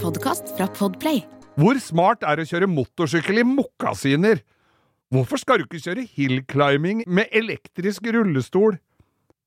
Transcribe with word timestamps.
podkast 0.00 0.54
fra 0.56 0.66
Podplay. 0.72 1.20
Hvor 1.60 1.76
smart 1.82 2.24
er 2.24 2.38
det 2.38 2.46
å 2.46 2.50
kjøre 2.54 2.68
motorsykkel 2.72 3.42
i 3.42 3.44
mokkasiner? 3.44 4.40
Hvorfor 5.12 5.40
skal 5.42 5.60
du 5.60 5.66
ikke 5.66 5.82
kjøre 5.82 6.06
hillclimbing 6.06 7.02
med 7.10 7.28
elektrisk 7.36 8.06
rullestol? 8.14 8.78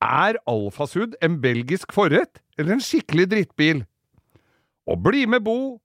Er 0.04 0.38
Alfasud 0.50 1.16
en 1.24 1.40
belgisk 1.42 1.96
forrett 1.96 2.44
eller 2.60 2.76
en 2.76 2.84
skikkelig 2.84 3.30
drittbil? 3.32 3.84
Og 4.86 5.00
bli 5.02 5.26
med 5.30 5.46
Bo 5.48 5.80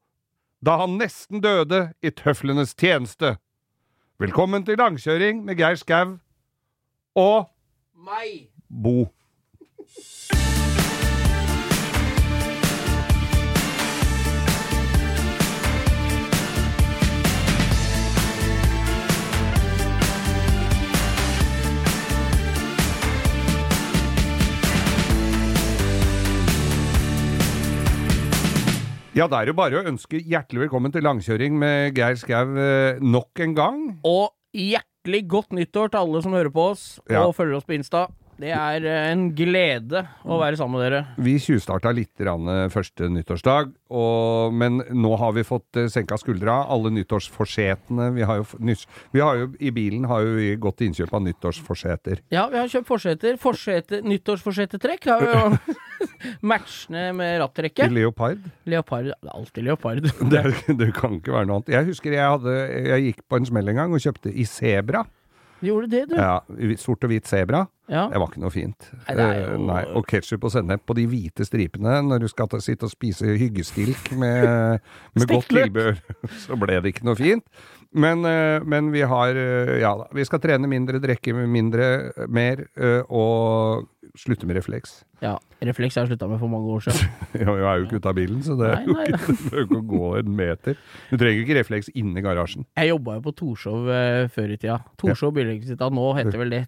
da 0.61 0.81
han 0.83 0.99
nesten 0.99 1.41
døde 1.41 1.93
i 2.03 2.11
tøflenes 2.11 2.75
tjeneste. 2.75 3.37
Velkommen 4.19 4.67
til 4.67 4.81
langkjøring 4.81 5.45
med 5.47 5.63
Geir 5.63 5.79
Skau 5.79 6.19
og 7.17 7.49
Meg! 7.95 8.51
Bo. 8.69 9.07
Ja, 29.19 29.25
da 29.27 29.41
er 29.43 29.49
det 29.51 29.57
bare 29.59 29.81
å 29.81 29.87
ønske 29.91 30.21
hjertelig 30.23 30.61
velkommen 30.69 30.93
til 30.95 31.03
langkjøring 31.03 31.57
med 31.59 31.97
Geir 31.97 32.15
Skau 32.21 32.53
eh, 32.55 33.01
nok 33.03 33.41
en 33.43 33.55
gang. 33.57 33.81
Og 34.07 34.29
hjertelig 34.55 35.25
godt 35.33 35.57
nyttår 35.59 35.91
til 35.91 35.99
alle 36.05 36.21
som 36.23 36.37
hører 36.37 36.53
på 36.55 36.69
oss 36.71 36.85
Ja. 37.11 37.25
og 37.25 37.35
følger 37.35 37.59
oss 37.59 37.67
på 37.67 37.75
Insta. 37.75 38.05
Det 38.39 38.53
er 38.55 38.85
eh, 38.87 39.09
en 39.11 39.25
glede 39.35 40.05
å 40.23 40.39
være 40.39 40.59
sammen 40.59 40.79
med 40.79 40.85
dere. 40.87 41.01
Vi 41.27 41.35
tjuvstarta 41.43 41.91
litt 41.95 42.23
eh, 42.23 42.69
første 42.71 43.09
nyttårsdag, 43.11 43.73
og, 43.91 44.55
men 44.55 44.79
nå 44.95 45.11
har 45.19 45.35
vi 45.35 45.45
fått 45.47 45.81
eh, 45.81 45.89
senka 45.91 46.19
skuldra. 46.21 46.61
Alle 46.71 46.93
nyttårsforsetene 46.95 48.13
vi 48.15 48.27
har, 48.29 48.43
jo, 48.43 48.77
vi 49.15 49.25
har 49.25 49.43
jo 49.43 49.51
I 49.59 49.73
bilen 49.75 50.07
har 50.11 50.23
jo 50.23 50.39
vi 50.39 50.53
gått 50.61 50.79
til 50.79 50.93
innkjøp 50.93 51.19
av 51.19 51.25
nyttårsforseter. 51.27 52.23
Ja, 52.35 52.47
vi 52.53 52.61
har 52.61 52.71
kjøpt 52.71 52.91
forseter. 52.93 53.43
Forsete, 53.43 54.03
nyttårsforsetetrekk 54.07 55.11
har 55.11 55.27
vi 55.27 55.35
jo 55.35 55.77
matchende 56.53 57.09
med 57.19 57.41
rattrekket. 57.43 57.91
Leopard. 57.91 58.47
Leopard. 58.71 59.11
Det 59.11 59.33
er 59.33 59.35
alltid 59.35 59.71
leopard. 59.71 60.11
Det, 60.33 60.43
det 60.79 60.93
kan 60.95 61.19
ikke 61.19 61.35
være 61.35 61.49
noe 61.49 61.59
annet. 61.59 61.75
Jeg 61.75 61.91
husker 61.91 62.15
jeg, 62.15 62.23
hadde, 62.37 62.59
jeg 62.93 63.07
gikk 63.09 63.23
på 63.27 63.39
en 63.41 63.47
smell 63.49 63.71
en 63.73 63.83
gang 63.83 63.95
og 63.97 64.03
kjøpte 64.03 64.31
i 64.31 64.47
sebra. 64.47 65.03
Gjorde 65.65 65.89
det, 65.91 66.05
du. 66.11 66.15
Ja, 66.15 66.41
sort 66.79 67.03
og 67.05 67.11
hvit 67.11 67.27
sebra. 67.27 67.65
Ja. 67.89 68.05
Det 68.13 68.21
var 68.21 68.29
ikke 68.29 68.41
noe 68.43 68.51
fint. 68.53 68.91
Nei, 69.09 69.15
er 69.17 69.41
jo- 69.41 69.55
Eh, 69.55 69.67
Nei, 69.67 69.83
Og 69.97 70.07
ketsjup 70.07 70.45
og 70.45 70.53
sennep 70.53 70.85
på 70.87 70.95
de 70.95 71.07
hvite 71.07 71.45
stripene 71.49 72.03
når 72.05 72.21
du 72.21 72.29
skal 72.29 72.47
sitte 72.61 72.85
og 72.85 72.91
spise 72.93 73.25
hyggestilk 73.41 74.13
med, 74.13 74.81
med 75.17 75.27
godt 75.27 75.49
tilbør. 75.49 75.97
tilbehør. 75.97 75.99
Så 76.47 76.59
ble 76.61 76.81
det 76.81 76.95
ikke 76.95 77.05
noe 77.09 77.17
fint. 77.17 77.45
Men, 77.97 78.21
eh, 78.29 78.61
men 78.69 78.91
vi 78.93 79.01
har 79.09 79.33
eh, 79.37 79.79
Ja 79.81 79.95
da. 79.97 80.09
Vi 80.13 80.25
skal 80.29 80.41
trene 80.45 80.69
mindre, 80.69 80.99
drikke 81.01 81.33
mindre, 81.33 81.87
mer, 82.29 82.67
eh, 82.77 83.01
og 83.09 83.87
slutte 84.19 84.47
med 84.49 84.59
refleks. 84.59 85.05
ja. 85.25 85.39
Refleks 85.65 85.97
har 85.97 86.05
jeg 86.05 86.13
slutta 86.13 86.29
med 86.31 86.39
for 86.39 86.49
mange 86.53 86.69
år 86.71 86.85
siden. 86.85 87.09
Ja, 87.43 87.55
Jeg 87.57 87.65
er 87.67 87.79
jo 87.81 87.87
ikke 87.89 87.99
ute 87.99 88.11
av 88.13 88.15
bilen, 88.15 88.43
så 88.47 88.55
det 88.61 88.69
er 88.69 88.85
Nei, 88.87 89.07
jo 89.09 89.17
ikke, 89.17 89.39
ikke 89.65 89.79
å 89.81 89.87
gå 89.91 90.11
en 90.21 90.37
meter. 90.39 90.77
Du 91.11 91.17
trenger 91.17 91.41
ikke 91.43 91.57
refleks 91.59 91.89
inni 91.99 92.23
garasjen. 92.23 92.67
Jeg 92.79 92.93
jobba 92.93 93.17
jo 93.19 93.25
på 93.25 93.33
Torshov 93.41 93.89
før 94.37 94.53
i 94.55 94.59
tida. 94.61 94.77
Torshov 95.01 95.33
Billedekvisitet. 95.35 95.97
Nå 95.99 96.07
heter 96.21 96.39
vel 96.45 96.53
det 96.55 96.63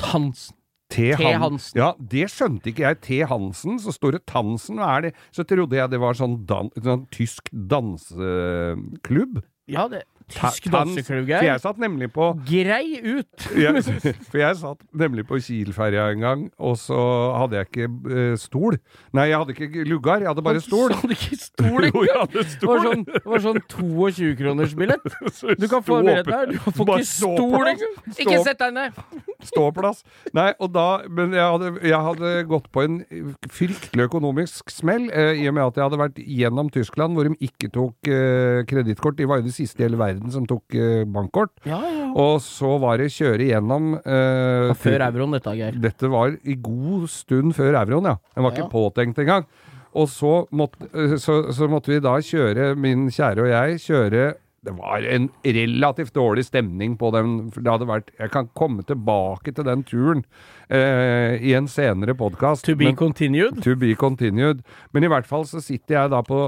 Tansen. 0.00 0.56
T. 0.90 1.10
T. 1.14 1.22
Hansen. 1.38 1.78
Ja, 1.78 1.92
det 2.00 2.24
skjønte 2.32 2.72
ikke 2.72 2.82
jeg. 2.88 2.96
T. 3.04 3.18
Hansen, 3.30 3.76
så 3.78 3.92
står 3.94 4.16
det 4.16 4.22
Tansen. 4.26 4.80
Hva 4.80 4.88
er 4.96 5.04
det? 5.10 5.12
Så 5.36 5.44
trodde 5.46 5.76
jeg 5.78 5.92
det 5.92 6.00
var 6.02 6.16
sånn, 6.18 6.40
dan 6.48 6.72
sånn 6.82 7.04
tysk 7.14 7.46
danseklubb. 7.52 9.42
Ja, 9.70 9.84
det 9.92 10.02
Tysk 10.30 10.68
danseklubb, 10.70 11.06
For 11.06 11.26
Geir. 11.28 11.46
jeg 11.48 11.62
satt 11.62 11.80
nemlig 11.82 12.10
på 12.14 12.30
Grei 12.46 13.00
ut! 13.02 13.46
jeg, 13.64 13.82
For 14.30 14.40
jeg 14.40 14.58
satt 14.60 14.84
nemlig 14.96 15.26
på 15.28 15.40
Kiel-ferja 15.42 16.06
en 16.14 16.24
gang, 16.24 16.44
og 16.58 16.76
så 16.80 16.98
hadde 17.36 17.58
jeg 17.58 17.70
ikke 17.70 17.88
uh, 17.90 18.34
stol. 18.40 18.78
Nei, 19.16 19.28
jeg 19.30 19.40
hadde 19.42 19.56
ikke 19.56 19.86
lugar, 19.88 20.22
jeg 20.22 20.30
hadde 20.30 20.44
bare 20.46 20.62
stol. 20.68 20.94
Hadde 21.00 21.16
ikke 21.16 21.40
stol 21.40 21.86
Jo, 21.90 22.04
engang! 22.04 22.34
Det 22.34 22.68
var 22.70 22.84
sånn, 22.86 23.04
det 23.08 23.24
var 23.26 23.44
sånn 23.46 23.60
22 23.74 24.30
kroners 24.40 24.76
billett. 24.78 25.18
Du 25.60 25.66
kan 25.70 25.84
få 25.86 26.00
en 26.00 26.10
billett 26.10 26.30
der. 26.30 26.54
Du 26.54 26.70
får 26.78 26.94
ikke 26.96 27.10
stol 27.10 27.72
engang! 27.74 27.98
Ikke 28.16 28.40
sett 28.46 28.60
deg 28.62 28.76
ned! 28.76 29.02
Ståplass. 29.50 30.02
Nei, 30.36 30.50
og 30.60 30.68
da 30.74 31.00
Men 31.08 31.32
jeg 31.32 31.40
hadde, 31.40 31.70
jeg 31.88 32.00
hadde 32.04 32.32
gått 32.50 32.66
på 32.74 32.82
en 32.84 32.98
fryktelig 33.48 34.04
økonomisk 34.10 34.68
smell, 34.72 35.06
eh, 35.16 35.40
i 35.40 35.46
og 35.48 35.56
med 35.56 35.64
at 35.64 35.78
jeg 35.78 35.86
hadde 35.86 36.00
vært 36.00 36.20
gjennom 36.20 36.68
Tyskland, 36.72 37.16
hvor 37.16 37.28
de 37.28 37.48
ikke 37.48 37.70
tok 37.72 38.10
eh, 38.10 38.60
kredittkort. 38.68 39.16
De 39.16 39.28
var 39.30 39.40
jo 39.40 39.48
de 39.48 39.54
siste 39.54 39.80
i 39.80 39.86
hele 39.86 40.00
verden 40.00 40.19
som 40.34 40.46
tok 40.48 40.76
eh, 40.76 41.02
bankkort. 41.08 41.52
Ja, 41.68 41.80
ja. 41.86 42.10
Og 42.20 42.40
så 42.44 42.74
var 42.82 43.00
det 43.00 43.10
kjøre 43.14 43.48
gjennom 43.48 43.94
eh, 44.00 44.70
før 44.76 45.06
euroen, 45.08 45.36
dette, 45.38 45.56
Geir. 45.58 45.80
Dette 45.80 46.10
var 46.12 46.36
i 46.44 46.56
god 46.60 47.08
stund 47.12 47.56
før 47.56 47.80
euroen, 47.80 48.12
ja. 48.12 48.16
Den 48.36 48.46
var 48.46 48.56
ikke 48.56 48.70
påtenkt 48.72 49.20
engang. 49.22 49.48
Og 49.96 50.06
så 50.12 50.44
måtte, 50.54 50.86
eh, 50.94 51.16
så, 51.18 51.42
så 51.54 51.68
måtte 51.70 51.94
vi 51.94 52.00
da 52.04 52.18
kjøre, 52.22 52.74
min 52.78 53.08
kjære 53.10 53.46
og 53.46 53.50
jeg, 53.50 53.82
kjøre 53.88 54.28
det 54.60 54.74
var 54.76 55.00
en 55.08 55.30
relativt 55.44 56.12
dårlig 56.12 56.44
stemning 56.44 56.96
på 57.00 57.08
den. 57.14 57.36
for 57.52 57.64
Det 57.64 57.72
hadde 57.72 57.86
vært, 57.88 58.10
jeg 58.18 58.32
kan 58.34 58.48
komme 58.58 58.84
tilbake 58.84 59.54
til 59.56 59.64
den 59.64 59.84
turen 59.88 60.20
eh, 60.68 61.40
i 61.40 61.54
en 61.56 61.68
senere 61.70 62.12
podkast. 62.18 62.66
To 62.68 62.74
be 62.76 62.92
continued. 62.92 63.62
To 63.64 63.72
be 63.80 63.94
continued. 63.96 64.60
Men 64.92 65.06
i 65.06 65.10
hvert 65.12 65.28
fall 65.28 65.46
så 65.48 65.62
sitter 65.64 65.96
jeg 65.96 66.12
da 66.12 66.20
på, 66.26 66.40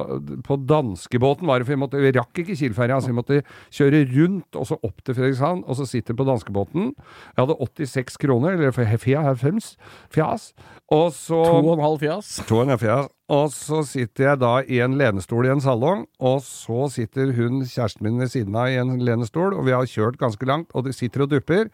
på 0.45 0.59
danskebåten, 0.69 1.49
var 1.49 1.63
det, 1.63 1.69
for 1.71 1.77
jeg 1.77 1.83
måtte, 1.87 2.03
vi 2.05 2.13
rakk 2.19 2.43
ikke 2.45 2.59
Kielferja, 2.61 3.01
så 3.01 3.15
vi 3.15 3.17
måtte 3.17 3.41
kjøre 3.73 4.05
rundt 4.13 4.61
og 4.61 4.69
så 4.69 4.77
opp 4.85 5.01
til 5.01 5.17
Fredrikshavn, 5.17 5.65
og 5.65 5.81
så 5.81 5.89
sitter 5.89 6.13
jeg 6.13 6.21
på 6.21 6.29
danskebåten. 6.29 6.93
Jeg 7.33 7.41
hadde 7.41 7.59
86 7.65 8.21
kroner, 8.21 8.59
eller 8.59 8.77
fjas, 8.77 9.73
fjas, 10.13 10.53
og 10.93 11.09
så 11.17 11.41
To 11.49 11.65
og 11.65 11.75
en 11.79 11.87
halv 11.89 12.05
fjas. 12.05 12.37
To 12.45 12.61
og 12.61 12.69
en 12.69 12.77
halv 12.77 12.85
fjas. 12.85 13.11
Og 13.33 13.49
så 13.55 13.81
sitter 13.89 14.27
jeg 14.27 14.41
da 14.43 14.53
i 14.69 14.81
en 14.85 14.99
lenestol 15.01 15.47
i 15.49 15.53
en 15.55 15.63
salong, 15.65 16.05
og 16.21 16.43
så 16.45 16.89
sitter 16.93 17.33
hun, 17.37 17.63
kjæresten 17.65 18.05
min 18.05 18.21
ved 18.21 18.33
siden 18.35 18.57
av 18.59 18.69
i 18.69 18.81
en 18.81 18.99
lenestol, 19.01 19.55
og 19.57 19.65
vi 19.69 19.73
har 19.73 19.89
kjørt 19.89 20.19
ganske 20.21 20.49
langt, 20.49 20.75
og 20.77 20.85
de 20.85 20.93
sitter 20.93 21.25
og 21.25 21.31
dupper. 21.33 21.71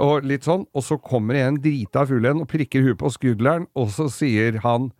Og 0.00 0.24
litt 0.28 0.46
sånn, 0.48 0.64
og 0.76 0.84
så 0.84 0.96
kommer 1.00 1.36
en 1.40 1.60
drita 1.60 2.04
full 2.08 2.24
en 2.28 2.44
og 2.44 2.48
prikker 2.52 2.84
huet 2.84 3.00
på 3.00 3.12
skulderen, 3.12 3.68
og 3.76 3.92
så 3.92 4.08
sier 4.12 4.60
han 4.64 4.90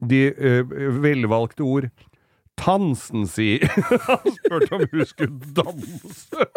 de 0.00 0.30
ø, 0.32 0.54
velvalgte 1.02 1.66
ord 1.66 1.90
Tansen, 2.60 3.24
si. 3.24 3.54
Han 4.08 4.34
spurte 4.34 4.74
om 4.76 4.82
hun 4.92 5.06
skulle 5.08 5.54
danse. 5.56 6.48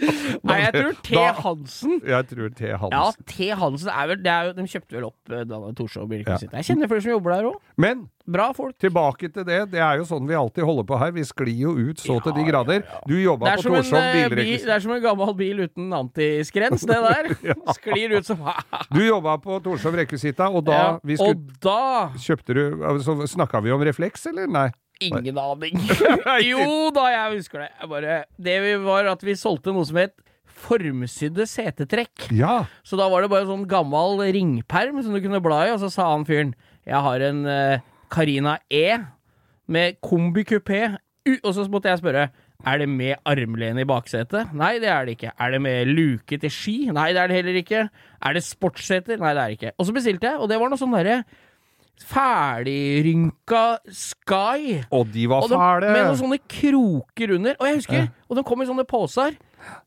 Nei, 0.48 0.58
jeg 0.64 0.72
tror 0.76 0.94
T. 1.00 1.14
Da- 1.14 1.34
Hansen. 1.40 1.98
Jeg 2.06 2.28
tror 2.30 2.54
T. 2.56 2.70
Hansen. 2.70 2.96
Ja, 2.96 3.26
T. 3.32 3.50
Hansen 3.62 3.92
er 3.92 4.12
vel 4.12 4.22
det 4.24 4.32
er 4.32 4.48
jo, 4.50 4.56
De 4.60 4.68
kjøpte 4.70 4.98
vel 4.98 5.08
opp 5.10 5.34
Danne 5.34 5.74
Torshov 5.78 6.06
og 6.06 6.14
Birken 6.14 6.34
ja. 6.34 6.40
sitt. 6.40 6.56
Jeg 6.56 6.70
kjenner 6.70 6.90
flere 6.90 7.04
som 7.06 7.14
jobber 7.16 7.36
der 7.36 7.50
òg. 7.52 7.60
Men 7.80 8.08
Bra 8.30 8.50
folk. 8.54 8.76
Tilbake 8.78 9.28
til 9.32 9.44
det. 9.46 9.58
Det 9.72 9.80
er 9.82 9.98
jo 9.98 10.04
sånn 10.06 10.26
vi 10.28 10.36
alltid 10.38 10.62
holder 10.66 10.86
på 10.86 10.98
her. 11.00 11.10
Vi 11.16 11.24
sklir 11.26 11.62
jo 11.64 11.72
ut 11.74 11.98
så 11.98 12.20
til 12.22 12.36
de 12.36 12.44
Ja, 12.44 12.50
grader. 12.50 12.84
Du 13.08 13.14
Det 13.16 13.22
jobba 13.24 13.56
på 13.56 13.64
Torshov 13.64 13.98
eh, 13.98 14.28
det 14.30 14.74
er 14.74 14.84
som 14.84 14.92
en 14.94 15.02
gammel 15.02 15.32
bil 15.38 15.64
uten 15.64 15.90
antiskrens, 15.96 16.84
det 16.86 16.98
der. 17.06 17.30
Sklir 17.78 18.14
ut 18.18 18.28
som 18.28 18.44
Du 18.92 19.00
jobba 19.02 19.34
på 19.42 19.58
Torshov 19.64 19.98
rekvisita, 19.98 20.50
og 20.50 20.64
da 20.68 20.78
Ja, 20.78 21.24
Og 21.26 21.42
da 21.64 22.12
kjøpte 22.20 22.54
du 22.54 22.62
altså, 22.86 23.18
Snakka 23.26 23.62
vi 23.64 23.74
om 23.74 23.82
refleks, 23.82 24.28
eller? 24.30 24.46
Nei. 24.46 24.68
Ingen 25.00 25.38
aning. 25.40 25.78
jo 26.50 26.64
da, 26.94 27.06
jeg 27.14 27.38
husker 27.38 27.64
det. 27.64 27.70
Jeg 27.80 27.92
bare, 27.92 28.18
det 28.36 28.56
vi 28.64 28.74
var 28.84 29.08
at 29.12 29.24
vi 29.26 29.36
solgte 29.38 29.74
noe 29.74 29.86
som 29.88 30.00
het 30.00 30.16
formsydde 30.60 31.46
setetrekk. 31.48 32.28
Ja. 32.36 32.64
Så 32.84 32.98
da 33.00 33.06
var 33.10 33.24
det 33.24 33.30
bare 33.32 33.48
sånn 33.48 33.64
gammel 33.70 34.20
ringperm 34.36 35.00
som 35.00 35.16
du 35.16 35.22
kunne 35.24 35.40
bla 35.44 35.62
i, 35.66 35.72
og 35.72 35.80
så 35.80 35.88
sa 35.92 36.10
han 36.12 36.26
fyren 36.28 36.52
Jeg 36.88 37.00
har 37.06 37.24
en 37.24 37.46
eh, 37.48 37.86
Carina 38.12 38.58
E 38.68 38.98
med 39.70 40.00
kombi 40.04 40.44
kupé, 40.44 40.82
og 41.40 41.52
så 41.54 41.64
måtte 41.70 41.92
jeg 41.92 42.02
spørre 42.02 42.28
er 42.68 42.80
det 42.82 42.88
med 42.92 43.20
armlene 43.24 43.84
i 43.84 43.88
baksetet? 43.88 44.50
Nei, 44.56 44.74
det 44.82 44.90
er 44.92 45.06
det 45.06 45.14
ikke. 45.16 45.30
Er 45.40 45.54
det 45.54 45.60
med 45.64 45.88
luke 45.88 46.36
til 46.42 46.52
ski? 46.52 46.74
Nei, 46.92 47.10
det 47.16 47.22
er 47.22 47.30
det 47.30 47.38
heller 47.38 47.56
ikke. 47.60 47.86
Er 48.20 48.36
det 48.36 48.42
sportsseter? 48.44 49.16
Nei, 49.20 49.30
det 49.36 49.42
er 49.42 49.52
det 49.52 49.56
ikke. 49.56 49.72
Og 49.78 49.88
så 49.88 49.94
bestilte 49.96 50.28
jeg, 50.28 50.40
og 50.40 50.50
det 50.50 50.58
var 50.60 50.68
noe 50.68 50.80
sånn 50.80 50.92
derre 50.92 51.22
ferdigrynka 52.06 53.64
Sky. 53.92 54.80
Og 54.90 55.12
de 55.12 55.28
var 55.30 55.44
Og 55.44 55.52
de, 55.52 55.60
fæle! 55.60 55.92
med 55.92 56.02
noen 56.08 56.20
sånne 56.20 56.40
kroker 56.48 57.36
under. 57.36 57.56
Og 57.58 57.68
jeg 57.68 57.80
husker, 57.82 58.10
og 58.28 58.38
de 58.38 58.44
kom 58.46 58.62
i 58.62 58.68
sånne 58.70 58.86
poser. 58.88 59.38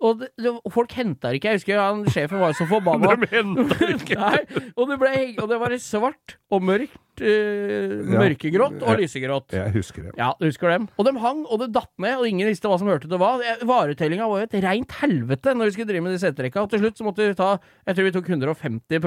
Og, 0.03 0.19
det, 0.19 0.29
det, 0.37 0.51
folk 0.73 0.91
henta 0.97 1.31
det 1.31 1.39
ikke. 1.39 1.53
Jeg 1.53 1.61
husker 1.61 1.81
han, 1.81 2.03
sjefen 2.13 2.41
var 2.43 2.53
så 2.57 2.67
forbanna. 2.69 3.15
De 3.23 3.29
hentet 3.31 3.95
ikke. 3.97 4.19
Nei, 4.19 4.43
og 4.75 4.91
det, 4.91 4.99
ble, 5.01 5.15
og 5.41 5.49
det 5.49 5.59
var 5.63 5.77
svart 5.81 6.37
og 6.53 6.69
mørkt 6.69 6.99
Uh, 7.21 7.99
mørkegrått 8.09 8.79
og 8.81 8.97
lysegrått. 8.97 9.53
Jeg 9.53 9.69
husker 9.75 10.07
det. 10.07 10.13
Ja, 10.17 10.31
du 10.39 10.47
husker 10.47 10.71
dem? 10.73 10.87
Og 10.97 11.05
de 11.05 11.11
hang, 11.21 11.43
og 11.45 11.59
det 11.61 11.67
datt 11.75 11.91
ned, 12.01 12.15
og 12.17 12.25
ingen 12.25 12.49
visste 12.49 12.71
hva 12.71 12.79
som 12.81 12.89
hørte 12.89 13.05
til 13.05 13.21
hva. 13.21 13.35
Eh, 13.37 13.61
Varetellinga 13.69 14.25
var 14.31 14.41
jo 14.41 14.47
et 14.47 14.55
reint 14.65 14.95
helvete 14.97 15.53
når 15.53 15.69
vi 15.69 15.75
skulle 15.75 15.91
drive 15.91 16.07
med 16.07 16.15
de 16.15 16.21
setetrekka, 16.23 16.63
og 16.65 16.71
til 16.73 16.81
slutt 16.81 16.97
så 16.97 17.05
måtte 17.05 17.27
vi 17.27 17.37
ta 17.37 17.51
Jeg 17.85 17.99
tror 17.99 18.07
vi 18.07 18.15
tok 18.15 18.31
150 18.33 18.97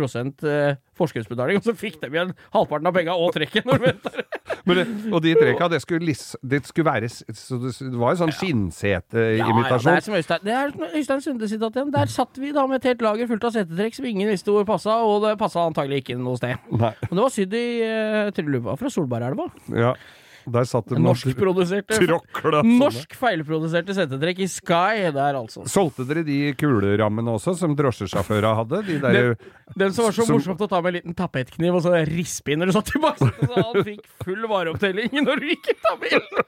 eh, 0.47 0.79
forskuddsbetaling, 0.98 1.60
og 1.60 1.66
så 1.66 1.75
fikk 1.76 2.00
de 2.02 2.10
igjen 2.12 2.32
halvparten 2.54 2.90
av 2.90 2.96
penga 2.96 3.16
og 3.20 3.34
trekket 3.37 3.69
når. 3.69 3.87
Men 4.66 4.81
det, 4.81 4.87
og 5.14 5.22
de 5.22 5.34
trekka, 5.38 5.69
det 5.70 5.81
skulle, 5.84 6.14
det 6.43 6.60
skulle 6.66 6.88
være 6.88 7.10
så 7.10 7.58
det, 7.62 7.72
var 7.94 8.14
jo 8.14 8.20
sånn 8.25 8.34
skinnseteimitasjon. 8.34 9.87
det 9.87 9.94
er 9.94 10.06
som 10.06 10.16
Øystein, 10.19 10.43
det 10.46 10.56
er 10.58 10.75
Øystein 10.98 11.22
Sunde 11.22 11.50
sitat 11.50 11.78
igjen. 11.78 11.93
Der 11.94 12.10
satt 12.10 12.40
vi 12.43 12.50
da 12.56 12.66
med 12.66 12.81
et 12.81 12.90
helt 12.90 13.04
lager 13.06 13.31
fullt 13.31 13.46
av 13.46 13.54
setetrekk 13.54 13.98
som 13.98 14.08
ingen 14.10 14.31
visste 14.32 14.54
hvor 14.54 14.66
passa, 14.66 14.98
og 15.06 15.22
det 15.22 15.37
passa 15.38 15.62
antagelig 15.69 16.02
ikke 16.02 16.19
noe 16.19 16.40
sted. 16.40 16.58
Nei. 16.75 16.93
Men 17.06 17.14
det 17.14 17.26
var 17.26 17.34
sydd 17.37 17.54
i 17.58 17.66
uh, 17.87 18.20
Trylluva 18.34 18.75
fra 18.81 18.90
Solbergelva. 18.93 19.48
Ja. 19.76 19.94
Der 20.46 20.66
satt 20.69 20.87
det 20.93 21.00
Norskproduserte 21.02 21.98
tråkla. 21.98 22.60
Norsk 22.62 23.16
feilproduserte 23.19 23.96
settetrekk 23.96 24.44
i 24.44 24.48
Sky 24.50 25.08
der, 25.14 25.38
altså. 25.40 25.64
Solgte 25.70 26.06
dere 26.06 26.22
de 26.26 26.52
kulerammene 26.58 27.34
også, 27.34 27.56
som 27.58 27.75
drosjesjåføra 27.78 28.54
hadde? 28.60 28.82
De 28.87 28.98
der, 29.02 29.34
Den 29.75 29.93
som 29.93 30.06
var 30.06 30.14
så 30.14 30.26
Som- 30.26 30.38
morsomt 30.38 30.62
å 30.62 30.69
ta 30.70 30.81
med 30.81 30.94
en 30.94 31.00
liten 31.00 31.19
tapetkniv 31.19 31.75
og 31.75 31.82
så 31.82 31.98
rispe 32.06 32.52
inn 32.54 32.62
når 32.62 32.70
du 32.70 32.76
satt 32.78 32.94
i 32.94 33.02
baksetet, 33.02 33.48
så 33.50 33.64
han 33.72 33.84
fikk 33.84 34.06
full 34.22 34.46
vareopptelling 34.46 35.10
når 35.26 35.43
du 35.43 35.48
gikk 35.50 35.72
ut 35.75 35.90
av 35.90 35.98
bilen. 36.00 36.44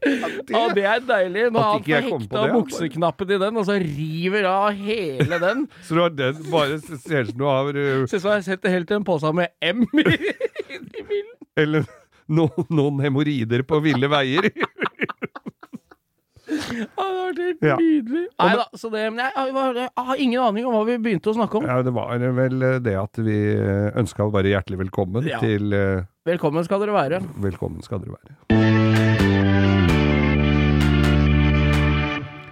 Ja, 0.00 0.62
det 0.72 0.84
er 0.88 1.02
deilig. 1.04 1.42
Når 1.52 1.66
han 1.66 1.82
får 1.84 2.06
hekta 2.06 2.44
bukseknappen 2.54 3.34
i 3.34 3.38
den, 3.42 3.58
og 3.60 3.66
så 3.68 3.76
river 3.82 4.48
av 4.48 4.70
hele 4.78 5.40
den. 5.42 5.66
så 5.86 5.98
du 5.98 6.00
har 6.00 6.14
den 6.16 6.40
bare 6.50 6.78
ser 6.80 7.26
ut 7.26 7.34
som 7.34 7.42
du 7.42 7.44
har 7.44 7.68
uh, 7.76 8.06
Ser 8.08 8.16
ut 8.16 8.24
som 8.24 8.32
jeg 8.38 8.46
setter 8.48 8.72
helt 8.72 8.88
til 8.88 9.00
en 9.00 9.04
pose 9.04 9.34
med 9.36 9.52
M 9.60 9.84
i, 9.84 10.06
i 10.08 11.04
bilen. 11.04 11.29
Eller 11.58 11.86
noen, 12.30 12.66
noen 12.70 13.00
hemoroider 13.04 13.64
på 13.66 13.80
ville 13.84 14.10
veier. 14.12 14.50
Ja, 16.50 17.04
det 17.06 17.14
var 17.14 17.36
helt 17.38 17.62
Ja. 17.62 17.76
nydelig. 17.78 18.24
Nei 18.40 18.54
da, 18.58 18.64
så 18.74 18.88
det 18.90 19.00
jeg, 19.04 19.30
jeg, 19.46 19.88
har 19.94 20.22
ingen 20.22 20.42
aning 20.42 20.66
om 20.66 20.74
hva 20.74 20.80
vi 20.88 20.96
begynte 21.02 21.30
å 21.30 21.34
snakke 21.36 21.60
om. 21.60 21.66
Ja, 21.66 21.76
det 21.86 21.92
var 21.94 22.18
vel 22.18 22.64
det 22.82 22.94
at 22.98 23.20
vi 23.22 23.36
ønska 24.02 24.26
å 24.26 24.32
være 24.34 24.50
hjertelig 24.56 24.80
velkommen 24.82 25.28
Ja. 25.30 25.38
til 25.42 25.70
uh, 25.70 26.02
Velkommen 26.26 26.66
skal 26.66 26.82
dere 26.82 26.96
være. 26.96 27.22
Velkommen 27.38 27.86
skal 27.86 28.02
dere 28.02 28.18
være. 28.18 28.34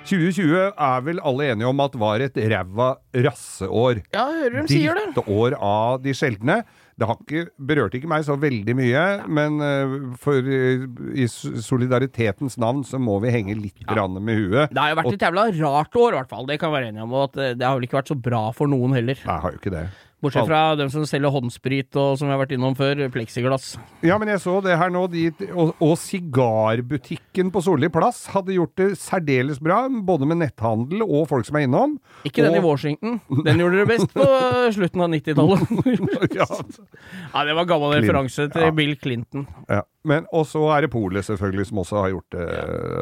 2020 0.08 0.72
er 0.72 1.02
vel 1.04 1.18
alle 1.26 1.50
enige 1.52 1.68
om 1.68 1.82
at 1.84 1.96
var 2.00 2.22
et 2.24 2.38
ræva 2.38 2.92
rasseår. 3.26 4.00
Ja, 4.14 4.28
jeg 4.32 4.44
hører 4.46 4.60
de 4.62 4.72
sier 4.72 4.96
det. 4.96 5.08
Drittår 5.18 5.58
av 5.58 5.98
de 6.06 6.14
sjeldne. 6.16 6.62
Det 6.98 7.06
har 7.06 7.18
ikke, 7.22 7.44
berørte 7.62 7.94
ikke 8.00 8.08
meg 8.10 8.24
så 8.26 8.34
veldig 8.42 8.74
mye, 8.74 9.02
men 9.30 9.60
eh, 9.62 9.92
for 10.18 10.42
eh, 10.42 10.82
i 11.14 11.28
solidaritetens 11.30 12.58
navn 12.58 12.82
så 12.86 12.98
må 12.98 13.20
vi 13.22 13.30
henge 13.30 13.54
litt 13.54 13.84
grann 13.86 14.18
med 14.18 14.40
huet. 14.40 14.72
Det 14.74 14.82
har 14.82 14.90
jo 14.90 14.98
vært 14.98 15.14
et 15.14 15.26
jævla 15.28 15.44
rart 15.60 15.94
år, 15.94 16.16
i 16.16 16.18
hvert 16.18 16.32
fall. 16.34 16.48
Det 16.50 16.58
kan 16.58 16.74
være 16.74 16.90
enige 16.90 17.06
om. 17.06 17.14
Og 17.14 17.28
at 17.28 17.38
eh, 17.38 17.54
det 17.54 17.68
har 17.68 17.78
vel 17.78 17.86
ikke 17.86 18.00
vært 18.00 18.10
så 18.10 18.18
bra 18.18 18.42
for 18.56 18.70
noen 18.70 18.98
heller. 18.98 19.20
Jeg 19.22 19.44
har 19.44 19.54
jo 19.54 19.60
ikke 19.62 19.74
det. 19.76 19.84
Bortsett 20.20 20.48
fra 20.48 20.74
dem 20.74 20.88
som 20.90 21.04
selger 21.06 21.30
håndsprit 21.30 21.94
og 22.00 22.16
som 22.18 22.26
vi 22.26 22.34
har 22.34 22.40
vært 22.40 22.54
innom 22.56 22.74
før, 22.74 23.04
pleksiglass. 23.14 23.76
Ja, 24.02 24.16
men 24.18 24.28
jeg 24.32 24.40
så 24.42 24.56
det 24.64 24.74
her 24.80 24.90
nå. 24.90 25.04
De, 25.12 25.28
og, 25.52 25.74
og 25.78 25.94
sigarbutikken 25.98 27.52
på 27.54 27.62
Solli 27.64 27.88
plass 27.92 28.24
hadde 28.34 28.56
gjort 28.56 28.74
det 28.80 28.88
særdeles 28.98 29.60
bra, 29.62 29.84
både 29.88 30.26
med 30.28 30.40
netthandel 30.42 31.04
og 31.06 31.28
folk 31.30 31.46
som 31.48 31.58
er 31.60 31.66
innom. 31.68 31.96
Ikke 32.28 32.44
den 32.46 32.58
i 32.58 32.64
Washington. 32.64 33.20
Den 33.46 33.62
gjorde 33.62 33.78
dere 33.80 33.90
best 33.92 34.10
på 34.14 34.26
slutten 34.78 35.04
av 35.06 35.12
90-tallet. 35.14 35.62
ja, 36.38 36.48
ja, 36.48 37.44
det 37.48 37.54
var 37.58 37.68
gammel 37.70 37.94
Clint- 37.94 38.02
referanse 38.08 38.48
til 38.54 38.66
Ja. 38.68 38.74
Bill 38.74 38.96
Clinton. 39.00 39.46
ja. 39.70 39.84
Men 40.08 40.24
Og 40.32 40.46
så 40.48 40.60
er 40.72 40.86
det 40.86 40.88
Polet, 40.94 41.20
selvfølgelig, 41.26 41.66
som 41.68 41.80
også 41.82 41.98
har 42.00 42.12
gjort 42.14 42.32
det. 42.32 42.44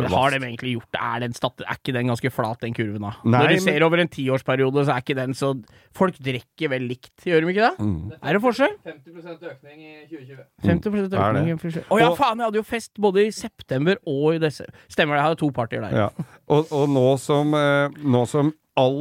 Men 0.00 0.08
har 0.10 0.32
de 0.32 0.38
egentlig 0.42 0.72
gjort 0.72 0.88
det? 0.96 1.00
Er, 1.06 1.20
den 1.22 1.36
stat 1.36 1.60
er 1.62 1.76
ikke 1.76 1.92
den 1.94 2.08
ganske 2.10 2.30
flat, 2.34 2.58
den 2.64 2.74
kurven, 2.74 3.04
da? 3.04 3.12
Nei, 3.22 3.30
Når 3.44 3.52
men- 3.52 3.60
ser 3.62 3.84
over 3.86 4.00
en 4.02 4.10
tiårsperiode, 4.10 4.82
så 4.88 4.94
er 4.96 5.04
ikke 5.04 5.14
den 5.20 5.36
så 5.36 5.52
Folk 5.94 6.16
drikker 6.18 6.68
vel 6.72 6.88
likt, 6.90 7.05
gjør 7.26 7.44
de 7.44 7.52
ikke 7.52 7.66
det? 7.66 7.84
Mm. 7.86 8.12
Er 8.20 8.36
det 8.36 8.42
forskjell? 8.44 8.74
50% 8.86 9.46
økning 9.50 9.82
i 9.82 9.92
2020. 10.10 10.40
50 10.66 10.96
er 10.96 11.26
økning. 11.26 11.50
i 11.52 11.58
forskjell. 11.62 11.86
Å 11.90 12.00
ja, 12.00 12.08
faen! 12.18 12.40
Jeg 12.42 12.50
hadde 12.50 12.60
jo 12.60 12.66
fest 12.66 12.92
både 13.06 13.26
i 13.26 13.34
september 13.34 14.00
og 14.06 14.36
i 14.36 14.40
desember. 14.42 14.74
Stemmer 14.92 15.16
det, 15.16 15.20
jeg 15.22 15.28
hadde 15.30 15.40
to 15.42 15.50
partier 15.56 15.86
der. 15.86 15.96
Ja. 16.04 16.08
Og, 16.48 16.72
og 16.74 16.88
nå, 16.92 17.06
som, 17.22 17.54
eh, 17.58 18.00
nå 18.04 18.24
som 18.30 18.52
all 18.76 18.98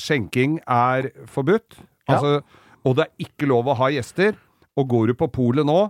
skjenking 0.00 0.60
er 0.66 1.10
forbudt, 1.28 1.80
Ja. 2.08 2.16
altså, 2.16 2.40
og 2.84 2.96
det 2.96 3.04
er 3.06 3.26
ikke 3.26 3.48
lov 3.50 3.68
å 3.68 3.76
ha 3.76 3.90
gjester, 3.92 4.38
og 4.78 4.88
går 4.88 5.10
du 5.10 5.14
på 5.20 5.28
polet 5.32 5.66
nå, 5.68 5.80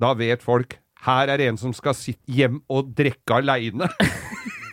da 0.00 0.14
vet 0.16 0.42
folk 0.42 0.78
her 1.06 1.30
er 1.32 1.40
det 1.40 1.46
en 1.48 1.58
som 1.60 1.72
skal 1.76 1.94
sitte 1.96 2.28
hjem 2.28 2.58
og 2.68 2.92
drikke 2.96 3.40
aleine. 3.40 3.88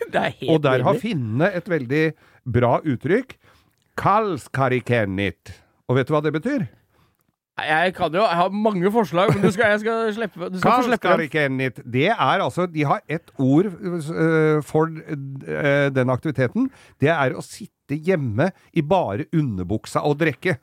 Det 0.08 0.22
helt 0.40 0.48
Og 0.48 0.62
der 0.64 0.80
har 0.86 0.96
finnene 0.96 1.50
et 1.52 1.66
veldig 1.68 2.02
bra 2.48 2.78
uttrykk. 2.80 3.34
Kalskarikenit. 4.00 5.52
Og 5.88 5.96
vet 5.96 6.08
du 6.08 6.14
hva 6.14 6.20
det 6.24 6.34
betyr? 6.36 6.66
Jeg 7.58 7.94
kan 7.96 8.14
jo, 8.14 8.22
jeg 8.22 8.38
har 8.38 8.52
mange 8.54 8.90
forslag, 8.94 9.32
men 9.34 9.42
du 9.42 9.50
skal, 9.50 9.72
jeg 9.72 9.80
skal 9.82 10.12
slippe 10.14 10.50
Du 10.52 10.60
skal 10.60 10.76
få 10.76 10.84
slippe. 10.86 11.08
Kalskarikenit. 11.08 11.80
Det 11.82 12.06
er 12.12 12.20
altså 12.38 12.68
De 12.70 12.84
har 12.86 13.02
ett 13.10 13.32
ord 13.38 13.66
øh, 13.66 14.62
for 14.62 14.86
øh, 14.86 15.90
den 15.94 16.10
aktiviteten. 16.14 16.70
Det 17.00 17.10
er 17.10 17.34
å 17.34 17.42
sitte 17.42 17.98
hjemme 17.98 18.50
i 18.72 18.84
bare 18.84 19.26
underbuksa 19.34 20.04
og 20.06 20.20
drikke. 20.20 20.58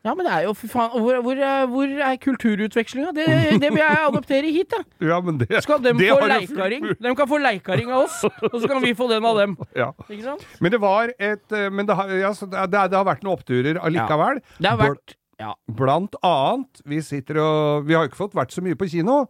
Ja, 0.00 0.14
men 0.16 0.24
det 0.24 0.32
er 0.32 0.46
jo 0.46 0.54
fy 0.56 0.68
faen 0.72 0.94
Hvor, 0.96 1.18
hvor, 1.20 1.36
er- 1.44 1.66
hvor 1.68 1.90
er 2.06 2.16
kulturutvekslinga? 2.22 3.10
Det, 3.12 3.26
det 3.60 3.68
vil 3.68 3.82
jeg 3.82 3.98
adoptere 4.06 4.48
hit, 4.54 4.70
da. 4.72 4.80
Ja, 5.10 5.18
men 5.20 5.36
det 5.42 5.62
Skal 5.66 5.82
de 5.84 5.92
få 5.98 6.16
leikaring? 6.30 6.86
De 6.96 7.14
kan 7.18 7.28
få 7.28 7.40
leikaring 7.42 7.92
av 7.92 8.06
oss, 8.06 8.22
og 8.24 8.56
så 8.62 8.70
kan 8.70 8.80
vi 8.80 8.94
få 8.96 9.10
den 9.12 9.26
av 9.28 9.36
dem. 9.42 9.56
Ja. 9.76 9.90
Ikke 10.08 10.24
sant? 10.24 10.46
Men 10.60 10.72
det 10.72 10.80
var 10.80 11.12
et 11.18 11.52
øh, 11.52 11.68
Men 11.72 11.86
det 11.90 11.96
har, 12.00 12.08
ja, 12.16 12.32
så 12.32 12.48
det, 12.48 12.64
det, 12.72 12.96
har 12.96 13.04
vært 13.10 13.26
noen 13.26 13.36
oppturer 13.36 13.80
allikevel. 13.84 14.40
Det 14.58 14.72
har 14.72 14.80
vært 14.80 15.16
Ja. 15.40 15.54
Blant 15.72 16.16
annet, 16.24 16.82
vi 16.84 16.98
sitter 17.00 17.38
og 17.40 17.86
Vi 17.88 17.94
har 17.96 18.08
ikke 18.08 18.18
fått 18.18 18.34
vært 18.36 18.52
så 18.52 18.60
mye 18.64 18.76
på 18.76 18.88
kino, 18.92 19.22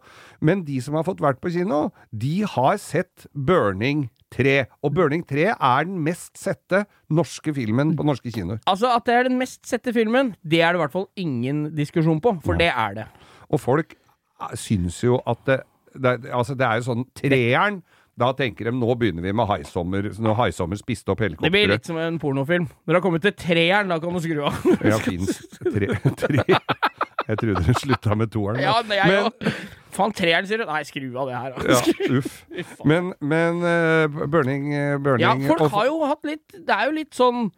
men 0.43 0.63
de 0.67 0.79
som 0.83 0.95
har 0.99 1.05
fått 1.07 1.21
vært 1.23 1.39
på 1.43 1.51
kino, 1.53 1.85
de 2.11 2.41
har 2.43 2.75
sett 2.83 3.27
Burning 3.35 4.09
3. 4.33 4.57
Og 4.83 4.93
Burning 4.95 5.23
3 5.27 5.47
er 5.53 5.87
den 5.87 5.99
mest 6.05 6.39
sette 6.39 6.85
norske 7.11 7.53
filmen 7.55 7.95
på 7.97 8.05
norske 8.07 8.31
kinoer. 8.33 8.61
Altså, 8.69 8.91
at 8.95 9.07
det 9.07 9.15
er 9.17 9.29
den 9.29 9.39
mest 9.41 9.63
sette 9.69 9.93
filmen, 9.95 10.33
det 10.43 10.61
er 10.61 10.73
det 10.73 10.81
i 10.81 10.83
hvert 10.85 10.95
fall 10.95 11.09
ingen 11.19 11.65
diskusjon 11.77 12.21
på, 12.23 12.37
for 12.45 12.59
det 12.59 12.71
er 12.71 13.01
det. 13.01 13.07
Og 13.51 13.61
folk 13.61 13.95
eh, 13.95 14.53
syns 14.59 15.01
jo 15.03 15.19
at 15.27 15.43
det, 15.49 15.61
det, 15.95 16.19
altså 16.31 16.55
det 16.55 16.67
er 16.67 16.79
jo 16.79 16.87
sånn 16.91 17.09
Treeren, 17.17 17.81
da 18.21 18.31
tenker 18.37 18.67
de 18.67 18.73
nå 18.75 18.95
begynner 18.99 19.23
vi 19.23 19.33
med 19.35 19.47
Haisommer, 19.49 20.09
når 20.21 20.35
Haisommer 20.39 20.79
spiste 20.79 21.13
opp 21.13 21.23
Det 21.23 21.51
blir 21.51 21.71
litt 21.71 21.87
som 21.87 21.97
en 21.97 22.19
pornofilm. 22.21 22.67
Når 22.83 22.91
det 22.91 22.99
har 22.99 23.05
kommet 23.05 23.23
til 23.25 23.35
treeren, 23.39 23.89
da 23.91 23.97
kan 24.03 24.13
du 24.13 24.21
skru 24.23 24.43
av. 24.45 24.59
Ja, 24.83 24.99
fins 25.01 25.39
tre, 25.63 25.95
tre. 26.19 26.43
Jeg 27.27 27.37
trodde 27.41 27.63
hun 27.65 27.77
slutta 27.77 28.15
med 28.17 28.31
toeren. 28.33 28.61
Ja, 28.63 28.73
men, 28.87 28.97
jo 29.11 29.29
Men- 29.29 29.55
Faen, 29.91 30.13
treeren 30.15 30.45
sier 30.47 30.61
du? 30.61 30.65
Nei, 30.69 30.81
skru 30.87 31.09
av 31.19 31.27
det 31.27 31.35
her. 31.35 31.55
da. 31.55 31.73
Ja, 31.75 32.17
uff. 32.17 32.35
Men, 32.87 33.13
men 33.19 33.57
uh, 33.59 34.21
burning, 34.31 34.69
eh, 34.73 34.93
burning 35.03 35.25
Ja, 35.25 35.33
folk 35.51 35.71
har 35.73 35.89
jo 35.89 35.97
hatt 36.07 36.23
litt 36.25 36.55
Det 36.55 36.71
er 36.71 36.87
jo 36.87 36.93
litt 36.95 37.17
sånn 37.17 37.49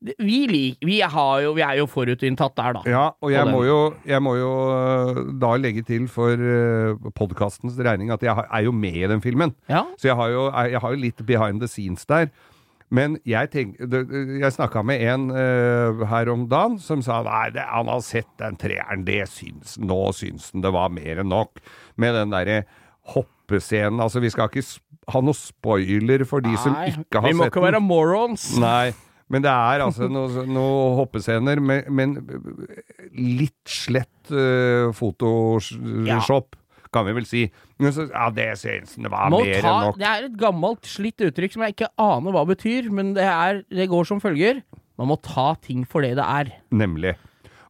Vi, 0.00 0.38
lik, 0.50 0.78
vi, 0.82 0.96
har 1.04 1.42
jo, 1.44 1.52
vi 1.54 1.62
er 1.62 1.76
jo 1.78 1.84
forutinntatt 1.86 2.56
der, 2.58 2.78
da. 2.78 2.82
Ja, 2.90 3.02
og 3.22 3.30
jeg 3.30 3.46
må, 3.46 3.60
jo, 3.68 3.76
jeg 4.08 4.18
må 4.24 4.32
jo 4.34 4.48
øh, 4.72 5.20
da 5.38 5.52
legge 5.60 5.84
til 5.86 6.08
for 6.10 6.34
podkastens 7.14 7.76
regning 7.78 8.10
at 8.10 8.24
jeg 8.26 8.34
er 8.34 8.64
jo 8.66 8.72
med 8.74 8.98
i 8.98 9.06
den 9.12 9.22
filmen. 9.22 9.54
Ja. 9.70 9.84
Så 10.00 10.10
jeg 10.10 10.18
har, 10.18 10.32
jo, 10.34 10.48
jeg 10.50 10.82
har 10.82 10.96
jo 10.96 10.98
litt 11.04 11.22
behind 11.28 11.62
the 11.62 11.70
scenes 11.70 12.02
der. 12.10 12.32
Men 12.92 13.16
jeg, 13.28 13.48
tenk, 13.54 13.78
jeg 13.80 14.52
snakka 14.52 14.82
med 14.84 15.00
en 15.08 15.30
uh, 15.32 16.02
her 16.10 16.28
om 16.32 16.44
dagen 16.50 16.76
som 16.82 17.00
sa 17.04 17.22
nei, 17.24 17.46
det, 17.54 17.64
han 17.64 17.88
har 17.88 18.02
sett 18.04 18.28
den 18.42 18.58
treeren, 18.60 19.06
det 19.08 19.22
syns 19.32 19.78
Nå 19.80 20.00
syns 20.16 20.50
han 20.52 20.64
det 20.64 20.74
var 20.76 20.92
mer 20.92 21.22
enn 21.22 21.30
nok. 21.32 21.62
Med 22.00 22.16
den 22.18 22.34
derre 22.34 22.62
hoppescenen. 23.14 24.00
Altså, 24.02 24.20
vi 24.22 24.30
skal 24.32 24.50
ikke 24.52 24.64
ha 25.12 25.22
noe 25.24 25.36
spoiler 25.36 26.26
for 26.28 26.44
de 26.44 26.52
som 26.60 26.76
ikke 26.76 26.84
har 26.84 26.92
sett 27.00 27.08
den. 27.16 27.26
vi 27.30 27.38
må 27.40 27.48
ikke 27.48 27.64
være 27.64 27.82
morons. 27.82 28.52
Nei. 28.60 28.92
Men 29.32 29.44
det 29.44 29.52
er 29.52 29.80
altså 29.80 30.08
noen 30.12 30.50
noe 30.52 30.90
hoppescener, 30.98 31.60
men, 31.64 31.86
men 31.88 32.16
litt 33.16 33.72
slett 33.72 34.32
uh, 34.34 34.92
Photoshop, 34.92 36.58
kan 36.92 37.06
vi 37.08 37.16
vel 37.16 37.26
si. 37.28 37.46
Så, 37.82 38.06
ja, 38.10 38.28
det 38.34 38.50
syns 38.60 38.94
han 38.98 39.08
det 39.08 39.12
var 39.12 39.32
Må 39.32 39.42
mer 39.42 39.58
ta, 39.64 39.72
enn 39.72 39.88
nok. 39.88 39.98
det 40.00 40.08
er 40.10 40.28
et 40.28 40.38
gammelt, 40.40 40.86
slitt 40.88 41.24
uttrykk 41.24 41.56
som 41.56 41.66
jeg 41.66 41.76
ikke 41.76 41.90
aner 42.04 42.36
hva 42.36 42.46
betyr, 42.52 42.92
men 42.94 43.14
det, 43.18 43.26
er, 43.26 43.62
det 43.72 43.90
går 43.90 44.08
som 44.08 44.22
følger. 44.22 44.62
Man 45.00 45.08
må 45.10 45.18
ta 45.24 45.52
ting 45.64 45.86
for 45.88 46.04
det 46.04 46.14
det 46.20 46.26
er. 46.28 46.52
Nemlig. 46.70 47.16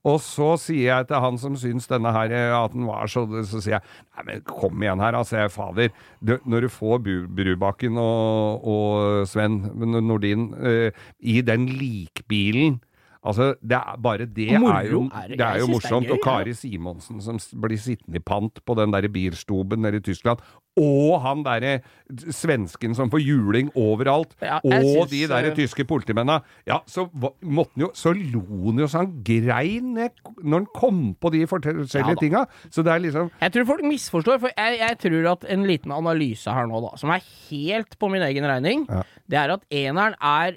Og 0.03 0.17
så 0.19 0.57
sier 0.59 0.89
jeg 0.89 1.07
til 1.07 1.23
han 1.23 1.37
som 1.39 1.55
syns 1.59 1.87
denne 1.87 2.11
her, 2.11 2.33
eh, 2.35 2.51
at 2.57 2.73
den 2.75 2.89
var 2.89 3.07
så 3.07 3.23
Så 3.47 3.61
sier 3.63 3.77
jeg 3.77 3.83
nei, 4.17 4.25
men 4.27 4.41
kom 4.49 4.83
igjen 4.83 5.03
her, 5.03 5.15
altså. 5.15 5.39
Jeg, 5.45 5.53
fader. 5.55 5.93
Du, 6.19 6.35
når 6.43 6.67
du 6.67 6.73
får 6.75 6.99
Bu 7.05 7.13
Brubakken 7.31 8.01
og, 8.03 8.67
og 8.67 9.29
Sven 9.31 9.61
Nordin 10.03 10.51
eh, 10.59 11.05
i 11.23 11.39
den 11.47 11.69
likbilen 11.71 12.81
Altså, 13.23 13.53
det 13.63 13.77
er, 13.79 13.97
bare 14.03 14.27
det 14.27 14.49
er 14.51 14.59
jo, 14.91 15.05
det. 15.29 15.39
er 15.41 15.59
jo 15.61 15.69
morsomt. 15.71 16.11
og 16.11 16.19
Kari 16.25 16.55
Simonsen 16.59 17.21
som 17.23 17.39
blir 17.63 17.79
sittende 17.79 18.19
i 18.19 18.25
pant 18.27 18.59
på 18.67 18.75
den 18.75 18.91
der 18.91 19.07
bilstuben 19.15 19.79
nede 19.85 20.01
i 20.01 20.05
Tyskland. 20.09 20.43
Og 20.81 21.21
han 21.21 21.43
derre 21.45 21.77
svensken 22.33 22.95
som 22.97 23.11
får 23.13 23.21
juling 23.23 23.69
overalt. 23.79 24.33
Ja, 24.43 24.57
og 24.65 25.11
de 25.11 25.21
der 25.29 25.51
eh, 25.51 25.55
tyske 25.57 25.85
politimennene. 25.89 26.41
Ja, 26.67 26.79
så 26.89 27.05
måtte 27.13 27.77
han 27.77 27.85
jo 27.85 27.91
Så 27.95 28.15
lo 28.17 28.43
han 28.71 28.81
jo 28.81 28.89
så 28.89 29.03
han 29.05 29.13
grein 29.27 29.93
når 29.99 30.57
han 30.57 30.67
kom 30.75 31.03
på 31.21 31.31
de 31.35 31.45
forskjellige 31.47 32.01
Ja 32.17 32.17
tinga. 32.19 32.45
Så 32.73 32.83
det 32.83 32.93
er 32.95 33.05
liksom 33.05 33.31
Jeg 33.41 33.53
tror 33.53 33.69
folk 33.75 33.85
misforstår, 33.87 34.41
for 34.43 34.51
jeg, 34.57 34.79
jeg 34.81 34.99
tror 35.05 35.31
at 35.37 35.47
en 35.53 35.67
liten 35.69 35.93
analyse 35.95 36.51
her 36.51 36.67
nå, 36.67 36.81
da, 36.89 36.97
som 37.01 37.13
er 37.15 37.23
helt 37.51 37.99
på 38.01 38.09
min 38.13 38.23
egen 38.23 38.49
regning, 38.49 38.87
Ja. 38.91 39.03
det 39.31 39.39
er 39.39 39.53
at 39.59 39.63
eneren 39.71 40.15
er 40.21 40.57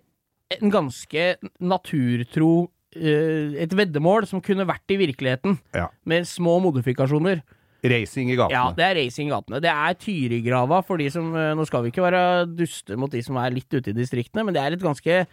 en 0.54 0.72
ganske 0.72 1.36
naturtro 1.60 2.70
eh, 2.96 3.56
Et 3.66 3.72
veddemål 3.76 4.28
som 4.30 4.42
kunne 4.42 4.66
vært 4.68 4.94
i 4.94 4.98
virkeligheten, 5.02 5.58
Ja. 5.74 5.90
med 6.06 6.24
små 6.26 6.60
modifikasjoner. 6.62 7.42
racing 7.86 8.32
i 8.32 8.36
gatene. 8.36 8.52
Ja, 8.52 8.72
det 8.74 8.84
er 8.86 8.96
racing 9.04 9.28
i 9.30 9.32
gatene. 9.32 9.60
Det 9.62 9.70
er 9.70 9.94
Tyrigrava 9.94 10.84
for 10.84 10.98
de 10.98 11.10
som 11.12 11.36
eh, 11.36 11.54
Nå 11.54 11.66
skal 11.68 11.84
vi 11.84 11.92
ikke 11.92 12.02
være 12.12 12.48
duste 12.56 12.96
mot 12.98 13.12
de 13.12 13.22
som 13.22 13.36
er 13.38 13.52
litt 13.52 13.70
ute 13.74 13.90
i 13.90 13.94
distriktene, 13.94 14.44
men 14.46 14.54
det 14.56 14.62
er 14.64 14.74
et 14.74 14.82
ganske 14.82 15.28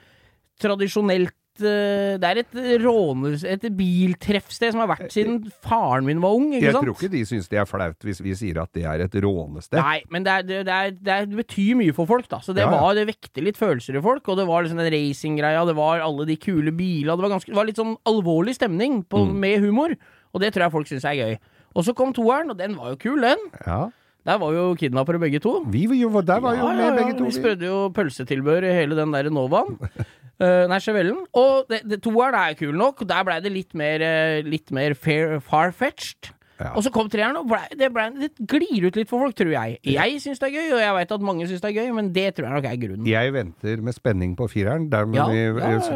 tradisjonelt 0.60 1.32
Det 1.60 2.24
er 2.24 2.38
et 2.40 2.54
råne... 2.82 3.34
Et 3.44 3.64
biltreffsted 3.76 4.72
som 4.72 4.80
har 4.80 4.88
vært 4.94 5.12
siden 5.12 5.40
faren 5.64 6.06
min 6.08 6.20
var 6.22 6.32
ung, 6.38 6.46
ikke 6.54 6.64
Jeg 6.64 6.72
sant? 6.76 6.86
tror 6.86 6.96
ikke 6.96 7.10
de 7.12 7.22
syns 7.28 7.48
det 7.52 7.58
er 7.60 7.68
flaut 7.68 8.06
hvis 8.08 8.22
vi 8.24 8.32
sier 8.38 8.60
at 8.62 8.72
det 8.72 8.84
er 8.88 9.04
et 9.04 9.14
rånested. 9.24 9.76
Nei, 9.78 9.98
men 10.10 10.24
det, 10.24 10.32
er, 10.32 10.42
det, 10.48 10.60
er, 10.64 10.90
det, 10.96 11.12
er, 11.18 11.26
det 11.28 11.36
betyr 11.42 11.76
mye 11.82 11.92
for 11.96 12.08
folk, 12.08 12.28
da. 12.32 12.40
Så 12.40 12.54
det, 12.56 12.64
Ja, 12.64 12.70
ja. 12.72 12.80
var, 12.80 12.94
det 12.96 13.06
vekte 13.10 13.44
litt 13.44 13.60
følelser 13.60 13.98
i 13.98 14.02
folk. 14.04 14.26
Og 14.32 14.38
det 14.40 14.46
var 14.48 14.64
liksom 14.64 14.80
den 14.80 14.92
racinggreia, 14.94 15.64
det 15.68 15.76
var 15.78 16.00
alle 16.06 16.26
de 16.28 16.36
kule 16.40 16.72
bilene. 16.72 17.16
Det 17.18 17.26
var, 17.28 17.34
ganske, 17.36 17.50
det 17.52 17.58
var 17.60 17.68
litt 17.68 17.80
sånn 17.82 17.96
alvorlig 18.08 18.54
stemning 18.58 19.02
på, 19.04 19.26
Mm. 19.26 19.34
med 19.44 19.60
humor. 19.66 19.96
Og 20.32 20.40
det 20.40 20.52
tror 20.54 20.64
jeg 20.66 20.72
folk 20.72 20.88
syns 20.88 21.04
er 21.04 21.18
gøy. 21.20 21.34
Og 21.76 21.84
så 21.84 21.92
kom 21.96 22.12
toeren, 22.16 22.50
og 22.52 22.56
den 22.58 22.74
var 22.76 22.90
jo 22.94 22.96
kul, 23.00 23.20
den. 23.20 23.38
Ja. 23.66 23.90
Der 24.24 24.38
var 24.38 24.52
jo 24.54 24.74
kidnappere 24.78 25.18
begge 25.18 25.40
to. 25.42 25.64
Vi 25.66 25.86
var 25.90 25.96
jo, 25.98 26.08
der 26.22 26.40
var 26.40 26.54
jo 26.54 26.66
Ja, 26.70 26.74
med 26.92 26.98
begge 27.00 27.14
to. 27.18 27.24
Vi 27.26 27.30
vi. 27.32 27.38
sprødde 27.40 27.66
jo 27.66 27.78
pølsetilbør 27.90 28.62
i 28.68 28.74
hele 28.76 28.94
den 28.94 29.10
der 29.12 29.28
Novaen. 29.34 29.78
Uh, 30.40 30.64
nei, 30.70 30.78
Chevellen. 30.82 31.18
Og 31.38 31.66
det, 31.70 31.82
det, 31.88 32.00
toeren 32.04 32.38
er 32.38 32.56
kul 32.58 32.74
nok. 32.76 33.04
Der 33.08 33.26
blei 33.26 33.40
det 33.44 33.52
litt 33.54 33.76
mer, 33.78 34.02
eh, 34.02 34.40
litt 34.46 34.72
mer 34.74 34.96
far-fetched. 34.96 36.32
Ja. 36.62 36.72
Og 36.78 36.84
så 36.86 36.92
kom 36.94 37.08
treeren, 37.12 37.36
og 37.40 37.48
ble, 37.50 37.60
det, 37.78 37.88
ble, 37.94 38.08
det 38.20 38.30
glir 38.50 38.86
ut 38.88 38.98
litt 38.98 39.10
for 39.10 39.24
folk, 39.24 39.36
tror 39.38 39.52
jeg. 39.54 39.78
Jeg 39.88 40.20
syns 40.22 40.42
det 40.42 40.50
er 40.50 40.54
gøy, 40.60 40.68
og 40.76 40.82
jeg 40.82 40.96
veit 40.98 41.14
at 41.16 41.26
mange 41.26 41.48
syns 41.50 41.64
det 41.64 41.70
er 41.72 41.78
gøy, 41.80 41.92
men 41.96 42.12
det 42.14 42.28
tror 42.36 42.48
jeg 42.48 42.56
nok 42.56 42.68
er 42.70 42.78
grunnen. 42.84 43.08
Jeg 43.10 43.34
venter 43.34 43.82
med 43.84 43.96
spenning 43.96 44.36
på 44.38 44.48
fireren. 44.52 44.88
Der, 44.92 45.08
Ja, 45.12 45.26
vi, 45.28 45.42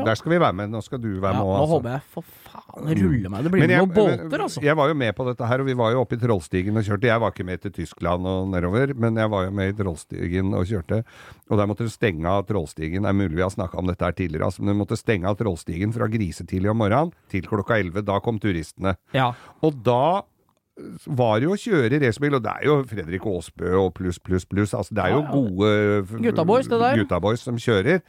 der 0.04 0.18
skal 0.18 0.32
vi 0.34 0.40
være 0.40 0.56
med. 0.58 0.72
Nå 0.74 0.82
skal 0.84 1.00
du 1.00 1.08
være 1.22 1.38
med 1.38 1.46
nå 1.46 1.54
altså. 1.56 1.76
håper 1.76 1.94
jeg 1.94 2.02
for 2.12 2.34
faen 2.46 2.90
ruller 3.00 3.32
meg. 3.32 3.46
Det 3.46 3.52
blir 3.54 3.64
jeg, 3.66 3.80
noen 3.80 3.94
båter, 3.94 4.44
altså. 4.46 4.62
jeg 4.64 4.76
var 4.78 4.90
jo 4.90 4.98
med 4.98 5.14
på 5.16 5.26
dette 5.30 5.48
her, 5.50 5.62
og 5.62 5.70
vi 5.70 5.76
var 5.78 5.94
jo 5.94 6.02
oppe 6.02 6.18
i 6.18 6.20
Trollstigen 6.20 6.80
og 6.80 6.86
kjørte. 6.86 7.10
Jeg 7.10 7.22
var 7.22 7.34
ikke 7.34 7.46
med 7.48 7.62
til 7.64 7.74
Tyskland 7.80 8.28
og 8.30 8.50
nedover, 8.52 8.94
men 8.94 9.20
jeg 9.22 9.32
var 9.32 9.46
jo 9.46 9.54
med 9.56 9.72
i 9.72 9.76
Trollstigen 9.78 10.54
og 10.56 10.66
kjørte. 10.68 11.02
Og 11.50 11.60
der 11.60 11.70
måtte 11.70 11.86
du 11.86 11.92
stenge 11.92 12.30
av 12.30 12.46
Trollstigen. 12.48 13.06
Det 13.06 13.12
er 13.12 13.18
mulig 13.18 13.36
vi 13.38 13.44
har 13.44 13.52
snakka 13.54 13.80
om 13.80 13.90
dette 13.90 14.06
her 14.06 14.16
tidligere, 14.16 14.50
altså, 14.50 14.64
men 14.64 14.74
du 14.74 14.82
måtte 14.82 14.98
stenge 15.00 15.28
av 15.30 15.38
Trollstigen 15.40 15.94
fra 15.96 16.08
grisetidlig 16.12 16.72
om 16.72 16.80
morgenen 16.82 17.12
til 17.32 17.46
klokka 17.46 17.78
11. 17.80 18.02
Da 18.06 18.20
kom 18.24 18.40
turistene. 18.42 18.96
Ja. 19.16 19.32
Og 19.64 19.78
da 19.86 20.24
var 21.06 21.40
jo 21.40 21.54
å 21.54 21.56
kjøre 21.56 22.00
racerbil, 22.02 22.34
og 22.36 22.42
det 22.44 22.52
er 22.52 22.66
jo 22.68 22.74
Fredrik 22.90 23.24
Aasbø 23.26 23.70
og 23.80 23.94
pluss, 23.96 24.18
pluss, 24.20 24.44
pluss. 24.44 24.74
Altså, 24.76 24.94
det 24.94 25.04
er 25.04 25.14
jo 25.14 25.20
Ja, 25.22 25.24
ja. 25.24 25.32
gode 25.32 26.22
gutta 26.22 26.44
boys, 26.44 26.66
det 26.68 26.80
der. 26.80 26.96
guttaboys 27.00 27.40
som 27.40 27.56
kjører. 27.56 28.00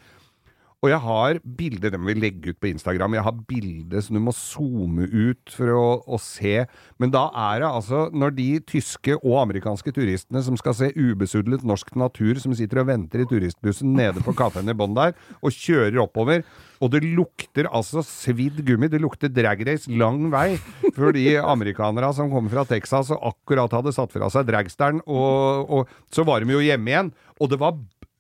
Og 0.86 0.92
jeg 0.92 1.02
har 1.02 1.40
bilder, 1.58 1.90
det 1.90 1.98
må 1.98 2.12
vi 2.12 2.20
legge 2.22 2.52
ut 2.54 2.60
på 2.62 2.70
Instagram. 2.70 3.16
Jeg 3.18 3.26
har 3.26 3.38
bilder 3.50 4.04
som 4.06 4.14
du 4.14 4.22
må 4.22 4.34
zoome 4.38 5.08
ut 5.10 5.50
for 5.50 5.74
å, 5.74 5.86
å 6.06 6.20
se. 6.22 6.68
Men 7.02 7.14
da 7.16 7.24
er 7.34 7.64
det 7.64 7.72
altså, 7.80 8.04
når 8.14 8.36
de 8.38 8.46
tyske 8.70 9.16
og 9.18 9.40
amerikanske 9.42 9.96
turistene 9.96 10.44
som 10.46 10.60
skal 10.62 10.78
se 10.78 10.92
ubesudlet 10.94 11.66
norsk 11.66 11.90
natur, 11.98 12.38
som 12.44 12.54
sitter 12.58 12.84
og 12.84 12.92
venter 12.92 13.26
i 13.26 13.28
turistbussen 13.30 13.98
nede 13.98 14.22
på 14.22 14.36
kafeen 14.38 14.70
i 14.70 14.78
bånn 14.78 14.94
der, 14.98 15.18
og 15.42 15.58
kjører 15.58 15.98
oppover, 16.06 16.46
og 16.78 16.94
det 16.94 17.02
lukter 17.08 17.72
altså 17.74 18.06
svidd 18.06 18.62
gummi, 18.68 18.94
det 18.94 19.02
lukter 19.02 19.34
dragrace 19.34 19.90
lang 19.90 20.28
vei, 20.30 20.60
for 20.94 21.10
de 21.18 21.40
amerikanere 21.42 22.14
som 22.14 22.30
kommer 22.30 22.54
fra 22.54 22.70
Texas 22.70 23.10
og 23.18 23.32
akkurat 23.34 23.74
hadde 23.74 23.98
satt 23.98 24.14
fra 24.14 24.30
seg 24.30 24.46
dragsteren, 24.54 25.02
og, 25.10 25.74
og 25.74 26.14
så 26.14 26.22
var 26.28 26.46
de 26.46 26.54
jo 26.54 26.62
hjemme 26.62 26.94
igjen, 26.94 27.16
og 27.42 27.50
det 27.50 27.66
var 27.66 27.74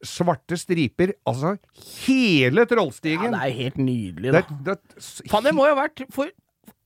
svarte 0.08 0.58
striper, 0.60 1.14
altså 1.28 1.56
hele 2.08 2.66
Trollstigen! 2.70 3.30
ja, 3.30 3.38
det 3.38 3.46
er 3.46 3.62
helt 3.62 3.80
nydelig, 3.82 4.34
da. 4.34 4.44
det, 4.48 4.78
det, 4.96 5.08
Faen, 5.30 5.46
det 5.48 5.56
må 5.58 5.68
jo 5.68 5.76
ha 5.76 5.82
vært 5.86 6.06
for 6.14 6.32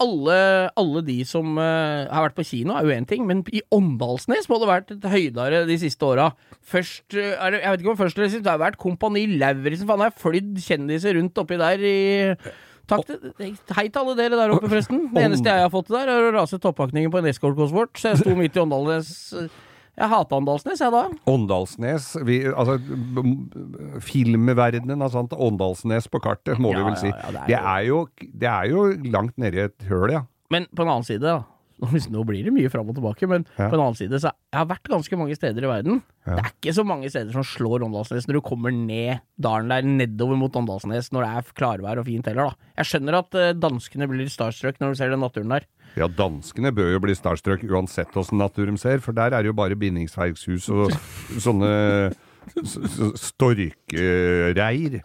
alle, 0.01 0.37
alle 0.79 1.03
de 1.05 1.17
som 1.27 1.57
uh, 1.59 2.09
har 2.09 2.25
vært 2.25 2.37
på 2.39 2.45
kino, 2.47 2.73
er 2.73 2.87
jo 2.87 2.95
én 2.95 3.07
ting, 3.09 3.25
men 3.29 3.43
i 3.53 3.61
Åndalsnes 3.73 4.49
må 4.49 4.57
det 4.57 4.67
ha 4.67 4.73
vært 4.73 4.93
et 4.95 5.07
høydere 5.13 5.63
de 5.69 5.77
siste 5.81 6.07
åra. 6.07 6.31
Først 6.65 7.17
uh, 7.17 7.35
er 7.37 7.53
det, 7.53 7.61
Jeg 7.61 7.75
vet 7.75 7.85
ikke 7.85 7.93
om 7.93 8.01
først 8.01 8.19
eller 8.19 8.33
sist, 8.33 8.45
det 8.47 8.53
har 8.53 8.61
vært 8.61 8.79
Kompani 8.81 9.27
Lauritzen. 9.35 9.87
Faen, 9.89 10.01
det 10.01 10.09
har 10.09 10.19
flydd 10.23 10.59
kjendiser 10.65 11.17
rundt 11.19 11.41
oppi 11.41 11.59
der 11.61 11.85
i 11.85 11.97
Takk 12.91 13.05
til, 13.07 13.51
Hei 13.77 13.85
til 13.87 14.01
alle 14.01 14.15
dere 14.17 14.37
der 14.39 14.51
oppe, 14.51 14.67
forresten. 14.67 15.05
Det 15.13 15.21
eneste 15.23 15.53
jeg 15.53 15.63
har 15.63 15.71
fått 15.71 15.91
der, 15.93 16.09
er 16.11 16.29
å 16.29 16.33
rase 16.35 16.59
toppakningen 16.59 17.13
på 17.13 17.21
en 17.21 17.29
eskortkost 17.31 18.01
så 18.01 18.11
jeg 18.11 18.23
sto 18.23 18.33
midt 18.35 18.57
i 18.57 18.63
Åndalsnes. 18.63 19.11
Jeg 19.99 20.07
hata 20.07 20.37
Åndalsnes, 20.39 20.79
jeg 20.81 20.93
da. 20.93 21.01
Åndalsnes 21.29 22.05
vi, 22.25 22.37
Altså, 22.47 22.77
filmverdenen 24.01 25.03
har 25.03 25.11
sånt 25.13 25.33
Åndalsnes 25.35 26.07
på 26.11 26.21
kartet, 26.23 26.59
må 26.61 26.71
vi 26.75 26.83
vel 26.85 26.97
si. 26.99 27.11
ja, 27.11 27.31
ja, 27.33 27.41
det, 27.49 27.59
er 27.59 27.87
jo, 27.89 28.01
det 28.43 28.51
er 28.51 28.69
jo 28.71 28.85
langt 29.11 29.35
nedi 29.41 29.65
et 29.67 29.87
høl, 29.89 30.15
ja. 30.15 30.23
Men 30.51 30.67
på 30.75 30.83
en 30.85 30.93
annen 30.93 31.07
side, 31.07 31.23
da. 31.23 31.43
Nå 31.81 32.21
blir 32.29 32.43
det 32.45 32.51
mye 32.53 32.69
fram 32.69 32.89
og 32.91 32.95
tilbake, 32.97 33.25
men 33.27 33.45
Ja. 33.57 33.67
på 33.69 33.73
en 33.73 33.81
annen 33.81 33.95
side 33.97 34.13
så 34.21 34.29
Jeg 34.53 34.57
har 34.59 34.67
vært 34.69 34.85
ganske 34.91 35.17
mange 35.17 35.35
steder 35.35 35.63
i 35.65 35.67
verden. 35.71 36.01
Ja. 36.27 36.35
Det 36.35 36.43
er 36.45 36.51
ikke 36.53 36.73
så 36.77 36.83
mange 36.85 37.09
steder 37.09 37.31
som 37.33 37.41
slår 37.43 37.81
Åndalsnes 37.87 38.27
når 38.29 38.37
du 38.37 38.41
kommer 38.45 38.71
ned 38.75 39.19
dalen 39.41 39.67
der, 39.73 39.81
nedover 39.81 40.37
mot 40.37 40.53
Åndalsnes, 40.53 41.09
når 41.11 41.25
det 41.25 41.31
er 41.31 41.41
klarvær 41.57 41.97
og 41.99 42.05
fint 42.05 42.25
heller, 42.29 42.51
da. 42.51 42.55
Jeg 42.77 42.85
skjønner 42.91 43.17
at 43.23 43.33
eh, 43.41 43.53
danskene 43.57 44.07
blir 44.11 44.29
starstruck 44.29 44.77
når 44.79 44.93
de 44.93 44.95
ser 45.01 45.09
den 45.09 45.23
naturen 45.25 45.49
der. 45.55 45.65
Ja, 45.97 46.07
danskene 46.07 46.71
bør 46.71 46.91
jo 46.93 46.99
bli 47.03 47.15
starstruck 47.17 47.63
uansett 47.67 48.13
åssen 48.15 48.37
natur 48.39 48.65
de 48.69 48.77
ser, 48.77 48.99
for 49.03 49.11
der 49.17 49.33
er 49.33 49.41
det 49.41 49.49
jo 49.49 49.57
bare 49.57 49.75
bindingsverkshus 49.75 50.69
og 50.71 50.91
sånne 51.45 52.13
storkereir. 53.17 55.01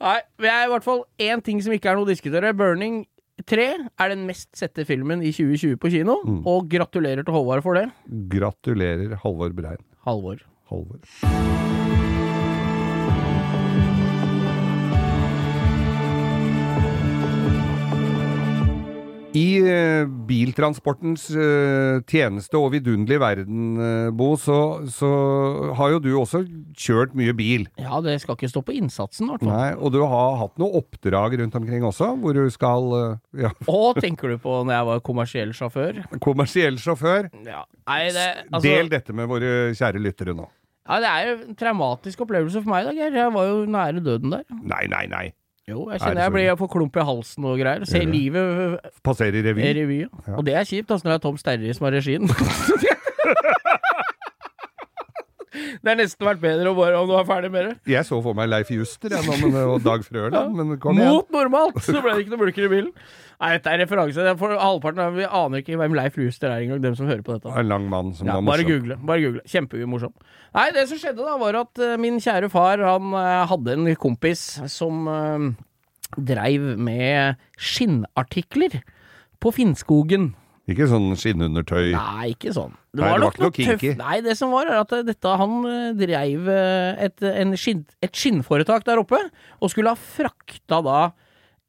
Nei, 0.00 0.18
det 0.40 0.48
er 0.48 0.64
i 0.64 0.70
hvert 0.72 0.84
fall 0.86 1.02
én 1.20 1.42
ting 1.44 1.60
som 1.62 1.72
ikke 1.76 1.90
er 1.92 1.98
noe 1.98 2.06
å 2.06 2.08
diskutere. 2.10 2.54
Burning 2.56 3.02
3 3.46 3.66
er 4.00 4.12
den 4.12 4.26
mest 4.28 4.50
sette 4.58 4.84
filmen 4.88 5.22
i 5.22 5.32
2020 5.32 5.76
på 5.80 5.90
kino, 5.94 6.18
og 6.44 6.68
gratulerer 6.72 7.22
til 7.24 7.32
Håvard 7.34 7.62
for 7.62 7.78
det. 7.78 7.88
Gratulerer, 8.32 9.16
Halvor 9.22 9.52
Brein. 9.56 9.82
Halvor. 10.06 10.42
Halvor. 10.70 11.69
I 19.30 19.62
eh, 19.62 20.08
biltransportens 20.26 21.28
eh, 21.30 22.00
tjeneste 22.10 22.58
og 22.58 22.72
vidunderlige 22.74 23.20
verden, 23.22 23.68
eh, 23.78 24.08
Bo, 24.16 24.32
så, 24.40 24.56
så 24.90 25.10
har 25.78 25.92
jo 25.94 26.00
du 26.02 26.08
også 26.18 26.40
kjørt 26.74 27.14
mye 27.18 27.34
bil. 27.38 27.68
Ja, 27.78 28.00
det 28.02 28.16
skal 28.24 28.34
ikke 28.34 28.50
stå 28.50 28.64
på 28.66 28.74
innsatsen, 28.74 29.28
i 29.28 29.30
hvert 29.30 29.44
fall. 29.46 29.52
Nei, 29.54 29.68
og 29.78 29.94
du 29.94 30.00
har 30.02 30.34
hatt 30.42 30.58
noen 30.58 30.80
oppdrag 30.82 31.38
rundt 31.38 31.54
omkring 31.60 31.86
også, 31.86 32.10
hvor 32.18 32.34
du 32.34 32.42
skal 32.50 32.90
ja, 33.38 33.52
Og 33.70 34.00
tenker 34.02 34.34
du 34.34 34.40
på 34.42 34.60
når 34.64 34.74
jeg 34.74 34.88
var 34.90 35.04
kommersiell 35.06 35.54
sjåfør? 35.54 36.02
kommersiell 36.18 36.80
sjåfør. 36.82 37.30
Ja. 37.46 37.62
Nei, 37.86 38.02
det 38.10 38.26
altså, 38.48 38.64
Del 38.66 38.90
dette 38.90 39.14
med 39.14 39.30
våre 39.30 39.52
kjære 39.78 40.02
lyttere 40.02 40.34
nå. 40.34 40.50
Ja, 40.90 40.98
det 40.98 41.10
er 41.10 41.28
jo 41.28 41.34
en 41.44 41.58
traumatisk 41.58 42.24
opplevelse 42.26 42.64
for 42.64 42.72
meg, 42.74 42.88
da, 42.88 42.96
Geir. 42.98 43.14
Jeg 43.14 43.30
var 43.36 43.46
jo 43.46 43.62
nære 43.70 44.02
døden 44.02 44.34
der. 44.34 44.48
Nei, 44.58 44.88
nei, 44.90 45.04
nei. 45.12 45.28
Jo, 45.68 45.90
jeg 45.90 46.00
Er 46.00 46.04
kjenner 46.06 46.22
jeg 46.22 46.32
blir 46.34 46.44
jeg 46.48 46.58
får 46.58 46.70
klump 46.72 46.96
i 46.96 47.04
halsen 47.04 47.44
og 47.44 47.58
greier. 47.60 47.84
Ser 47.86 48.06
livet 48.08 48.78
Passerer 49.04 49.36
i 49.38 49.42
revy. 49.44 49.60
revy. 49.80 49.98
Ja. 50.26 50.36
Og 50.38 50.46
det 50.46 50.54
er 50.54 50.64
kjipt, 50.64 50.90
altså, 50.90 51.06
når 51.06 51.12
det 51.12 51.18
er 51.20 51.24
Tom 51.28 51.36
Sterry 51.36 51.72
som 51.76 51.84
har 51.86 51.92
regien. 51.98 52.26
det 55.82 55.92
er 55.92 55.98
nesten 55.98 56.28
vært 56.28 56.42
bedre 56.42 56.70
om 56.72 57.08
du 57.08 57.14
er 57.18 57.26
ferdig 57.28 57.50
med 57.52 57.66
det. 57.66 57.74
Jeg 57.90 58.06
så 58.08 58.20
for 58.22 58.36
meg 58.38 58.50
Leif 58.50 58.70
Juster 58.74 59.12
ja, 59.14 59.22
men, 59.26 59.56
og 59.64 59.80
Dag 59.84 60.04
Frøland, 60.06 60.54
men 60.56 60.76
kom 60.82 60.98
igjen. 60.98 61.10
Mot 61.16 61.34
normalt! 61.34 61.80
Så 61.84 61.98
ble 61.98 62.14
det 62.14 62.24
ikke 62.24 62.34
noe 62.36 62.42
bulker 62.44 62.68
i 62.68 62.72
bilen. 62.72 62.92
Nei, 63.40 63.54
dette 63.56 63.72
er 63.72 63.80
referanse. 63.80 64.20
Det 64.20 64.34
er 64.34 64.36
For 64.36 64.52
halvparten 64.52 65.00
av 65.00 65.14
Vi 65.16 65.24
aner 65.24 65.62
ikke 65.62 65.78
hvem 65.80 65.94
Leif 65.96 66.18
Juster 66.20 66.52
er 66.52 66.66
engang, 66.66 66.82
dem 66.84 66.96
som 66.98 67.08
hører 67.08 67.24
på 67.24 67.38
dette. 67.38 67.54
En 67.56 67.70
lang 67.70 67.86
mann 67.88 68.12
som 68.16 68.28
Ja, 68.28 68.36
var 68.36 68.52
bare 68.52 68.66
google. 68.68 68.98
bare 69.00 69.24
google. 69.24 69.40
Kjempemorsom. 69.48 70.12
Nei, 70.56 70.66
det 70.76 70.84
som 70.90 71.00
skjedde 71.00 71.24
da, 71.24 71.38
var 71.40 71.56
at 71.62 71.80
uh, 71.80 71.96
min 72.00 72.20
kjære 72.20 72.50
far 72.52 72.82
han 72.84 73.14
uh, 73.16 73.46
hadde 73.48 73.78
en 73.78 73.88
kompis 73.96 74.44
som 74.68 75.08
uh, 75.08 75.48
dreiv 76.18 76.74
med 76.76 77.40
skinnartikler 77.56 78.82
på 79.40 79.54
Finnskogen 79.56 80.34
Ikke 80.70 80.86
sånn 80.90 81.08
skinnundertøy. 81.18 81.90
Nei, 81.96 82.30
ikke 82.34 82.52
sånn. 82.54 82.74
Det 82.94 83.00
Nei, 83.02 83.08
var 83.10 83.18
det 83.18 83.24
var 83.26 83.34
nok 83.44 83.58
ikke 83.58 83.66
noe 83.66 83.78
tøff. 83.80 83.96
Nei, 84.00 84.16
det 84.26 84.36
som 84.38 84.52
var, 84.54 84.66
er 84.70 84.80
at 84.82 84.92
dette 85.06 85.32
Han 85.40 85.56
eh, 85.70 85.92
dreiv 85.98 86.48
eh, 86.50 87.04
et, 87.08 87.22
en 87.26 87.56
skinn, 87.58 87.84
et 88.02 88.12
skinnforetak 88.14 88.84
der 88.86 89.00
oppe, 89.02 89.18
og 89.60 89.70
skulle 89.72 89.92
ha 89.94 89.98
frakta 89.98 90.80
da 90.86 91.00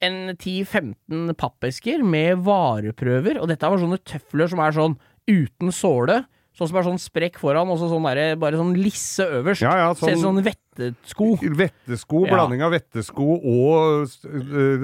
en 0.01 0.31
10-15 0.33 1.33
pappesker 1.37 2.01
med 2.01 2.39
vareprøver, 2.47 3.37
og 3.41 3.49
dette 3.51 3.69
var 3.69 3.77
sånne 3.81 3.99
tøfler 4.01 4.49
som 4.49 4.61
er 4.65 4.73
sånn 4.73 4.95
uten 5.29 5.69
såle. 5.71 6.23
Sånn 6.57 6.67
som 6.67 6.77
er 6.81 6.83
sånn 6.89 6.97
sprekk 6.99 7.37
foran, 7.39 7.69
og 7.71 7.77
så 7.79 7.87
sånn 7.87 8.03
der, 8.09 8.33
bare 8.41 8.57
sånn 8.59 8.73
lisse 8.75 9.23
øverst. 9.23 9.61
Ja, 9.63 9.75
ja, 9.77 9.91
Ser 9.95 10.17
ut 10.17 10.19
sånn 10.19 10.41
sånn 10.41 10.43
vettesko. 10.49 11.27
Vettesko, 11.61 12.25
Ja. 12.27 12.33
blanding 12.33 12.61
av 12.65 12.73
vettesko 12.73 13.27
og 13.39 14.09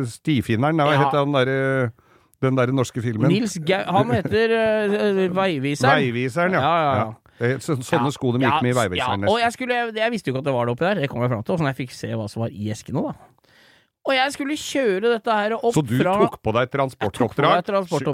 stifinneren. 0.08 0.78
Hva 0.80 0.94
Ja. 0.94 1.02
het 1.04 1.14
den 1.18 1.34
derre 1.36 1.92
den 2.44 2.58
der 2.60 2.74
norske 2.76 3.02
filmen? 3.02 3.32
Nils 3.32 3.58
Gau... 3.66 3.80
Han 3.98 4.12
heter 4.14 4.54
uh, 4.54 5.24
Veiviseren. 5.38 6.04
Veiviseren, 6.04 6.58
ja. 6.58 6.62
Ja, 6.62 6.76
ja, 6.84 6.92
ja. 7.02 7.08
Eh, 7.38 7.58
Så, 7.62 7.78
sånne 7.86 8.10
Ja, 8.10 8.14
sko 8.16 8.34
de 8.34 8.42
gikk 8.46 8.62
med 8.66 8.74
i 8.74 8.78
Veiviseren. 8.78 9.26
Ja, 9.26 9.32
og 9.32 9.42
jeg, 9.42 9.54
skulle, 9.54 9.82
jeg 9.94 10.14
visste 10.14 10.32
jo 10.32 10.36
ikke 10.36 10.46
at 10.46 10.50
det 10.50 10.56
var 10.58 10.70
det 10.70 10.78
oppi 10.78 10.88
der, 10.88 11.02
det 11.06 11.10
kom 11.12 11.26
jeg 11.26 11.34
fram 11.34 11.44
til, 11.46 11.54
og 11.54 11.62
sånn 11.62 11.72
jeg 11.72 11.80
fikk 11.84 11.98
se 11.98 12.14
hva 12.14 12.30
som 12.32 12.46
var 12.46 12.54
i 12.54 12.72
eskene, 12.74 13.04
da. 13.10 13.34
Og 14.08 14.16
jeg 14.16 14.34
skulle 14.38 14.56
kjøre 14.56 15.10
dette 15.18 15.34
her 15.36 15.58
opp 15.58 15.76
Så 15.76 15.84
du 15.84 15.98
fra 16.00 16.14
tok 16.22 16.38
på 16.40 16.54
deg 16.56 16.70
et 16.70 16.76
transportoppdrag? 16.78 17.66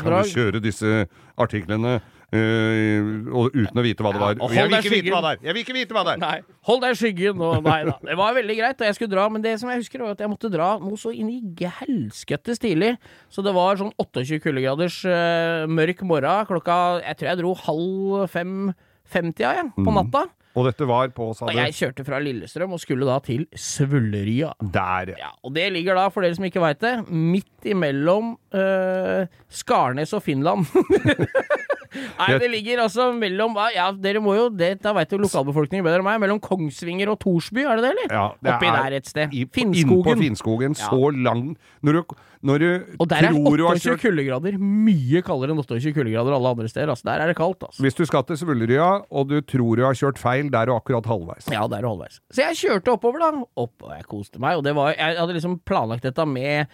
Kan 0.01 0.15
du 0.25 0.31
kjøre 0.31 0.61
disse 0.63 1.03
artiklene 1.37 1.99
eh, 2.33 3.09
og, 3.29 3.55
uten 3.55 3.79
å 3.79 3.85
vite 3.85 4.05
hva 4.05 4.11
det 4.15 4.21
var? 4.21 4.35
Ja, 4.39 4.49
jeg 4.57 4.69
vil 4.69 4.77
ikke 4.79 4.93
vite 4.95 5.13
hva 5.13 5.21
det 5.25 5.31
er! 5.31 5.41
Jeg 5.47 5.55
vil 5.55 5.65
ikke 5.65 5.77
vite 5.77 5.97
hva 5.97 6.03
det 6.07 6.15
er! 6.15 6.21
Nei, 6.23 6.59
hold 6.69 6.83
deg 6.83 6.95
i 6.95 6.99
skyggen 6.99 7.43
og 7.47 7.57
Nei 7.65 7.79
da. 7.87 7.97
Det 8.09 8.19
var 8.19 8.37
veldig 8.37 8.57
greit, 8.59 8.83
og 8.83 8.89
jeg 8.89 8.97
skulle 8.99 9.13
dra, 9.15 9.25
men 9.33 9.45
det 9.45 9.55
som 9.61 9.71
jeg 9.71 9.83
husker, 9.83 10.05
var 10.05 10.17
at 10.17 10.23
jeg 10.25 10.33
måtte 10.33 10.51
dra 10.53 10.69
noe 10.83 10.99
så 10.99 11.13
inn 11.15 11.31
i 11.31 11.39
helskøtte 11.79 12.57
stilig. 12.57 12.93
Så 13.33 13.45
det 13.45 13.55
var 13.55 13.79
sånn 13.79 13.93
28 14.01 14.41
kuldegraders 14.43 15.01
uh, 15.07 15.65
mørk 15.71 16.03
morgen 16.07 16.47
klokka 16.49 16.77
Jeg 17.03 17.19
tror 17.19 17.29
jeg 17.29 17.41
dro 17.41 17.51
halv 17.65 18.23
fem-femtida, 18.33 19.57
jeg, 19.59 19.75
på 19.77 19.89
natta. 19.89 20.25
natta. 20.25 20.43
Og 20.53 20.67
dette 20.67 20.85
var 20.85 21.09
på, 21.15 21.31
sa 21.33 21.47
du? 21.49 21.57
jeg 21.57 21.73
kjørte 21.73 22.03
fra 22.05 22.19
Lillestrøm 22.21 22.75
og 22.75 22.81
skulle 22.81 23.07
da 23.09 23.15
til 23.25 23.47
Svulleria 23.57 24.51
Der, 24.61 25.15
Ja, 25.17 25.31
og 25.41 25.55
det 25.55 25.65
ligger 25.73 25.97
da, 25.97 26.07
for 26.13 26.25
dere 26.25 26.37
som 26.37 26.45
ikke 26.45 26.61
veit 26.61 26.81
det, 26.83 26.93
midt 27.09 27.69
imellom 27.73 28.35
uh, 28.53 29.25
Skarnes 29.49 30.13
og 30.13 30.21
Finland. 30.25 30.69
Nei, 31.93 32.27
det 32.41 32.49
ligger 32.51 32.81
altså 32.85 33.09
mellom 33.17 33.55
Ja, 33.75 33.91
dere 33.91 34.19
må 34.23 34.35
jo 34.37 34.49
det, 34.49 34.81
Da 34.81 34.93
veit 34.97 35.11
jo 35.13 35.17
lokalbefolkningen 35.21 35.85
bedre 35.85 36.01
enn 36.01 36.07
meg. 36.07 36.19
Mellom 36.23 36.39
Kongsvinger 36.43 37.11
og 37.13 37.19
Torsby, 37.23 37.63
er 37.67 37.77
det 37.79 37.85
det, 37.85 37.91
eller? 37.95 38.13
Ja, 38.13 38.25
det 38.41 38.53
Oppi 38.55 38.67
er 38.71 38.77
der 38.89 38.97
et 38.99 39.05
sted. 39.09 39.33
i- 39.33 39.43
Innpå 39.45 39.53
Finnskogen. 39.59 40.19
Finnskogen. 40.23 40.77
Ja. 40.77 40.89
Så 40.89 41.11
lang 41.23 41.55
Når 41.83 41.91
du, 41.99 42.15
når 42.43 42.59
du 42.59 42.69
Og 42.99 43.07
der 43.09 43.15
er 43.27 43.31
tror 43.33 43.57
du 43.57 43.63
har 43.67 43.75
28 43.75 43.83
kjørt 43.97 44.01
kuldegrader 44.03 44.57
mye 44.59 45.21
kaldere 45.23 45.51
enn 45.53 45.59
28 45.63 45.93
kuldegrader 45.93 46.33
alle 46.35 46.49
andre 46.55 46.67
steder. 46.71 46.89
Altså, 46.93 47.03
der 47.05 47.19
er 47.23 47.27
det 47.27 47.35
kaldt, 47.37 47.63
altså. 47.63 47.81
Hvis 47.83 47.95
du 47.95 48.05
skal 48.05 48.23
til 48.23 48.37
Svullerøya, 48.37 49.05
og 49.11 49.27
du 49.29 49.41
tror 49.41 49.75
du 49.77 49.83
har 49.83 49.93
kjørt 49.93 50.17
feil, 50.17 50.49
der 50.49 50.59
er 50.61 50.65
du 50.71 50.75
akkurat 50.75 51.05
halvveis. 51.05 51.47
Ja, 51.51 51.67
der 51.67 51.77
er 51.77 51.81
du 51.81 51.89
halvveis. 51.93 52.19
Så 52.31 52.41
jeg 52.47 52.55
kjørte 52.59 52.93
oppover, 52.97 53.19
da. 53.19 53.43
Opp, 53.57 53.73
og 53.83 53.91
jeg 53.95 54.03
koste 54.07 54.39
meg. 54.39 54.57
Og 54.57 54.63
det 54.63 54.75
var, 54.75 54.93
jeg 54.95 55.17
hadde 55.17 55.33
liksom 55.37 55.59
planlagt 55.65 56.03
dette 56.03 56.25
med 56.27 56.67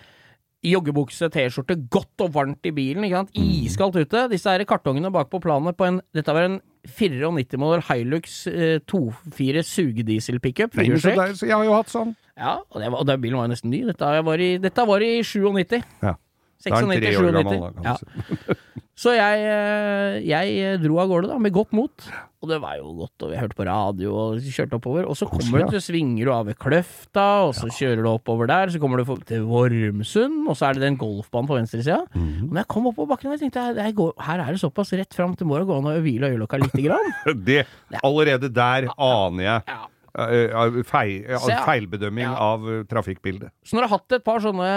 joggebukse, 0.66 1.30
T-skjorte, 1.32 1.78
godt 1.92 2.24
og 2.26 2.34
varmt 2.36 2.66
i 2.68 2.74
bilen. 2.76 3.06
ikke 3.08 3.22
sant? 3.22 3.32
Iskaldt 3.40 4.00
ute. 4.00 4.26
Disse 4.32 4.52
her 4.52 4.66
kartongene 4.68 5.12
bak 5.14 5.30
på 5.32 5.40
planet 5.44 5.78
på 5.80 5.88
en 5.88 6.02
Dette 6.16 6.36
var 6.36 6.48
en 6.48 6.60
94-modell 6.88 7.84
Hilux 7.90 8.40
eh, 8.48 8.80
24 8.84 9.64
sugediesel-pickup. 9.68 10.76
Jeg 10.80 11.54
har 11.54 11.66
jo 11.68 11.76
hatt 11.76 11.92
sånn. 11.92 12.16
Ja, 12.40 12.58
og, 12.64 12.80
det 12.80 12.92
var, 12.92 13.00
og 13.02 13.08
den 13.08 13.22
bilen 13.24 13.40
var 13.40 13.48
jo 13.50 13.54
nesten 13.54 13.72
ny. 13.74 13.84
Dette 13.88 14.12
var 14.26 14.44
i, 14.44 14.52
dette 14.64 14.88
var 14.88 15.04
i 15.04 15.12
97. 15.24 15.80
Ja. 16.04 16.16
Da 16.60 16.76
er 16.76 16.84
den 16.84 16.92
96, 16.92 17.00
tre 17.00 17.12
år 17.16 17.32
97. 17.32 17.38
gammel, 17.40 17.60
da, 17.60 17.72
kan 17.72 17.88
Ja. 17.88 18.58
du. 19.00 19.04
Så 19.04 19.14
jeg, 19.16 19.44
eh, 19.48 20.18
jeg 20.28 20.80
dro 20.84 20.98
av 21.00 21.08
gårde 21.08 21.30
da, 21.32 21.38
med 21.40 21.54
godt 21.56 21.72
mot. 21.72 22.10
Og 22.40 22.48
det 22.48 22.58
var 22.64 22.78
jo 22.80 22.94
godt, 22.96 23.24
og 23.26 23.32
vi 23.34 23.38
hørte 23.40 23.56
på 23.58 23.66
radio 23.68 24.12
og 24.16 24.38
kjørte 24.40 24.78
oppover. 24.78 25.04
Og 25.12 25.16
så 25.20 25.26
kommer 25.28 25.60
du 25.66 25.74
til 25.74 25.82
svinger 25.84 26.24
du 26.30 26.32
av 26.32 26.46
ved 26.48 26.56
Kløfta, 26.60 27.26
og 27.50 27.54
så 27.58 27.68
kjører 27.68 28.00
du 28.04 28.08
oppover 28.14 28.48
der. 28.48 28.72
Så 28.72 28.80
kommer 28.80 29.02
du 29.02 29.04
til 29.28 29.44
Vormsund, 29.44 30.48
og 30.48 30.56
så 30.56 30.70
er 30.70 30.74
det 30.80 30.86
den 30.86 30.98
golfbanen 31.00 31.50
på 31.50 31.58
venstresida. 31.58 31.98
Mhm. 32.16 32.48
Og 32.48 32.54
når 32.56 32.62
jeg 32.64 32.70
kom 32.72 32.88
oppover 32.88 33.12
bakken, 33.16 33.32
jeg 33.36 33.40
tenkte 33.44 33.66
jeg, 33.68 33.76
jeg 33.90 33.96
går, 34.00 34.14
her 34.24 34.40
er 34.46 34.52
det 34.56 34.62
såpass 34.64 34.94
rett 34.96 35.14
fram 35.14 35.36
til 35.36 35.48
morgen, 35.52 35.68
gå 35.68 35.78
an 35.82 35.92
å 35.92 36.00
hvile 36.04 36.32
øyelokka 36.32 36.60
lite 36.64 36.84
grann. 36.88 37.12
Det, 37.50 37.66
allerede 38.04 38.48
der 38.54 38.88
aner 38.96 39.44
jeg 39.44 39.62
Ja. 39.68 39.80
eh, 40.20 40.50
eh, 40.50 40.84
feil, 40.88 41.24
eh, 41.28 41.64
feilbedømming 41.68 42.24
Ja. 42.24 42.36
av 42.40 42.68
eh, 42.72 42.84
trafikkbildet. 42.88 43.52
Så 43.64 43.76
når 43.76 43.84
jeg 43.84 43.90
har 43.90 43.98
hatt 44.00 44.12
et 44.20 44.24
par 44.24 44.40
sånne 44.40 44.72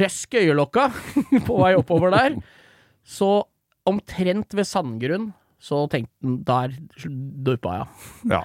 røsk 0.00 0.34
i 0.36 0.44
øyelokka 0.48 0.90
på 1.48 1.58
vei 1.62 1.74
oppover 1.78 2.10
der, 2.14 2.36
så 3.10 3.30
omtrent 3.88 4.54
ved 4.54 4.68
sandgrunn, 4.68 5.30
så 5.60 5.84
tenkte 5.90 6.12
den 6.24 6.40
der 6.46 6.74
duppa 7.44 7.80
jeg. 7.80 8.10
Ja. 8.32 8.42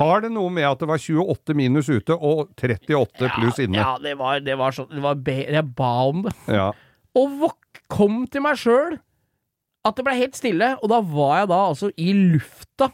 Har 0.00 0.22
det 0.24 0.30
noe 0.32 0.48
med 0.54 0.64
at 0.64 0.80
det 0.80 0.88
var 0.88 1.02
28 1.02 1.56
minus 1.58 1.90
ute 1.90 2.14
og 2.14 2.54
38 2.56 3.28
pluss 3.36 3.60
inne? 3.60 3.80
Ja, 3.82 3.96
det 4.00 4.14
var, 4.18 4.40
det 4.40 4.56
var 4.58 4.74
sånn 4.74 4.88
det 4.92 5.02
var 5.04 5.18
be, 5.20 5.36
Jeg 5.50 5.66
ba 5.76 5.92
om 6.08 6.24
det. 6.24 6.34
Ja. 6.48 6.70
Og 7.18 7.50
kom 7.90 8.22
til 8.30 8.44
meg 8.46 8.58
sjøl 8.60 8.96
at 9.86 9.96
det 9.96 10.04
ble 10.06 10.16
helt 10.18 10.36
stille, 10.36 10.74
og 10.80 10.90
da 10.92 11.00
var 11.04 11.40
jeg 11.40 11.50
da 11.52 11.60
altså 11.70 11.90
i 11.96 12.12
lufta. 12.14 12.90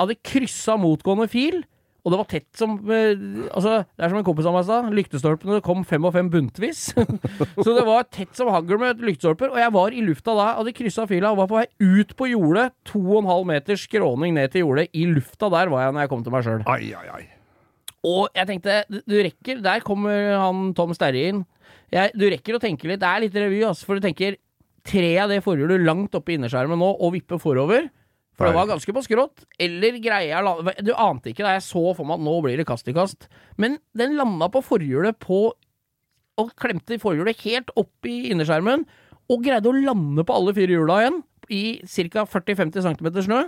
Hadde 0.00 0.18
kryssa 0.26 0.76
motgående 0.80 1.26
fil, 1.30 1.62
og 2.06 2.12
det 2.14 2.18
var 2.20 2.28
tett 2.30 2.46
som 2.54 2.76
eh, 2.86 3.18
Altså, 3.50 3.80
det 3.98 4.04
er 4.06 4.12
som 4.12 4.20
en 4.20 4.26
kompis 4.26 4.46
av 4.46 4.54
meg 4.54 4.66
sa, 4.68 4.76
lyktestolpene 4.94 5.58
kom 5.66 5.80
fem 5.88 6.04
og 6.06 6.12
fem 6.14 6.28
buntvis. 6.30 6.84
så 7.64 7.74
det 7.74 7.82
var 7.88 8.06
tett 8.14 8.30
som 8.38 8.52
hagl 8.54 8.78
med 8.78 9.02
lyktestolper, 9.02 9.50
og 9.50 9.58
jeg 9.58 9.74
var 9.74 9.96
i 9.96 10.04
lufta 10.06 10.36
da, 10.38 10.46
hadde 10.60 10.74
kryssa 10.76 11.08
fila 11.10 11.32
og 11.34 11.40
var 11.42 11.50
på 11.50 11.58
vei 11.58 11.66
ut 11.82 12.14
på 12.14 12.30
jordet. 12.30 12.68
To 12.92 13.02
og 13.02 13.24
en 13.24 13.32
halv 13.32 13.48
meters 13.50 13.82
skråning 13.88 14.36
ned 14.38 14.54
til 14.54 14.62
jordet. 14.62 14.86
I 14.94 15.08
lufta 15.10 15.50
der 15.50 15.72
var 15.72 15.82
jeg 15.88 15.96
når 15.96 16.06
jeg 16.06 16.12
kom 16.14 16.22
til 16.22 16.36
meg 16.36 16.46
sjøl. 16.46 16.62
Ai, 16.70 16.94
ai, 16.94 17.06
ai. 17.18 17.24
Og 18.06 18.28
jeg 18.38 18.46
tenkte, 18.52 18.80
du- 18.86 19.18
rekker 19.26 19.62
Der 19.66 19.82
kommer 19.82 20.38
han 20.38 20.72
Tom 20.78 20.94
Sterre 20.94 21.26
inn. 21.32 21.44
Jeg, 21.90 22.14
du 22.14 22.28
rekker 22.30 22.54
å 22.54 22.62
tenke 22.62 22.86
litt. 22.86 23.02
Det 23.02 23.08
er 23.10 23.24
litt 23.26 23.34
revy, 23.34 23.64
altså. 23.66 23.88
For 23.88 23.98
du 23.98 24.06
tenker 24.06 24.38
Tre 24.86 25.08
av 25.18 25.32
det 25.32 25.40
forhjulet 25.42 25.82
langt 25.82 26.14
oppe 26.14 26.30
i 26.30 26.36
innerskjermen 26.38 26.78
nå 26.78 26.92
og 27.02 27.16
vippe 27.16 27.40
forover. 27.42 27.88
For 28.36 28.46
det 28.50 28.54
var 28.54 28.66
ganske 28.68 28.92
på 28.92 29.02
skrått. 29.06 29.44
Eller 29.58 29.96
greier 30.02 30.42
la- 30.44 30.74
Du 30.84 30.92
ante 30.92 31.30
ikke 31.32 31.44
da 31.46 31.54
jeg 31.56 31.62
så 31.64 31.94
for 31.96 32.04
meg 32.04 32.18
at 32.20 32.24
nå 32.26 32.34
blir 32.44 32.56
det 32.60 32.66
kast 32.68 32.86
i 32.88 32.92
kast. 32.92 33.28
Men 33.56 33.78
den 33.96 34.16
landa 34.18 34.48
på 34.52 34.60
forhjulet 34.64 35.18
på 35.18 35.52
Og 36.38 36.50
klemte 36.60 36.98
forhjulet 37.00 37.38
helt 37.46 37.70
opp 37.80 38.04
i 38.04 38.28
innerskjermen. 38.28 38.82
Og 39.32 39.42
greide 39.42 39.70
å 39.70 39.72
lande 39.72 40.22
på 40.22 40.34
alle 40.36 40.52
fire 40.52 40.68
hjula 40.68 40.98
igjen. 41.00 41.22
I 41.48 41.80
ca. 42.12 42.26
40-50 42.28 42.82
cm 42.84 43.08
snø. 43.24 43.38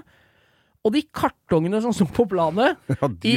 Og 0.86 0.92
de 0.94 1.00
kartongene 1.10 1.80
som 1.82 1.92
sto 1.92 2.06
på 2.14 2.24
planet 2.30 2.78
Ja, 2.92 3.08
i, 3.26 3.32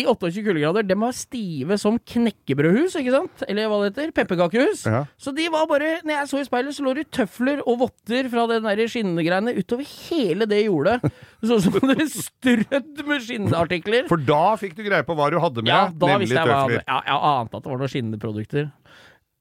i 0.00 0.02
28 0.08 0.42
kuldegrader, 0.46 0.86
de 0.88 0.96
var 0.98 1.12
stive 1.16 1.76
som 1.80 1.98
knekkebrødhus, 2.00 2.96
ikke 2.98 3.12
sant? 3.12 3.44
Eller 3.50 3.68
hva 3.70 3.82
det 3.82 3.90
heter? 3.92 4.14
Pepperkakehus. 4.16 4.86
Ja. 4.88 5.02
Så 5.20 5.34
de 5.36 5.44
var 5.52 5.68
bare 5.70 5.98
Når 6.06 6.14
jeg 6.14 6.30
så 6.32 6.40
i 6.40 6.46
speilet, 6.48 6.76
så 6.78 6.86
lå 6.86 6.94
det 6.96 7.06
tøfler 7.14 7.60
og 7.66 7.82
votter 7.84 8.30
fra 8.32 8.46
den 8.50 8.66
der 8.66 8.82
skinnegreiene 8.90 9.54
utover 9.58 9.86
hele 10.08 10.48
det 10.48 10.62
jordet. 10.64 10.98
Sånn 11.46 11.62
som 11.66 11.76
det 11.92 12.08
strødd 12.14 13.04
med 13.06 13.26
skinnartikler. 13.28 14.08
For 14.10 14.22
da 14.22 14.56
fikk 14.60 14.78
du 14.78 14.82
greie 14.88 15.04
på 15.06 15.14
hva 15.18 15.28
du 15.30 15.38
hadde 15.42 15.62
med, 15.66 15.70
Ja, 15.70 15.84
da 15.92 16.14
nemlig 16.14 16.30
visste 16.30 16.48
jeg 16.48 16.80
jeg 16.80 16.86
jeg 16.86 17.20
ante 17.20 17.60
at 17.60 17.66
det 17.66 17.70
var 17.74 17.82
noen 17.82 17.92
skinnende 17.92 18.22
produkter. 18.22 18.70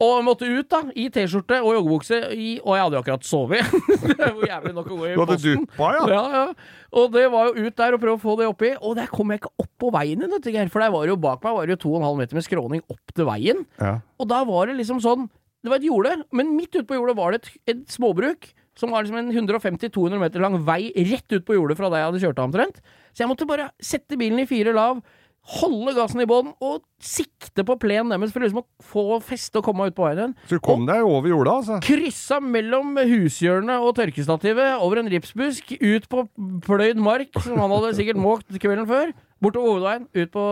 Og 0.03 0.25
måtte 0.27 0.43
ut, 0.43 0.67
da, 0.67 0.81
i 0.91 1.05
T-skjorte 1.08 1.62
og 1.63 1.77
joggebukse, 1.77 2.17
og 2.27 2.73
jeg 2.75 2.84
hadde 2.84 2.97
jo 2.97 2.99
akkurat 2.99 3.23
sovet. 3.23 3.75
det 4.10 4.27
var 4.27 4.49
jævlig 4.49 4.73
nok 4.75 4.89
å 4.91 4.97
gå 4.99 5.05
i 5.08 5.13
Du 5.13 5.21
hadde 5.21 5.38
posten. 5.38 5.62
duppa, 5.63 5.91
ja? 5.95 6.01
Ja, 6.12 6.23
ja. 6.34 6.89
Og 6.99 7.13
det 7.13 7.23
var 7.31 7.47
jo 7.47 7.63
ut 7.63 7.77
der 7.79 7.95
og 7.95 8.01
prøve 8.03 8.17
å 8.17 8.23
få 8.25 8.36
det 8.41 8.49
oppi. 8.51 8.73
Og 8.81 8.97
der 8.99 9.08
kom 9.08 9.31
jeg 9.31 9.39
ikke 9.39 9.53
opp 9.63 9.71
på 9.86 9.93
veien 9.95 10.25
igjen. 10.27 10.73
For 10.73 10.84
der 10.84 10.91
var 10.91 11.08
jo 11.08 11.15
bak 11.23 11.47
meg 11.47 11.55
var 11.55 11.71
det 11.71 11.77
jo 11.77 11.95
2,5 11.95 12.19
meter 12.19 12.39
med 12.41 12.47
skråning 12.49 12.84
opp 12.91 13.15
til 13.15 13.29
veien. 13.29 13.63
Ja. 13.79 13.95
Og 14.19 14.27
da 14.34 14.43
var 14.47 14.67
det 14.67 14.75
liksom 14.81 14.99
sånn 15.03 15.29
Det 15.65 15.71
var 15.71 15.79
et 15.79 15.88
jorde, 15.88 16.12
men 16.36 16.51
midt 16.53 16.75
ute 16.75 16.86
på 16.86 16.99
jordet 16.99 17.15
var 17.17 17.31
det 17.34 17.39
et, 17.39 17.47
et 17.73 17.95
småbruk. 17.95 18.51
Som 18.75 18.91
var 18.91 19.05
liksom 19.08 19.17
en 19.17 19.31
150-200 19.31 20.19
meter 20.19 20.43
lang 20.43 20.60
vei 20.67 20.91
rett 21.08 21.31
ut 21.31 21.45
på 21.47 21.55
jordet 21.55 21.79
fra 21.79 21.88
der 21.89 22.03
jeg 22.03 22.10
hadde 22.12 22.21
kjørt 22.25 22.41
av 22.43 22.49
omtrent. 22.51 22.84
Så 23.15 23.23
jeg 23.23 23.31
måtte 23.31 23.47
bare 23.47 23.71
sette 23.79 24.19
bilen 24.19 24.43
i 24.43 24.49
fire 24.49 24.75
lav, 24.75 24.99
holde 25.45 25.93
gassen 25.93 26.23
i 26.23 26.25
bånn 26.29 26.47
og 26.63 26.81
sikte 26.97 27.62
på 27.67 27.75
plenen 27.81 28.10
deres 28.15 28.34
for 28.34 28.41
liksom 28.41 28.63
å 28.63 28.65
få 28.81 29.19
feste 29.21 29.60
og 29.60 29.67
komme 29.67 29.84
meg 29.86 29.93
ut 29.93 29.97
på 29.99 30.08
veien 30.08 30.21
igjen. 30.23 30.34
Så 30.49 30.58
du 30.58 30.63
kom 30.65 30.88
deg 30.89 31.05
over 31.05 31.29
jorda, 31.29 31.60
altså? 31.62 31.77
Kryssa 31.86 32.39
mellom 32.41 32.97
hushjørnet 32.97 33.86
og 33.86 33.93
tørkestativet, 33.99 34.79
over 34.81 35.03
en 35.03 35.12
ripsbusk, 35.13 35.75
ut 35.77 36.10
på 36.10 36.25
pløyd 36.65 36.97
mark, 36.97 37.29
som 37.45 37.62
han 37.62 37.75
hadde 37.77 37.93
sikkert 37.99 38.21
måkt 38.21 38.58
kvelden 38.58 38.89
før, 38.89 39.13
bortover 39.43 39.75
hovedveien, 39.75 40.10
ut 40.17 40.34
på, 40.34 40.45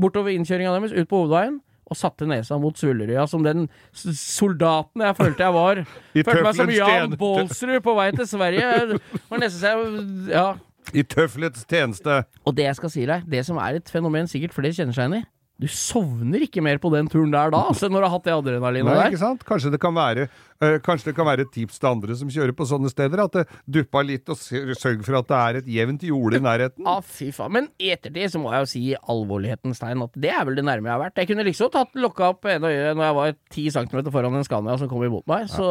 bortover 0.00 0.32
innkjøringa 0.36 0.72
deres, 0.78 0.96
ut 0.96 1.10
på 1.12 1.22
hovedveien, 1.24 1.60
og 1.86 1.94
satte 1.94 2.26
nesa 2.26 2.56
mot 2.58 2.74
Svullerøya 2.74 3.28
som 3.30 3.44
den 3.46 3.68
soldaten 3.94 5.04
jeg 5.04 5.14
følte 5.20 5.44
jeg 5.44 5.54
var. 5.54 5.82
Følte 6.16 6.42
meg 6.42 6.56
som 6.58 6.72
Jan 6.74 7.12
Baalsrud 7.20 7.76
på 7.84 7.94
vei 7.94 8.08
til 8.16 8.26
Sverige. 8.26 8.72
Det 8.90 9.20
var 9.30 9.44
nesten 9.44 9.60
så 9.60 9.74
jeg 9.76 10.32
Ja. 10.34 10.48
I 10.94 11.02
tøflets 11.02 11.64
tjeneste. 11.68 12.22
Og 12.44 12.56
det 12.56 12.68
jeg 12.68 12.78
skal 12.78 12.92
si 12.92 13.06
deg, 13.08 13.26
det 13.30 13.42
som 13.48 13.58
er 13.62 13.80
et 13.80 13.90
fenomen 13.90 14.28
sikkert 14.30 14.54
flere 14.54 14.76
kjenner 14.76 14.96
seg 14.96 15.08
igjen 15.08 15.22
i, 15.22 15.26
Du 15.56 15.64
sovner 15.72 16.42
ikke 16.44 16.60
mer 16.60 16.76
på 16.76 16.90
den 16.92 17.06
turen 17.08 17.30
der 17.32 17.48
da, 17.54 17.62
altså, 17.70 17.88
når 17.88 18.02
du 18.02 18.06
har 18.06 18.12
hatt 18.12 18.24
det 18.26 18.32
adrenalinet 18.34 18.92
der. 18.92 19.06
ikke 19.08 19.20
sant? 19.22 19.44
Kanskje 19.48 19.70
det 19.72 19.78
kan 19.80 19.94
være 19.96 20.26
øh, 20.26 20.74
Kanskje 20.84 21.08
det 21.08 21.14
kan 21.16 21.24
være 21.28 21.46
et 21.46 21.52
tips 21.54 21.80
til 21.80 21.88
andre 21.88 22.16
som 22.20 22.28
kjører 22.32 22.52
på 22.58 22.66
sånne 22.68 22.90
steder, 22.92 23.22
at 23.24 23.38
det 23.38 23.44
duppa 23.78 24.02
litt, 24.04 24.28
og 24.28 24.36
sørg 24.36 25.00
for 25.06 25.16
at 25.22 25.30
det 25.30 25.38
er 25.38 25.58
et 25.62 25.70
jevnt 25.78 26.04
jorde 26.04 26.40
i 26.40 26.42
nærheten. 26.44 26.84
Ja, 26.84 26.98
fy 27.00 27.30
faen. 27.32 27.54
Men 27.56 27.70
i 27.80 27.88
ettertid 27.94 28.34
så 28.34 28.42
må 28.42 28.52
jeg 28.52 28.66
jo 28.66 28.70
si 28.74 28.82
i 28.90 28.98
alvorlighetens 29.16 29.80
tegn 29.80 30.04
at 30.04 30.20
det 30.26 30.34
er 30.34 30.44
vel 30.48 30.60
det 30.60 30.66
nærme 30.68 30.90
jeg 30.90 30.94
har 30.98 31.02
vært. 31.06 31.22
Jeg 31.22 31.30
kunne 31.32 31.48
liksom 31.48 31.72
tatt 31.72 31.96
lokka 32.04 32.28
opp 32.34 32.50
ene 32.52 32.74
øyet 32.74 32.92
når 33.00 33.08
jeg 33.08 33.16
var 33.22 33.32
ti 33.56 33.64
centimeter 33.78 34.12
foran 34.12 34.36
en 34.36 34.44
Scania 34.46 34.76
som 34.76 34.92
kom 34.92 35.06
imot 35.08 35.24
meg. 35.32 35.48
Så, 35.48 35.64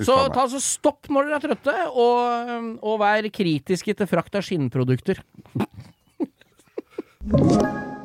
så 0.00 0.08
Uff 0.08 0.14
a 0.14 0.24
meg. 0.24 0.32
ta 0.38 0.48
så 0.54 0.62
stopp 0.64 1.12
når 1.12 1.28
dere 1.28 1.42
er 1.42 1.46
trøtte, 1.50 1.76
og, 1.92 2.80
og 2.80 2.96
vær 3.04 3.28
kritiske 3.34 3.92
til 4.00 4.08
frakt 4.08 4.40
av 4.40 4.48
skinnprodukter. 4.48 5.20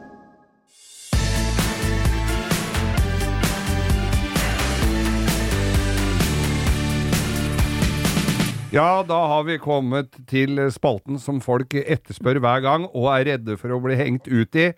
Ja, 8.73 9.03
da 9.05 9.19
har 9.29 9.43
vi 9.45 9.59
kommet 9.62 10.15
til 10.25 10.57
spalten 10.73 11.19
som 11.21 11.38
folk 11.45 11.75
etterspør 11.77 12.39
hver 12.41 12.63
gang, 12.65 12.88
og 12.89 13.12
er 13.12 13.27
redde 13.27 13.53
for 13.62 13.69
å 13.69 13.77
bli 13.83 13.93
hengt 13.99 14.25
ut 14.25 14.57
i. 14.57 14.71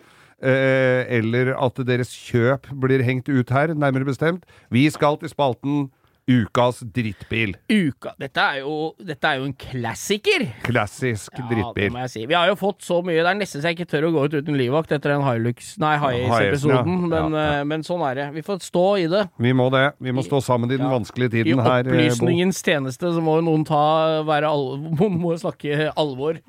Eh, 0.44 1.04
eller 1.16 1.54
at 1.56 1.80
deres 1.88 2.12
kjøp 2.12 2.68
blir 2.84 3.06
hengt 3.08 3.32
ut 3.32 3.54
her, 3.56 3.72
nærmere 3.72 4.10
bestemt. 4.10 4.44
Vi 4.68 4.84
skal 4.92 5.16
til 5.22 5.32
spalten 5.32 5.86
Ukas 6.26 6.80
drittbil. 6.90 7.52
Uka 7.70 8.16
Dette 8.18 8.42
er 8.42 8.62
jo, 8.64 8.96
dette 8.98 9.30
er 9.30 9.38
jo 9.38 9.46
en 9.46 9.54
klassiker! 9.62 10.48
Klassisk 10.66 11.36
Ja, 11.38 11.44
det 11.44 11.52
drittbil. 11.52 11.92
må 11.94 12.02
jeg 12.02 12.14
si. 12.16 12.24
Vi 12.32 12.34
har 12.34 12.50
jo 12.50 12.56
fått 12.58 12.82
så 12.86 12.98
mye. 13.06 13.20
Det 13.22 13.30
er 13.30 13.38
nesten 13.38 13.62
så 13.62 13.70
jeg 13.70 13.78
ikke 13.78 13.90
tør 13.92 14.08
å 14.08 14.14
gå 14.16 14.24
ut 14.26 14.38
uten 14.40 14.58
livvakt 14.58 14.96
etter 14.96 15.14
den 15.14 15.26
Hilux 15.26 15.76
Nei, 15.82 15.94
Hiace-episoden. 16.02 16.98
Ja, 17.14 17.22
Men, 17.28 17.38
ja. 17.38 17.46
ja. 17.60 17.68
men 17.70 17.86
sånn 17.86 18.02
er 18.10 18.18
det. 18.18 18.28
Vi 18.40 18.46
får 18.48 18.64
stå 18.66 18.86
i 19.04 19.06
det. 19.12 19.26
Vi 19.38 19.54
må 19.54 19.70
det. 19.74 19.86
Vi 20.02 20.16
må 20.18 20.26
stå 20.26 20.42
sammen 20.42 20.74
i 20.74 20.80
den 20.82 20.90
vanskelige 20.90 21.36
tiden 21.38 21.62
her. 21.62 21.86
I 21.86 21.94
opplysningens 21.94 22.16
opplysningens 22.26 22.64
tjeneste 22.66 23.14
så 23.14 23.22
må 23.24 23.38
jo 23.40 23.46
noen 23.46 23.66
ta 23.68 23.84
være 24.26 24.50
alvor, 24.50 25.14
må 25.26 25.36
snakke 25.38 25.92
alvor. 25.94 26.42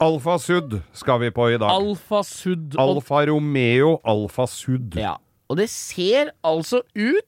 Alfa 0.00 0.38
Sud 0.40 0.78
skal 0.96 1.20
vi 1.24 1.32
på 1.34 1.50
i 1.50 1.58
dag. 1.58 1.68
Alfa 1.74 2.22
Sud. 2.24 2.78
Alfa 2.80 3.24
Romeo 3.28 3.98
Alfa 4.06 4.46
Sud. 4.48 4.94
Ja. 4.96 5.16
Og 5.50 5.58
det 5.58 5.66
ser 5.72 6.30
altså 6.46 6.84
ut 6.94 7.26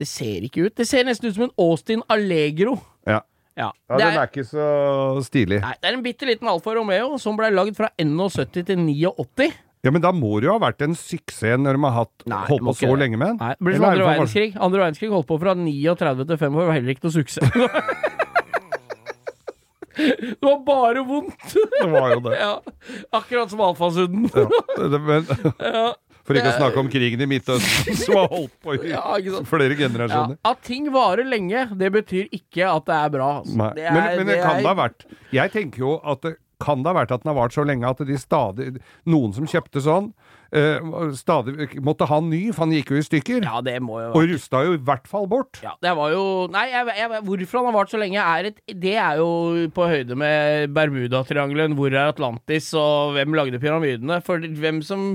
Det 0.00 0.08
ser 0.08 0.46
ikke 0.46 0.64
ut. 0.66 0.74
Det 0.80 0.86
ser 0.88 1.04
nesten 1.04 1.28
ut 1.28 1.36
som 1.36 1.44
en 1.48 1.56
Austin 1.60 2.02
Allegro. 2.08 2.78
Ja. 3.08 3.20
Ja. 3.58 3.66
Ja, 3.90 3.96
den 3.98 4.06
er, 4.06 4.14
er 4.22 4.28
ikke 4.30 4.44
så 4.48 4.66
stilig. 5.26 5.58
nei, 5.60 5.74
det 5.82 5.88
er 5.90 5.96
en 5.98 6.04
bitte 6.04 6.24
liten 6.28 6.48
Alfa 6.48 6.72
Romeo 6.78 7.18
som 7.20 7.36
ble 7.36 7.50
lagd 7.52 7.76
fra 7.76 7.90
71 8.00 8.62
til 8.70 8.78
89. 8.80 9.50
Ja, 9.84 9.90
Men 9.92 10.00
da 10.04 10.12
må 10.12 10.38
det 10.40 10.48
jo 10.48 10.54
ha 10.54 10.60
vært 10.62 10.80
en 10.84 10.94
suksess 10.96 11.60
når 11.60 11.76
de 11.76 11.82
har 11.86 11.94
hatt, 11.98 12.24
Nei, 12.28 12.40
holdt 12.48 12.64
på 12.68 12.74
så 12.78 12.90
det. 12.92 12.98
lenge 13.02 13.16
med 13.20 13.32
den. 13.32 13.38
Nei, 13.40 13.52
det 13.56 13.64
blir 13.66 13.76
som 13.76 13.84
Eller 13.84 13.92
andre 13.96 14.08
verdenskrig. 14.10 14.48
Andre 14.56 14.82
verdenskrig 14.84 15.10
holdt 15.12 15.28
på 15.28 15.38
fra 15.40 15.54
39 15.56 16.26
til 16.30 16.40
5 16.44 16.58
år, 16.60 16.66
var 16.70 16.76
heller 16.78 16.92
ikke 16.94 17.04
noe 17.08 17.16
suksess. 17.16 17.48
det 19.96 20.36
var 20.44 20.60
bare 20.66 21.04
vondt. 21.08 21.54
Det 21.80 21.88
var 21.92 22.14
jo 22.14 22.20
det. 22.28 22.36
ja. 22.40 22.52
Akkurat 23.20 23.50
som 23.52 23.60
alfasudden. 23.64 24.28
Ja, 24.32 24.46
det 24.94 25.00
men, 25.04 25.26
ja. 25.60 25.88
For 26.30 26.38
ikke 26.40 26.52
å 26.54 26.58
snakke 26.60 26.82
om 26.84 26.90
krigen 26.92 27.24
i 27.26 27.28
Midtøsten, 27.34 27.96
som 28.04 28.20
har 28.22 28.28
holdt 28.32 28.54
på 28.62 28.76
i 28.78 28.92
Ja, 28.94 29.02
flere 29.50 29.76
generasjoner. 29.78 30.38
Ja, 30.38 30.52
at 30.54 30.62
ting 30.66 30.86
varer 30.94 31.26
lenge, 31.26 31.66
det 31.80 31.90
betyr 31.98 32.30
ikke 32.32 32.70
at 32.70 32.86
det 32.88 33.00
er 33.02 33.10
bra. 33.18 33.32
altså. 33.42 33.72
Det 33.76 33.88
er- 33.90 33.98
men, 33.98 34.12
men 34.22 34.30
det, 34.30 34.38
kan 34.44 34.60
er- 34.60 34.62
da 34.68 34.74
ha 34.74 34.78
vært 34.86 35.04
Jeg 35.34 35.52
tenker 35.58 35.82
jo 35.88 35.96
at 36.04 36.22
det 36.28 36.36
kan 36.60 36.82
det 36.84 36.90
ha 36.92 36.92
vært 36.92 37.12
at 37.14 37.22
den 37.24 37.30
har 37.32 37.38
vart 37.38 37.54
så 37.56 37.62
lenge 37.64 37.88
at 37.88 38.02
de 38.04 38.16
stadig 38.20 38.74
Noen 39.08 39.32
som 39.32 39.46
kjøpte 39.48 39.80
sånn, 39.80 40.10
eh, 40.52 40.76
stadig 41.16 41.78
måtte 41.80 42.04
ha 42.10 42.18
en 42.20 42.28
ny, 42.28 42.40
for 42.52 42.66
han 42.66 42.74
gikk 42.76 42.90
jo 42.92 42.98
i 43.00 43.04
stykker. 43.06 43.46
Ja, 43.48 43.62
det 43.64 43.78
jo 43.80 44.10
Og 44.12 44.26
rusta 44.28 44.60
jo 44.66 44.74
i 44.76 44.82
hvert 44.90 45.08
fall 45.08 45.24
bort. 45.30 45.62
ja, 45.64 45.72
det 45.80 45.94
var 45.96 46.12
jo 46.12 46.48
Nei, 46.52 46.66
jeg, 46.68 46.84
jeg, 47.00 47.22
hvorfor 47.24 47.62
han 47.62 47.70
har 47.70 47.78
vart 47.78 47.94
så 47.94 48.02
lenge, 48.02 48.20
er 48.20 48.50
et, 48.50 48.60
det 48.76 48.92
er 49.00 49.16
jo 49.22 49.30
på 49.72 49.88
høyde 49.88 50.18
med 50.20 50.74
Bermudatriangelen. 50.76 51.78
Hvor 51.80 51.88
er 51.96 52.12
Atlantis, 52.12 52.68
og 52.76 53.14
hvem 53.16 53.32
lagde 53.40 53.58
pyramidene? 53.62 54.20
For 54.26 54.36
hvem 54.44 54.82
som 54.84 55.14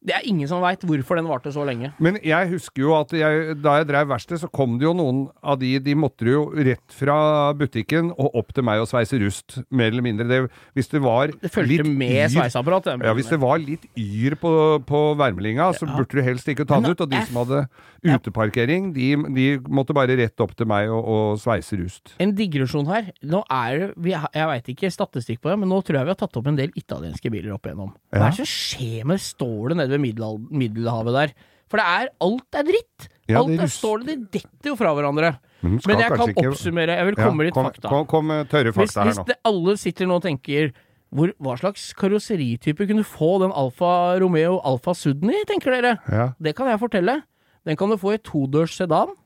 Det 0.00 0.14
er 0.16 0.24
ingen 0.24 0.48
som 0.48 0.62
veit 0.64 0.80
hvorfor 0.88 1.18
den 1.18 1.26
varte 1.28 1.50
så 1.52 1.60
lenge. 1.68 1.90
Men 2.00 2.16
jeg 2.24 2.48
husker 2.54 2.80
jo 2.86 2.94
at 2.96 3.10
jeg, 3.12 3.56
da 3.60 3.74
jeg 3.80 3.88
drev 3.90 4.08
verksted, 4.08 4.40
så 4.40 4.48
kom 4.48 4.78
det 4.80 4.86
jo 4.86 4.94
noen 4.96 5.26
av 5.44 5.58
de 5.60 5.74
De 5.84 5.92
måtte 5.98 6.24
jo 6.24 6.46
rett 6.56 6.94
fra 6.96 7.16
butikken 7.56 8.08
og 8.14 8.38
opp 8.40 8.54
til 8.56 8.64
meg 8.64 8.80
og 8.80 8.88
sveise 8.88 9.20
rust, 9.20 9.58
mer 9.68 9.92
eller 9.92 10.06
mindre. 10.06 10.24
Det, 10.30 10.38
hvis 10.78 10.88
det 10.92 11.02
var 11.04 11.34
Det 11.34 11.52
litt 11.68 11.84
med 11.84 12.32
sveiseapparat. 12.32 12.88
Ja, 12.96 13.12
Hvis 13.16 13.28
det 13.28 13.40
var 13.42 13.60
litt 13.60 13.84
yr 13.98 14.38
på, 14.40 14.52
på 14.88 15.02
værmeldinga, 15.20 15.68
så 15.76 15.88
burde 15.90 16.16
du 16.16 16.24
helst 16.24 16.48
ikke 16.48 16.64
ta 16.64 16.80
den 16.80 16.94
ut. 16.94 17.04
Og 17.04 17.10
de 17.12 17.20
som 17.28 17.42
hadde 17.42 17.62
uteparkering, 18.00 18.90
de, 18.96 19.10
de 19.36 19.46
måtte 19.68 19.96
bare 19.96 20.16
rett 20.16 20.40
opp 20.40 20.56
til 20.56 20.68
meg 20.70 20.88
og, 20.88 21.04
og 21.04 21.40
sveise 21.42 21.76
rust. 21.80 22.14
En 22.22 22.32
digresjon 22.36 22.88
her. 22.88 23.12
Nå 23.20 23.42
er 23.52 23.90
det 23.92 24.16
Jeg 24.16 24.48
veit 24.48 24.72
ikke 24.72 24.92
statistikk 24.94 25.44
på 25.44 25.52
det, 25.52 25.58
men 25.60 25.70
nå 25.70 25.82
tror 25.84 26.00
jeg 26.00 26.08
vi 26.08 26.14
har 26.14 26.20
tatt 26.24 26.40
opp 26.40 26.48
en 26.48 26.58
del 26.58 26.72
italienske 26.78 27.32
biler 27.32 27.52
opp 27.56 27.68
igjennom. 27.68 27.92
Hva 28.14 28.30
er 28.30 28.32
det 28.32 28.40
som 28.40 28.48
skjer 28.48 29.04
med 29.08 29.20
Står 29.20 29.70
det 29.70 29.76
nede 29.90 30.02
ved 30.02 30.50
Middelhavet 30.50 31.14
der? 31.16 31.32
For 31.70 31.78
det 31.78 31.86
er 31.86 32.08
Alt 32.20 32.54
er 32.58 32.66
dritt! 32.66 33.08
Ja, 33.30 33.38
alt 33.38 33.60
er, 33.62 33.66
står 33.70 34.02
det, 34.02 34.16
de 34.18 34.38
detter 34.40 34.72
jo 34.72 34.76
fra 34.76 34.90
hverandre. 34.96 35.36
Men, 35.62 35.78
Men 35.86 36.00
jeg 36.02 36.10
kan 36.18 36.32
oppsummere. 36.34 36.96
Jeg 36.98 37.06
vil 37.06 37.14
komme 37.18 37.44
ja, 37.44 37.46
litt 37.46 37.54
kom, 37.54 37.66
fakta. 37.68 37.88
Kom, 37.92 38.06
kom 38.10 38.28
tørre 38.32 38.48
tørre 38.50 38.72
Hvis, 38.74 38.90
fakta 38.94 39.00
her 39.04 39.10
hvis 39.10 39.20
nå. 39.20 39.26
det, 39.28 39.36
alle 39.44 39.74
sitter 39.78 40.06
nå 40.10 40.16
og 40.18 40.24
tenker 40.24 40.72
hvor, 41.14 41.32
hva 41.42 41.56
slags 41.58 41.92
karosseritype 41.98 42.86
kunne 42.86 43.04
få 43.06 43.40
den 43.42 43.52
Alfa 43.54 44.18
Romeo 44.22 44.58
Alfa 44.66 44.94
Sudden 44.94 45.30
i, 45.34 45.44
tenker 45.46 45.74
dere? 45.76 45.96
Ja. 46.10 46.28
Det 46.42 46.54
kan 46.58 46.70
jeg 46.70 46.80
fortelle. 46.82 47.20
Den 47.66 47.76
kan 47.78 47.90
du 47.90 47.96
få 48.00 48.14
i 48.16 48.22
todørs 48.22 48.76
sedan, 48.78 49.16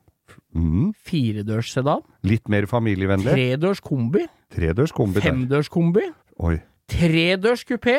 Mm, 0.55 0.93
firedørs 1.05 1.67
sedan, 1.75 1.99
litt 2.23 2.47
mer 2.49 2.65
familievennlig. 2.65 3.27
tredørs 3.35 3.81
kombi, 3.83 4.23
Tredørs 4.55 4.91
kombi 4.95 5.19
femdørs 5.21 5.67
kombi, 5.69 6.01
Oi. 6.39 6.55
tredørs 6.89 7.65
kupé 7.67 7.97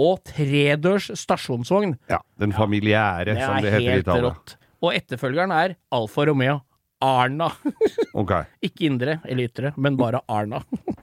og 0.00 0.22
tredørs 0.26 1.10
stasjonsvogn. 1.18 1.96
Ja, 2.10 2.18
den 2.40 2.52
familiære, 2.52 3.34
Det 3.34 3.42
som 3.44 3.60
det 3.62 3.72
heter 3.72 3.96
i 3.96 4.00
Italia. 4.02 4.30
rått. 4.30 4.56
Og 4.82 4.94
etterfølgeren 4.94 5.52
er 5.54 5.76
Alfa 5.94 6.26
Romeo 6.26 6.60
Arna. 7.04 7.50
okay. 8.20 8.44
Ikke 8.64 8.86
indre 8.88 9.20
eller 9.24 9.48
ytre, 9.48 9.72
men 9.76 9.96
bare 10.00 10.20
Arna. 10.28 10.62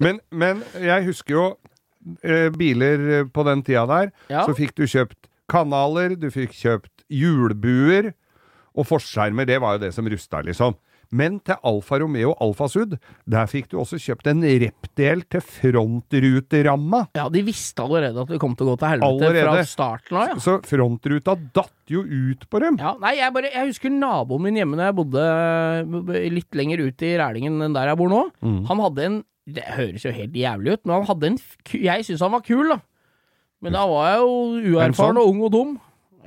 Men, 0.00 0.20
men 0.30 0.62
jeg 0.80 1.04
husker 1.04 1.34
jo 1.34 1.42
eh, 2.22 2.48
biler 2.54 3.26
på 3.34 3.42
den 3.44 3.60
tida 3.66 3.82
der. 3.90 4.12
Ja. 4.30 4.44
Så 4.46 4.54
fikk 4.56 4.70
du 4.78 4.86
kjøpt 4.88 5.26
kanaler, 5.50 6.14
du 6.16 6.30
fikk 6.32 6.54
kjøpt 6.56 7.02
hjulbuer, 7.12 8.12
og 8.78 8.86
forskjermer, 8.88 9.44
det 9.50 9.58
var 9.60 9.76
jo 9.76 9.82
det 9.82 9.90
som 9.96 10.08
rusta, 10.08 10.40
liksom. 10.46 10.76
Men 11.10 11.38
til 11.40 11.56
Alfa 11.64 11.96
Romeo 12.02 12.34
Alfa 12.44 12.66
Sud, 12.68 12.98
der 13.24 13.46
fikk 13.48 13.70
du 13.72 13.78
også 13.80 13.96
kjøpt 14.02 14.28
en 14.28 14.42
rep-del 14.44 15.22
til 15.32 15.40
frontruteramma. 15.40 17.00
Ja, 17.16 17.28
de 17.32 17.42
visste 17.46 17.80
allerede 17.84 18.20
at 18.24 18.32
det 18.34 18.40
kom 18.42 18.52
til 18.58 18.68
å 18.68 18.74
gå 18.74 18.80
til 18.82 18.92
helvete 18.92 19.08
Allerede. 19.08 19.54
fra 19.62 19.70
starten 19.70 20.18
av, 20.20 20.26
ja. 20.34 20.36
Så 20.44 20.58
frontruta 20.68 21.36
datt 21.56 21.72
jo 21.88 22.02
ut 22.04 22.44
på 22.52 22.60
dem. 22.60 22.76
Ja, 22.82 22.92
nei, 23.00 23.14
jeg, 23.20 23.32
bare, 23.32 23.52
jeg 23.54 23.72
husker 23.72 23.94
naboen 23.94 24.44
min 24.44 24.60
hjemme 24.60 24.76
da 24.76 24.90
jeg 24.90 24.98
bodde 24.98 26.28
litt 26.36 26.60
lenger 26.60 26.84
ute 26.84 27.08
i 27.08 27.16
Rælingen 27.20 27.56
enn 27.64 27.76
der 27.76 27.92
jeg 27.92 28.00
bor 28.02 28.12
nå. 28.12 28.22
Mm. 28.44 28.60
Han 28.68 28.84
hadde 28.84 29.08
en 29.08 29.18
Det 29.48 29.64
høres 29.64 30.04
jo 30.04 30.12
helt 30.12 30.34
jævlig 30.36 30.76
ut, 30.76 30.82
men 30.84 30.98
han 30.98 31.06
hadde 31.08 31.32
en 31.32 31.38
Jeg 31.72 32.04
syns 32.04 32.20
han 32.20 32.34
var 32.36 32.44
kul, 32.44 32.68
da. 32.68 32.82
Men 33.64 33.72
da 33.74 33.86
var 33.88 34.10
jeg 34.12 34.18
jo 34.20 34.74
uerfaren 34.76 34.94
sånn? 34.94 35.18
og 35.18 35.30
ung 35.32 35.40
og 35.48 35.52
dum. 35.54 35.78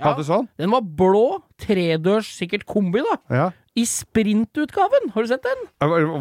Ja. 0.02 0.16
Sånn? 0.26 0.48
Den 0.58 0.72
var 0.74 0.82
blå, 0.82 1.44
tredørs, 1.62 2.32
sikkert 2.34 2.66
kombi, 2.66 3.04
da. 3.06 3.18
Ja. 3.30 3.46
I 3.80 3.86
sprintutgaven! 3.88 5.14
Har 5.14 5.24
du 5.24 5.30
sett 5.32 5.46
den? 5.46 5.62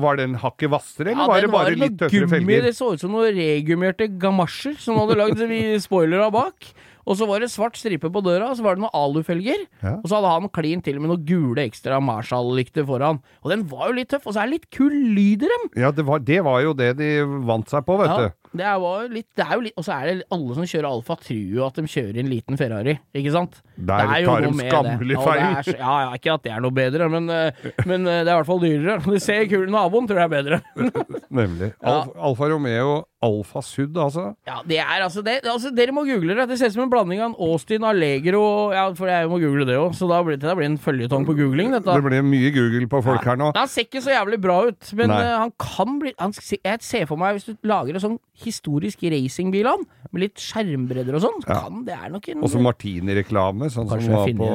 Var 0.04 0.20
den 0.20 0.36
hakket 0.38 0.70
hvassere, 0.70 1.10
eller 1.10 1.24
Ja, 1.24 1.26
var 1.32 1.40
det 1.42 1.50
bare 1.50 1.74
litt 1.74 1.96
tøffere 1.98 2.28
gummi, 2.28 2.30
felger? 2.54 2.68
Det 2.68 2.76
så 2.78 2.92
ut 2.94 3.02
som 3.02 3.10
noen 3.10 3.34
regummerte 3.34 4.06
gamasjer 4.22 4.76
som 4.78 5.00
hadde 5.00 5.18
lagd 5.18 5.42
spoilere 5.82 6.30
bak. 6.30 6.70
Og 7.10 7.16
så 7.18 7.26
var 7.26 7.42
det 7.42 7.48
svart 7.50 7.74
stripe 7.80 8.06
på 8.12 8.22
døra, 8.22 8.52
og 8.52 8.58
så 8.58 8.62
var 8.62 8.76
det 8.76 8.84
noen 8.84 8.94
alufelger. 8.94 9.64
Ja. 9.82 9.96
Og 9.98 10.06
så 10.06 10.20
hadde 10.20 10.30
han 10.36 10.50
klin 10.54 10.82
til 10.84 11.00
med 11.02 11.10
noen 11.10 11.24
gule 11.26 11.64
ekstra 11.66 11.98
Marshall-lykter 12.04 12.86
foran. 12.86 13.18
Og 13.42 13.50
den 13.50 13.64
var 13.72 13.88
jo 13.90 13.96
litt 13.98 14.12
tøff, 14.12 14.28
og 14.28 14.36
så 14.36 14.44
er 14.44 14.50
det 14.50 14.60
litt 14.60 14.68
kul 14.70 14.94
lyd 15.16 15.42
i 15.42 15.50
dem. 15.50 15.64
Ja, 15.80 15.90
det 15.96 16.06
var, 16.06 16.22
det 16.22 16.38
var 16.46 16.60
jo 16.62 16.76
det 16.76 16.92
de 17.00 17.10
vant 17.48 17.66
seg 17.72 17.82
på, 17.88 17.98
vet 17.98 18.12
Ja, 18.12 18.28
du. 18.28 18.36
Det 18.56 18.64
er 18.66 18.78
jo 18.82 18.92
litt, 19.12 19.28
det 19.38 19.44
er 19.46 19.52
jo 19.54 19.62
litt 19.62 19.76
Og 19.78 19.84
så 19.86 19.94
er 19.94 20.08
det 20.08 20.24
alle 20.34 20.56
som 20.56 20.66
kjører 20.66 20.88
Alfa, 20.90 21.16
tror 21.22 21.52
jo 21.54 21.66
at 21.66 21.76
de 21.78 21.84
kjører 21.86 22.18
en 22.22 22.30
liten 22.32 22.58
Ferrari, 22.58 22.96
ikke 23.14 23.34
sant? 23.34 23.60
Der 23.76 23.84
Det 24.10 24.16
er 24.16 24.24
jo 24.24 24.30
tar 24.32 24.46
de 24.46 24.50
skammelig 24.58 25.20
feil. 25.22 25.44
Ja, 25.78 25.92
ja, 26.04 26.08
ikke 26.18 26.34
at 26.34 26.46
det 26.46 26.54
er 26.56 26.64
noe 26.64 26.74
bedre, 26.74 27.08
men, 27.12 27.30
eh, 27.30 27.68
men 27.86 28.06
eh, 28.06 28.24
det 28.24 28.32
er 28.32 28.34
i 28.34 28.40
hvert 28.40 28.50
fall 28.50 28.64
dyrere. 28.64 28.98
Du 29.10 29.18
ser 29.22 29.46
kulen 29.50 29.70
Naboen 29.74 30.10
tror 30.10 30.22
jeg 30.22 30.28
er 30.30 30.34
bedre. 30.34 30.60
Nemlig. 31.40 31.72
Ja. 31.80 32.02
Alfa, 32.02 32.12
Alfa 32.30 32.50
Romeo 32.50 32.98
Alfa 33.20 33.60
Sud, 33.62 33.96
altså. 34.00 34.30
Ja, 34.48 34.60
det 34.64 34.78
er 34.80 35.02
altså, 35.04 35.20
det, 35.24 35.40
altså 35.44 35.70
Dere 35.76 35.92
må 35.92 36.06
google 36.08 36.34
det. 36.38 36.46
Det 36.48 36.56
ser 36.58 36.70
ut 36.70 36.76
som 36.76 36.84
en 36.86 36.92
blanding 36.92 37.20
av 37.20 37.30
en 37.30 37.36
Austin 37.50 37.84
Allegro 37.84 38.42
Ja, 38.72 38.86
for 38.96 39.10
jeg 39.12 39.28
må 39.28 39.36
google 39.42 39.66
det 39.68 39.76
òg, 39.76 39.92
så 39.96 40.08
da 40.08 40.22
blir 40.24 40.38
det, 40.38 40.46
det 40.48 40.54
blir 40.56 40.70
en 40.70 40.78
føljetong 40.80 41.26
på 41.28 41.36
googling, 41.36 41.74
dette. 41.76 41.92
Det 41.92 42.06
blir 42.06 42.24
mye 42.24 42.52
Google 42.54 42.88
på 42.90 43.02
folk 43.04 43.26
her 43.28 43.36
nå. 43.40 43.50
Han 43.56 43.68
ser 43.70 43.84
ikke 43.88 44.00
så 44.04 44.14
jævlig 44.14 44.40
bra 44.40 44.56
ut, 44.70 44.92
men 44.96 45.12
Nei. 45.12 45.20
eh, 45.26 45.36
han 45.44 45.52
kan 45.60 45.98
bli 46.00 46.14
han, 46.16 46.32
Jeg 46.56 46.80
ser 46.86 47.04
for 47.10 47.20
meg, 47.20 47.36
hvis 47.36 47.50
du 47.50 47.68
lager 47.68 47.96
det 47.98 48.02
sånn 48.06 48.16
historisk 48.44 49.02
racingbilene, 49.02 49.84
med 50.12 50.22
litt 50.24 50.36
skjermbredder 50.42 51.14
og 51.18 51.22
sånn, 51.22 51.40
Ja. 51.46 51.60
kan 51.62 51.84
det 51.84 51.94
er 51.94 52.10
nok 52.10 52.28
en 52.28 52.40
Også 52.42 52.60
Martini-reklame, 52.60 53.70
sånn 53.70 53.88
som 53.88 54.12
var 54.12 54.26
på 54.28 54.48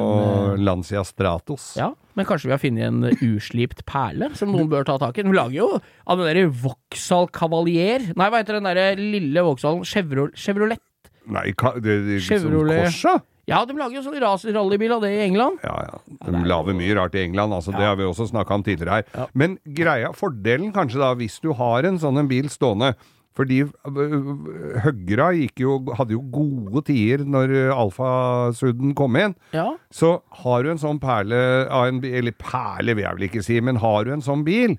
en, 0.54 0.64
Lancia 0.64 1.02
Stratos. 1.04 1.76
Ja, 1.76 1.92
men 2.14 2.26
kanskje 2.26 2.44
vi 2.50 2.50
har 2.56 2.58
funnet 2.58 2.84
en 2.86 3.02
uslipt 3.36 3.84
perle 3.86 4.34
som 4.36 4.52
noen 4.52 4.68
bør 4.68 4.84
ta 4.84 4.98
tak 4.98 5.18
i. 5.18 5.22
Hun 5.22 5.32
lager 5.34 5.52
jo 5.60 5.80
av 6.06 6.18
den 6.18 6.26
derre 6.26 6.50
Vauxhall 6.50 7.28
Cavalier 7.28 8.12
Nei, 8.16 8.28
hva 8.30 8.42
heter 8.42 8.60
den 8.60 8.64
derre 8.64 8.96
lille 8.96 9.42
Vauxhallen? 9.42 9.82
Chevrolet? 9.84 10.34
Chevrolet? 10.34 10.78
Nei, 11.26 11.50
det, 11.80 11.96
det, 12.06 12.20
Chevrolet. 12.22 12.84
Corsa? 12.86 13.20
Ja, 13.46 13.64
de 13.64 13.74
lager 13.78 14.00
jo 14.00 14.02
sånn 14.02 14.18
ras- 14.20 14.44
rallybil 14.44 14.90
av 14.96 15.02
det 15.02 15.10
i 15.14 15.20
England. 15.28 15.60
Ja, 15.62 15.76
ja. 15.86 15.98
De 16.26 16.40
lager 16.50 16.74
mye 16.74 16.94
rart 16.98 17.14
i 17.14 17.20
England, 17.22 17.52
altså. 17.54 17.70
Det 17.70 17.78
har 17.86 17.94
vi 17.94 18.02
også 18.02 18.26
snakka 18.32 18.50
om 18.56 18.62
tidligere 18.66 18.90
her. 18.90 19.04
Ja. 19.14 19.26
Men 19.34 19.56
greia, 19.64 20.10
fordelen 20.12 20.72
kanskje 20.74 20.98
da, 20.98 21.12
hvis 21.14 21.38
du 21.40 21.52
har 21.54 21.84
en 21.86 21.98
sånn 22.02 22.18
en 22.18 22.26
bil 22.26 22.48
stående 22.50 22.96
fordi 23.36 23.62
øh, 23.66 24.82
Høgra 24.84 25.30
jo, 25.60 25.78
hadde 25.98 26.16
jo 26.16 26.22
gode 26.32 26.86
tider 26.88 27.24
når 27.28 27.54
Alfasudden 27.76 28.94
kom 28.96 29.18
inn. 29.20 29.36
Ja. 29.56 29.72
Så 29.92 30.16
har 30.42 30.64
du 30.64 30.72
en 30.72 30.80
sånn 30.80 31.00
perle 31.02 31.40
en 31.68 32.00
Eller 32.04 32.36
perle 32.40 32.96
vil 32.96 33.04
jeg 33.04 33.18
vel 33.18 33.28
ikke 33.28 33.44
si, 33.44 33.58
men 33.60 33.82
har 33.82 34.06
du 34.06 34.14
en 34.16 34.24
sånn 34.24 34.46
bil, 34.46 34.78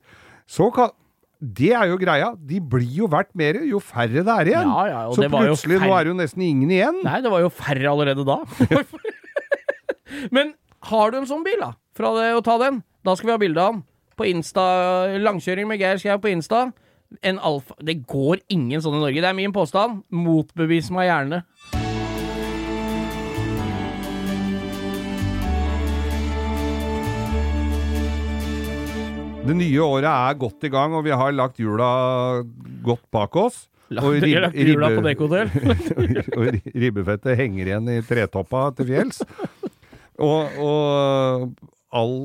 så 0.49 0.71
kan 0.73 0.95
det 1.37 1.69
er 1.77 1.85
jo 1.91 1.99
greia. 2.01 2.31
De 2.49 2.57
blir 2.57 2.95
jo 3.03 3.07
verdt 3.11 3.29
mer 3.37 3.59
jo 3.69 3.77
færre 3.83 4.23
det 4.25 4.33
er 4.33 4.49
igjen. 4.49 4.71
Ja, 4.71 4.85
ja, 4.89 5.01
og 5.05 5.17
så 5.17 5.25
det 5.25 5.31
var 5.33 5.45
jo 5.45 5.53
plutselig, 5.53 5.77
nå 5.83 5.91
er 5.93 6.07
det 6.07 6.09
jo 6.09 6.15
nesten 6.17 6.45
ingen 6.47 6.71
igjen. 6.73 6.97
Nei, 7.05 7.19
det 7.21 7.33
var 7.33 7.43
jo 7.43 7.51
færre 7.53 7.91
allerede 7.91 8.25
da. 8.25 8.39
Men 10.35 10.55
har 10.89 11.13
du 11.13 11.19
en 11.19 11.29
sånn 11.29 11.45
bil, 11.45 11.59
da, 11.61 11.75
fra 11.97 12.15
det 12.17 12.31
å 12.39 12.41
ta 12.45 12.57
den, 12.61 12.81
da 13.05 13.15
skal 13.17 13.29
vi 13.29 13.35
ha 13.35 13.41
bilde 13.43 13.61
av 13.61 13.77
den. 13.77 13.85
På 14.17 14.25
Insta, 14.25 14.63
langkjøring 15.21 15.67
med 15.69 15.77
Geir 15.77 16.01
Skau 16.01 16.17
på 16.23 16.31
Insta. 16.31 16.71
En 17.23 17.39
alfa 17.39 17.75
Det 17.83 18.01
går 18.07 18.41
ingen 18.51 18.81
sånn 18.83 18.97
i 18.99 19.03
Norge. 19.03 19.21
Det 19.23 19.29
er 19.31 19.37
min 19.37 19.53
påstand. 19.55 20.03
Motbevis 20.11 20.89
meg 20.91 21.07
gjerne. 21.09 21.43
Det 29.47 29.55
nye 29.55 29.79
året 29.79 30.09
er 30.11 30.35
godt 30.41 30.65
i 30.67 30.71
gang, 30.73 30.91
og 30.97 31.05
vi 31.05 31.13
har 31.15 31.31
lagt 31.35 31.59
jula 31.61 31.87
godt 32.83 33.05
bak 33.15 33.35
oss. 33.39 33.61
Og 33.95 34.17
rib- 34.19 34.57
jula 34.59 34.89
på 34.97 35.03
dekkhotell. 35.05 35.51
og 36.35 36.57
ribbefettet 36.75 37.37
henger 37.39 37.69
igjen 37.71 37.87
i 37.93 38.01
tretoppa 38.03 38.65
til 38.75 38.89
fjells. 38.89 39.21
Og, 40.19 40.57
og 40.59 41.53
all 41.95 42.17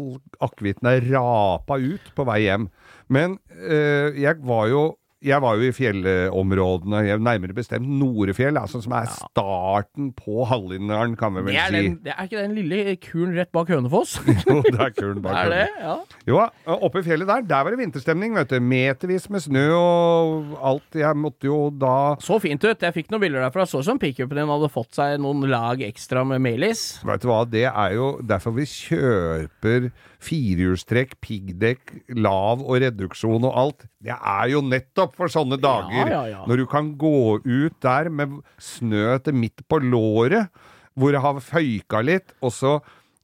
akevitten 0.42 0.90
er 0.90 1.06
rapa 1.12 1.78
ut 1.78 2.10
på 2.16 2.26
vei 2.26 2.40
hjem. 2.48 2.66
Men 3.12 3.38
eh, 3.60 4.12
jeg 4.22 4.40
var 4.48 4.68
jo 4.72 4.82
jeg 5.22 5.38
var 5.42 5.54
jo 5.58 5.68
i 5.68 5.74
fjellområdene, 5.74 7.02
nærmere 7.22 7.54
bestemt 7.54 7.86
Norefjell, 7.86 8.56
altså, 8.58 8.80
som 8.82 8.94
er 8.98 9.10
starten 9.12 10.08
på 10.18 10.42
Hallingdalen, 10.50 11.14
kan 11.18 11.36
vi 11.36 11.44
vel 11.46 11.54
Det 11.54 11.60
er, 11.62 11.70
si. 11.70 11.82
den, 11.84 11.94
det 12.02 12.14
er 12.16 12.26
ikke 12.26 12.40
den 12.42 12.56
lille 12.56 12.96
kuren 13.02 13.36
rett 13.38 13.52
bak 13.54 13.70
Hønefoss? 13.70 14.16
Jo, 14.48 14.58
det 14.66 14.80
er 14.80 14.94
kuren 14.96 15.22
bak? 15.22 15.38
Hønefoss. 15.44 15.78
Ja. 15.84 15.94
Jo, 16.26 16.40
oppe 16.74 17.02
i 17.02 17.06
fjellet 17.06 17.30
der, 17.30 17.46
der 17.52 17.62
var 17.66 17.74
det 17.74 17.80
vinterstemning, 17.84 18.34
vet 18.38 18.50
du. 18.50 18.58
Metervis 18.72 19.28
med 19.30 19.44
snø 19.46 19.64
og 19.78 20.56
alt. 20.72 20.98
Jeg 20.98 21.18
måtte 21.18 21.46
jo 21.46 21.60
da 21.70 21.94
Så 22.22 22.40
fint 22.42 22.62
ut. 22.66 22.82
Jeg 22.82 22.96
fikk 22.96 23.12
noen 23.14 23.22
bilder 23.22 23.46
derfra. 23.46 23.66
Så 23.68 23.82
ut 23.82 23.86
som 23.86 24.00
pickupen 24.02 24.42
din 24.42 24.50
hadde 24.50 24.70
fått 24.72 24.98
seg 24.98 25.20
noen 25.22 25.46
lag 25.50 25.82
ekstra 25.86 26.26
med 26.26 26.42
melis. 26.42 26.98
Vet 27.06 27.22
du 27.22 27.30
hva, 27.30 27.44
det 27.46 27.68
er 27.70 27.94
jo 27.98 28.16
derfor 28.26 28.56
vi 28.58 28.66
kjøper 28.66 29.92
firehjulstrekk, 30.22 31.16
piggdekk, 31.24 31.94
lav 32.18 32.62
og 32.62 32.80
reduksjon 32.84 33.46
og 33.48 33.56
alt. 33.58 33.86
Det 34.02 34.14
er 34.14 34.52
jo 34.52 34.62
nettopp 34.64 35.16
for 35.18 35.32
sånne 35.32 35.58
dager. 35.60 36.10
ja, 36.10 36.22
ja. 36.30 36.42
Når 36.48 36.62
du 36.62 36.66
kan 36.70 36.92
gå 36.98 37.40
ut 37.42 37.78
der 37.82 38.10
med 38.10 38.40
snø 38.62 39.18
til 39.24 39.38
midt 39.38 39.64
på 39.68 39.80
låret, 39.82 40.52
hvor 40.94 41.14
det 41.14 41.22
har 41.24 41.40
føyka 41.40 42.02
litt, 42.04 42.34
og 42.44 42.52
så 42.54 42.76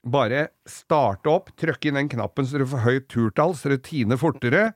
bare 0.08 0.48
starte 0.68 1.30
opp, 1.30 1.50
trykke 1.58 1.90
inn 1.90 1.98
den 1.98 2.10
knappen 2.12 2.46
så 2.46 2.60
du 2.60 2.66
får 2.68 2.84
høyt 2.86 3.08
turtall, 3.12 3.54
så 3.58 3.74
det 3.74 3.82
tiner 3.88 4.20
fortere. 4.20 4.70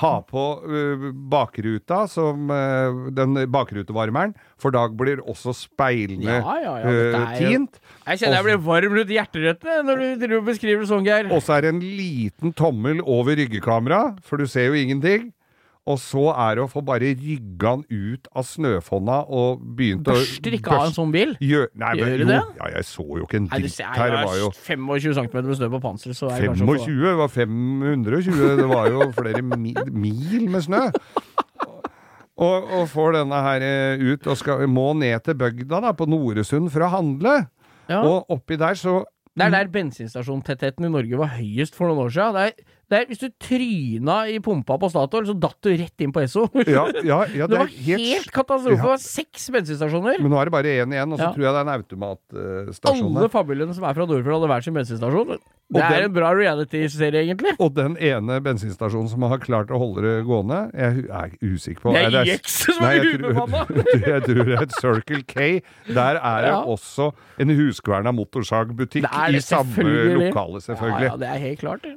Ha 0.00 0.12
på 0.26 0.44
uh, 0.66 1.04
bakruta, 1.30 2.04
som 2.10 2.50
uh, 2.50 3.06
den 3.14 3.38
bakrutevarmeren, 3.52 4.34
for 4.60 4.74
da 4.74 4.86
blir 4.90 5.22
også 5.22 5.54
speilende 5.56 6.40
Ja, 6.40 6.56
ja, 6.62 6.74
ja, 6.82 6.96
er 7.20 7.38
tint. 7.38 7.78
Jeg 8.08 8.24
kjenner 8.24 8.40
jeg 8.40 8.48
blir 8.48 8.60
varm 8.66 8.98
rundt 8.98 9.14
hjerterøttene 9.14 9.78
når 9.86 10.04
du 10.24 10.36
og 10.40 10.48
beskriver 10.50 10.82
det 10.82 10.90
sånn, 10.90 11.06
Geir. 11.06 11.30
Og 11.30 11.44
så 11.44 11.58
er 11.58 11.66
det 11.66 11.74
en 11.76 11.84
liten 11.84 12.54
tommel 12.56 13.00
over 13.04 13.38
ryggekamera, 13.38 14.02
for 14.26 14.42
du 14.42 14.50
ser 14.50 14.72
jo 14.72 14.78
ingenting. 14.78 15.30
Og 15.84 15.98
så 16.00 16.22
er 16.32 16.56
det 16.56 16.62
å 16.64 16.68
få 16.72 16.80
bare 16.80 17.10
rygga 17.12 17.74
den 17.76 17.82
ut 17.92 18.28
av 18.32 18.46
snøfonna 18.48 19.18
og 19.28 19.60
begynt 19.76 20.06
å 20.08 20.14
Børster 20.16 20.54
ikke 20.56 20.72
av 20.72 20.86
en 20.86 20.94
sånn 20.96 21.10
bil? 21.12 21.34
Gjør, 21.44 21.66
nei, 21.76 21.90
men, 21.98 22.00
Gjør 22.00 22.22
du 22.22 22.30
det? 22.30 22.38
Ja, 22.56 22.70
jeg 22.78 22.86
så 22.88 23.04
jo 23.04 23.26
ikke 23.26 23.40
en 23.42 23.48
dritt 23.52 23.82
her. 23.84 24.14
Det 24.14 24.22
var 24.30 24.38
jo 24.40 24.48
25 24.56 25.18
cm 25.18 25.34
med 25.36 25.58
snø 25.58 25.68
på 25.74 25.82
panseret, 25.84 26.16
så 26.16 26.30
er 26.32 26.40
det 26.40 26.52
kanskje 26.54 26.68
25, 26.70 27.02
det 27.04 27.16
var 27.20 27.34
520, 27.34 28.46
det 28.62 28.68
var 28.72 28.88
jo 28.94 29.08
flere 29.18 29.44
mil 29.44 30.48
med 30.54 30.64
snø. 30.64 30.86
Og, 32.34 32.70
og 32.80 32.88
får 32.90 33.12
denne 33.20 33.40
her 33.44 33.62
eh, 33.62 34.00
ut, 34.08 34.24
og 34.26 34.38
skal, 34.40 34.64
må 34.66 34.88
ned 34.98 35.20
til 35.26 35.36
bygda 35.38 35.84
da, 35.84 35.92
på 35.94 36.08
Noresund 36.10 36.72
for 36.74 36.86
å 36.86 36.90
handle. 36.96 37.42
Ja. 37.90 38.00
Og 38.00 38.32
oppi 38.32 38.56
der 38.58 38.74
så 38.80 39.02
Det 39.36 39.44
er 39.44 39.52
der 39.52 39.68
bensinstasjontettheten 39.70 40.86
i 40.86 40.90
Norge 40.90 41.18
var 41.20 41.34
høyest 41.36 41.76
for 41.76 41.90
noen 41.90 42.06
år 42.06 42.14
siden. 42.14 42.34
Det 42.38 42.44
er, 42.48 42.74
er, 43.00 43.06
hvis 43.10 43.20
du 43.22 43.28
tryna 43.42 44.16
i 44.30 44.38
pumpa 44.44 44.76
på 44.80 44.90
Statoil, 44.92 45.26
så 45.28 45.34
datt 45.38 45.58
du 45.64 45.70
rett 45.76 46.04
inn 46.06 46.12
på 46.14 46.22
Esso. 46.24 46.46
Ja, 46.66 46.86
ja, 47.04 47.20
ja 47.34 47.46
det 47.46 47.50
det 47.54 47.60
var 47.60 47.66
er 47.68 47.76
helt 47.88 48.08
helt 48.14 48.30
katastrofe. 48.34 48.76
Det 48.76 48.88
var 48.90 49.02
seks 49.02 49.48
bensinstasjoner. 49.54 50.20
Men 50.22 50.32
nå 50.34 50.40
er 50.40 50.50
det 50.50 50.54
bare 50.56 50.76
én 50.84 50.94
igjen, 50.94 51.12
og 51.14 51.18
så 51.20 51.32
tror 51.34 51.46
jeg 51.48 51.52
det 51.54 51.60
er 51.60 51.66
en 51.66 51.74
automatstasjon 51.74 53.18
Alle 53.18 53.28
familiene 53.32 53.74
som 53.76 53.84
er 53.88 53.94
fra 53.96 54.06
Nordfjord, 54.08 54.38
hadde 54.38 54.50
hver 54.52 54.66
sin 54.66 54.74
bensinstasjon. 54.78 55.36
Det 55.74 55.80
er 55.80 55.94
den- 55.96 56.04
en 56.04 56.12
bra 56.12 56.30
reality-serie, 56.36 57.22
egentlig. 57.24 57.54
Og 57.58 57.72
den 57.74 57.96
ene 57.96 58.36
bensinstasjonen 58.44 59.08
som 59.08 59.22
har 59.22 59.38
klart 59.38 59.70
å 59.72 59.78
holde 59.80 60.02
det 60.04 60.26
gående, 60.28 60.58
jeg 60.76 61.06
er 61.08 61.30
usikker 61.40 61.80
på 61.80 61.94
Det 61.94 62.02
er 62.04 62.34
IX 62.34 62.50
som 62.52 62.84
er 62.84 63.00
ubemanna. 63.00 63.62
Jeg 64.14 64.22
tror 64.26 64.44
det 64.44 64.54
er 64.58 64.62
et 64.62 64.76
Circle 64.76 65.22
K. 65.24 65.62
Der 65.88 66.20
er 66.20 66.42
det 66.44 66.52
også 66.68 67.12
en 67.40 67.48
Huskverna 67.56 68.12
motorsagbutikk 68.12 69.08
er 69.08 69.34
i 69.34 69.40
samme 69.40 69.82
lokale, 70.20 70.60
selvfølgelig. 70.60 71.08
Ja, 71.08 71.16
det 71.16 71.28
er 71.32 71.38
helt 71.38 71.58
klart. 71.64 71.82
det. 71.82 71.96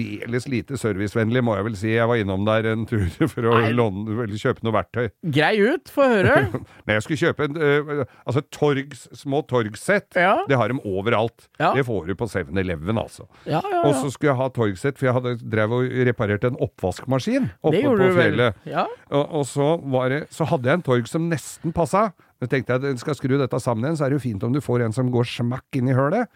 Særdeles 0.00 0.46
lite 0.50 0.78
servicevennlig, 0.80 1.42
må 1.44 1.54
jeg 1.56 1.66
vel 1.66 1.76
si. 1.78 1.90
Jeg 1.94 2.08
var 2.08 2.20
innom 2.20 2.44
der 2.46 2.68
en 2.72 2.86
tur 2.88 3.04
for 3.32 3.48
å 3.50 3.56
låne, 3.74 4.26
kjøpe 4.40 4.64
noe 4.66 4.74
verktøy. 4.76 5.10
Grei 5.36 5.52
ut, 5.60 5.90
få 5.92 6.06
høre. 6.10 6.36
Nei, 6.86 6.96
jeg 6.96 7.04
skulle 7.06 7.20
kjøpe 7.20 7.48
en, 7.48 7.58
eh, 7.60 8.02
altså 8.24 8.44
torgs, 8.54 9.06
små 9.20 9.42
torgsett. 9.50 10.08
Ja. 10.18 10.36
Det 10.48 10.58
har 10.60 10.72
de 10.72 10.80
overalt. 10.86 11.48
Ja. 11.60 11.72
Det 11.76 11.84
får 11.88 12.10
du 12.10 12.14
på 12.18 12.28
7-Eleven, 12.30 13.00
altså. 13.00 13.26
Ja, 13.44 13.62
ja, 13.62 13.82
Og 13.88 13.96
så 14.00 14.12
skulle 14.12 14.32
jeg 14.32 14.40
ha 14.40 14.48
torgsett, 14.56 14.98
for 15.00 15.10
jeg 15.10 15.18
hadde 15.18 15.36
drev 15.50 15.76
og 15.76 15.92
reparerte 16.10 16.52
en 16.52 16.58
oppvaskmaskin 16.60 17.50
oppe 17.60 17.76
Det 17.76 17.84
på 17.86 18.10
fjellet. 18.16 18.64
Ja. 18.68 18.86
Og, 19.10 19.24
og 19.40 19.46
så, 19.48 19.74
var 19.92 20.12
det, 20.12 20.24
så 20.34 20.48
hadde 20.50 20.70
jeg 20.70 20.80
en 20.80 20.86
torg 20.86 21.10
som 21.10 21.28
nesten 21.30 21.74
passa. 21.76 22.10
Så 22.40 22.48
tenkte 22.48 22.72
jeg 22.72 22.94
at 22.94 23.02
skal 23.02 23.16
skru 23.18 23.36
dette 23.36 23.58
sammen 23.60 23.84
igjen, 23.84 23.98
så 24.00 24.06
er 24.06 24.12
det 24.12 24.20
jo 24.20 24.24
fint 24.24 24.44
om 24.46 24.54
du 24.54 24.62
får 24.64 24.86
en 24.86 24.96
som 24.96 25.10
går 25.12 25.28
smakk 25.28 25.76
inn 25.76 25.90
i 25.92 25.96
hølet. 25.96 26.30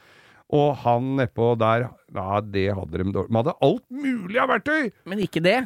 Og 0.54 0.76
han 0.84 1.14
nedpå 1.18 1.52
der, 1.58 1.88
ja, 2.14 2.40
det 2.40 2.68
hadde 2.76 3.00
de 3.00 3.12
dårlig. 3.12 3.30
De 3.32 3.40
hadde 3.40 3.54
alt 3.66 3.84
mulig 3.90 4.38
av 4.42 4.52
verktøy! 4.52 4.92
Men 5.10 5.22
ikke 5.24 5.42
det. 5.42 5.56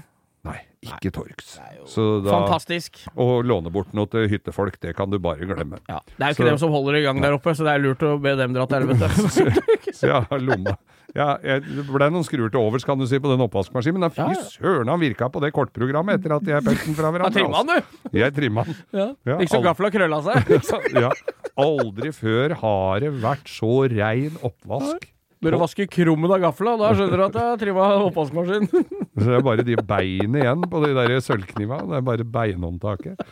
Nei, 0.47 0.61
ikke 0.87 1.11
Torx 1.13 1.57
Så 1.91 2.05
da, 2.25 2.31
Fantastisk. 2.31 3.01
å 3.19 3.43
låne 3.45 3.73
bort 3.75 3.91
noe 3.93 4.07
til 4.09 4.29
hyttefolk, 4.31 4.79
det 4.81 4.95
kan 4.97 5.11
du 5.11 5.19
bare 5.21 5.45
glemme. 5.45 5.81
Ja. 5.91 5.99
Det 6.07 6.23
er 6.23 6.31
jo 6.31 6.37
ikke 6.39 6.45
Så- 6.45 6.51
dem 6.53 6.59
som 6.63 6.71
holder 6.73 6.95
i 7.01 7.03
gang 7.05 7.21
der 7.21 7.35
oppe, 7.37 7.53
så 7.59 7.67
det 7.67 7.75
er 7.75 7.83
lurt 7.83 8.05
å 8.07 8.15
be 8.23 8.37
dem 8.39 8.55
dra 8.55 8.65
til 8.71 8.87
helvete. 8.87 9.65
Ja, 10.09 10.21
lomma. 10.39 10.77
Ja, 11.17 11.39
det 11.41 11.85
ble 11.89 12.09
noen 12.13 12.25
skruer 12.27 12.51
til 12.53 12.61
overs, 12.61 12.85
kan 12.85 12.99
du 13.01 13.07
si, 13.09 13.17
på 13.23 13.31
den 13.33 13.41
oppvaskmaskinen, 13.47 13.97
men 13.97 14.09
da 14.09 14.11
fy 14.13 14.37
søren 14.59 14.91
han 14.93 15.01
virka 15.01 15.31
på 15.33 15.41
det 15.41 15.53
kortprogrammet 15.57 16.19
etter 16.21 16.35
at 16.37 16.51
jeg 16.53 16.65
pekte 16.67 16.91
den 16.91 16.99
fra 16.99 17.13
hverandre. 17.15 17.33
hverandre. 17.33 17.35
trimma 17.41 17.63
den, 17.65 17.85
altså. 17.85 18.11
du! 18.13 18.19
Jeg 18.21 18.35
trimma 18.37 18.65
den. 18.69 18.81
Ja. 18.99 19.07
Ja, 19.31 19.37
Ikke 19.41 19.55
så 19.57 19.63
gafla 19.65 19.91
krølla 19.95 20.19
seg. 20.27 20.53
ja. 21.05 21.13
Aldri 21.59 22.13
før 22.15 22.55
har 22.61 23.01
det 23.07 23.15
vært 23.23 23.49
så 23.51 23.73
rein 23.91 24.37
oppvask. 24.45 25.09
Når 25.39 25.55
du 25.55 25.59
vasker 25.63 25.87
krummen 25.87 26.33
av 26.35 26.41
gafla, 26.43 26.73
da 26.81 26.89
skjønner 26.99 27.21
du 27.21 27.25
at 27.29 27.37
jeg 27.39 27.51
har 27.53 27.61
trimma 27.61 27.89
oppvaskmaskinen. 28.09 28.89
Så 29.19 29.27
det 29.27 29.37
er 29.37 29.45
bare 29.47 29.65
de 29.67 29.77
beinene 29.87 30.41
igjen 30.43 30.65
på 30.71 30.81
de 30.85 30.89
der 30.95 31.13
sølvkniva. 31.23 31.79
Det 31.87 31.97
er 31.99 32.05
bare 32.07 32.27
beinhåndtaket. 32.37 33.23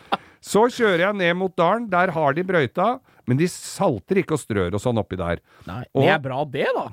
Så 0.43 0.65
kjører 0.71 1.03
jeg 1.05 1.17
ned 1.19 1.35
mot 1.39 1.53
dalen. 1.59 1.85
Der 1.91 2.11
har 2.15 2.35
de 2.35 2.43
brøyta, 2.47 2.87
men 3.27 3.39
de 3.39 3.47
salter 3.51 4.21
ikke 4.23 4.35
og 4.37 4.41
strør 4.41 4.75
og 4.79 4.83
sånn 4.83 4.99
oppi 5.03 5.19
der. 5.19 5.39
Nei, 5.67 5.83
Og- 5.93 6.03
det 6.03 6.13
er 6.15 6.23
bra, 6.23 6.41
det, 6.47 6.67
da. 6.75 6.87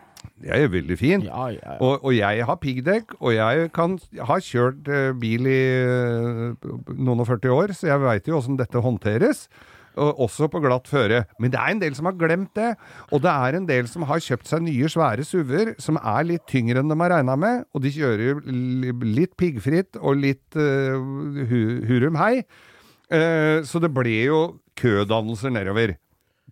Det 0.45 0.51
er 0.53 0.65
jo 0.67 0.73
veldig 0.75 0.97
fint. 1.01 1.25
Ja, 1.25 1.47
ja, 1.55 1.61
ja. 1.65 1.77
Og, 1.81 2.03
og 2.05 2.13
jeg 2.13 2.45
har 2.45 2.59
piggdekk, 2.61 3.15
og 3.21 3.33
jeg 3.33 3.71
kan, 3.73 3.95
har 4.29 4.43
kjørt 4.45 4.91
eh, 4.93 5.13
bil 5.17 5.47
i 5.49 5.61
eh, 5.81 6.67
noen 6.99 7.23
og 7.25 7.31
40 7.31 7.55
år, 7.55 7.73
så 7.79 7.89
jeg 7.89 8.03
veit 8.05 8.29
jo 8.29 8.37
åssen 8.37 8.59
dette 8.61 8.83
håndteres. 8.85 9.47
Og 9.95 10.19
også 10.25 10.49
på 10.51 10.59
glatt 10.59 10.89
føre. 10.91 11.21
Men 11.39 11.53
det 11.55 11.61
er 11.63 11.71
en 11.71 11.81
del 11.81 11.95
som 11.95 12.09
har 12.11 12.17
glemt 12.19 12.51
det. 12.59 12.73
Og 13.15 13.21
det 13.23 13.31
er 13.31 13.55
en 13.61 13.69
del 13.69 13.87
som 13.87 14.03
har 14.09 14.19
kjøpt 14.25 14.49
seg 14.51 14.65
nye, 14.67 14.89
svære 14.91 15.23
SUV-er 15.23 15.71
som 15.79 16.01
er 16.03 16.27
litt 16.27 16.43
tyngre 16.51 16.83
enn 16.83 16.91
de 16.91 16.97
har 16.99 17.13
regna 17.15 17.37
med. 17.39 17.63
Og 17.79 17.85
de 17.85 17.93
kjører 17.95 18.41
li- 18.51 18.91
litt 19.15 19.37
piggfritt 19.39 19.95
og 20.03 20.19
litt 20.19 20.59
uh, 20.59 20.99
hu 21.47 21.61
hurum 21.87 22.19
hei. 22.19 22.43
Uh, 23.07 23.63
så 23.63 23.79
det 23.85 23.93
ble 23.95 24.17
jo 24.27 24.41
kødannelser 24.83 25.55
nedover. 25.55 25.95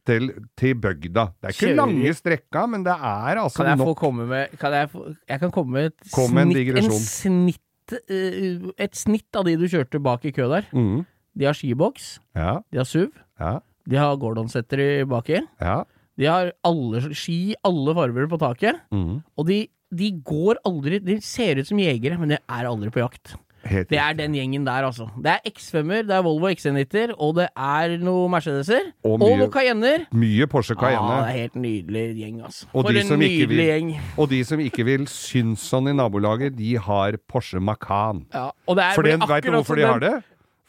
Til, 0.04 0.28
til 0.58 0.74
bygda. 0.82 1.24
Det 1.38 1.46
er 1.46 1.52
ikke 1.54 1.66
Kjører- 1.68 1.76
lange 1.78 2.12
strekka, 2.18 2.62
men 2.66 2.82
det 2.82 2.94
er 2.96 3.38
altså 3.38 3.62
Kan 3.62 3.68
jeg 3.78 3.86
få 3.86 3.94
komme 3.94 4.26
med 4.26 4.56
Kan 4.58 4.72
jeg, 4.74 4.88
få, 4.90 5.04
jeg 5.28 5.38
kan 5.44 5.50
komme 5.54 5.72
med 5.76 5.84
et 5.92 6.10
Kom 6.12 6.34
med 6.34 6.56
en 6.56 6.90
snitt, 6.90 7.06
snitt 7.06 7.94
eh, 8.10 8.64
Et 8.82 8.96
snitt 8.98 9.38
av 9.38 9.44
de 9.46 9.54
du 9.60 9.68
kjørte 9.70 10.00
bak 10.02 10.24
i 10.26 10.32
kø 10.34 10.48
der. 10.50 10.66
Mm. 10.74 11.04
De 11.38 11.44
har 11.46 11.54
skiboks, 11.54 12.16
Ja, 12.36 12.58
de 12.72 12.78
har 12.82 12.84
SUV, 12.84 13.12
ja, 13.40 13.52
de 13.88 13.96
har 13.96 14.16
Gordon-setter 14.20 14.82
i 15.00 15.04
baki. 15.08 15.40
ja. 15.60 15.82
De 16.18 16.26
har 16.28 16.50
alle 16.62 17.00
ski, 17.16 17.54
alle 17.64 17.94
farger 17.96 18.26
på 18.28 18.36
taket. 18.38 18.82
Mm. 18.92 19.22
Og 19.38 19.46
de, 19.48 19.62
de 19.96 20.10
går 20.20 20.58
aldri 20.68 20.98
De 21.00 21.16
ser 21.24 21.56
ut 21.62 21.66
som 21.66 21.78
jegere, 21.80 22.18
men 22.20 22.28
de 22.34 22.36
er 22.36 22.68
aldri 22.68 22.90
på 22.92 23.00
jakt. 23.00 23.32
Det 23.62 23.98
er 23.98 24.12
den 24.18 24.32
gjengen 24.34 24.64
der, 24.66 24.84
altså. 24.88 25.06
Det 25.22 25.30
er 25.36 25.38
X5-er, 25.50 26.02
det 26.08 26.16
er 26.16 26.22
Volvo 26.26 26.48
XC90-er, 26.50 27.12
og 27.18 27.36
det 27.38 27.46
er 27.56 27.94
noe 28.02 28.28
Mercedeser. 28.32 28.88
Og 29.04 29.12
Og, 29.14 29.20
mye- 29.22 29.38
noe 29.38 29.50
Cayenner. 29.54 30.06
Mye 30.12 30.46
Porsche 30.50 30.74
Cayenne. 30.74 31.12
Ja, 31.14 31.20
det 31.22 31.28
er 31.30 31.38
helt 31.42 31.54
nydelig 31.62 32.04
gjeng, 32.18 32.42
altså. 32.44 32.66
Og 32.72 32.84
For 32.88 32.90
en 32.90 33.18
nydelig 33.22 33.48
vil- 33.48 33.64
gjeng. 33.68 33.92
Og 34.18 34.28
de 34.30 34.42
som 34.44 34.58
ikke 34.60 34.84
vil 34.84 35.06
synes 35.06 35.60
sånn 35.70 35.88
i 35.88 35.92
nabolaget, 35.94 36.56
de 36.58 36.74
har 36.76 37.12
Porsche 37.30 37.60
Macan. 37.62 38.26
Ja, 38.34 38.50
og 38.66 38.76
det 38.76 38.84
er, 38.84 38.94
For 38.98 39.02
den, 39.02 39.20
vet 39.20 39.44
du 39.44 39.50
hvorfor 39.52 39.76
de 39.76 39.86
har 39.86 40.00
det? 40.00 40.14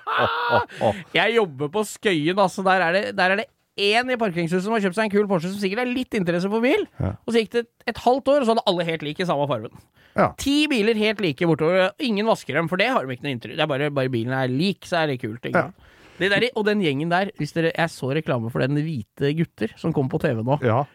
Jeg 1.16 1.36
jobber 1.38 1.70
på 1.72 1.84
Skøyen, 1.88 2.38
altså. 2.38 2.64
Der 2.66 2.82
er 2.84 2.92
det, 2.92 3.04
der 3.18 3.24
er 3.32 3.36
det 3.42 3.46
én 3.76 4.12
i 4.12 4.18
parkeringshuset 4.20 4.64
som 4.64 4.76
har 4.76 4.84
kjøpt 4.84 4.98
seg 4.98 5.08
en 5.08 5.14
kul 5.14 5.28
Porsche 5.30 5.52
som 5.52 5.60
sikkert 5.60 5.84
er 5.84 5.92
litt 5.92 6.16
interesse 6.18 6.50
for 6.52 6.64
bil. 6.64 6.86
Ja. 7.02 7.16
Og 7.26 7.34
så 7.34 7.42
gikk 7.42 7.52
det 7.54 7.64
et, 7.66 7.72
et 7.92 8.02
halvt 8.06 8.32
år, 8.32 8.42
og 8.42 8.48
så 8.48 8.56
hadde 8.56 8.66
alle 8.72 8.88
helt 8.88 9.06
like 9.06 9.28
samme 9.28 9.48
fargen. 9.52 9.84
Ja. 10.16 10.30
Ti 10.40 10.56
biler 10.72 10.96
helt 11.00 11.24
like 11.24 11.50
bortover. 11.50 11.90
Ingen 12.04 12.30
vasker 12.30 12.56
dem, 12.56 12.70
for 12.72 12.80
det 12.80 12.88
har 12.94 13.04
de 13.04 13.16
ikke 13.16 13.28
noe 13.28 13.36
inntrykk. 13.36 13.58
Det 13.58 13.66
er 13.66 13.72
bare, 13.72 13.92
bare 13.96 14.14
bilen 14.14 14.36
er 14.36 14.52
lik, 14.52 14.88
så 14.88 15.02
er 15.02 15.12
det 15.12 15.20
kult. 15.24 15.44
Ikke? 15.44 15.66
Ja. 15.68 15.96
Det 16.16 16.30
der, 16.32 16.46
og 16.56 16.64
den 16.70 16.80
gjengen 16.80 17.12
der, 17.12 17.32
hvis 17.36 17.52
dere, 17.52 17.74
jeg 17.76 17.92
så 17.92 18.14
reklame 18.16 18.52
for 18.54 18.64
den 18.64 18.80
hvite 18.80 19.34
gutter 19.36 19.74
som 19.80 19.92
kom 19.96 20.08
på 20.12 20.22
TV 20.24 20.40
nå. 20.46 20.60
ja. 20.64 20.86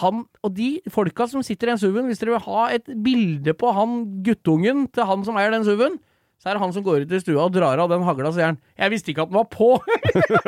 Han, 0.00 0.24
og 0.42 0.50
de 0.56 0.80
folka 0.90 1.28
som 1.30 1.44
sitter 1.46 1.68
i 1.68 1.70
den 1.70 1.78
SUV-en, 1.78 2.08
hvis 2.10 2.18
dere 2.18 2.34
vil 2.34 2.42
ha 2.42 2.62
et 2.74 2.88
bilde 3.04 3.52
på 3.54 3.70
han 3.70 4.00
guttungen 4.26 4.88
til 4.90 5.06
han 5.06 5.22
som 5.26 5.38
eier 5.38 5.54
den 5.54 5.62
SUV-en, 5.62 5.94
så 6.42 6.50
er 6.50 6.56
det 6.56 6.62
han 6.62 6.72
som 6.74 6.84
går 6.84 7.04
ut 7.04 7.12
i 7.14 7.20
stua 7.22 7.44
og 7.44 7.54
drar 7.54 7.78
av 7.78 7.90
den 7.92 8.02
hagla, 8.02 8.32
sier 8.32 8.50
han. 8.50 8.58
'Jeg 8.74 8.90
visste 8.90 9.12
ikke 9.12 9.26
at 9.26 9.30
den 9.30 9.38
var 9.38 9.46
på'. 9.52 9.78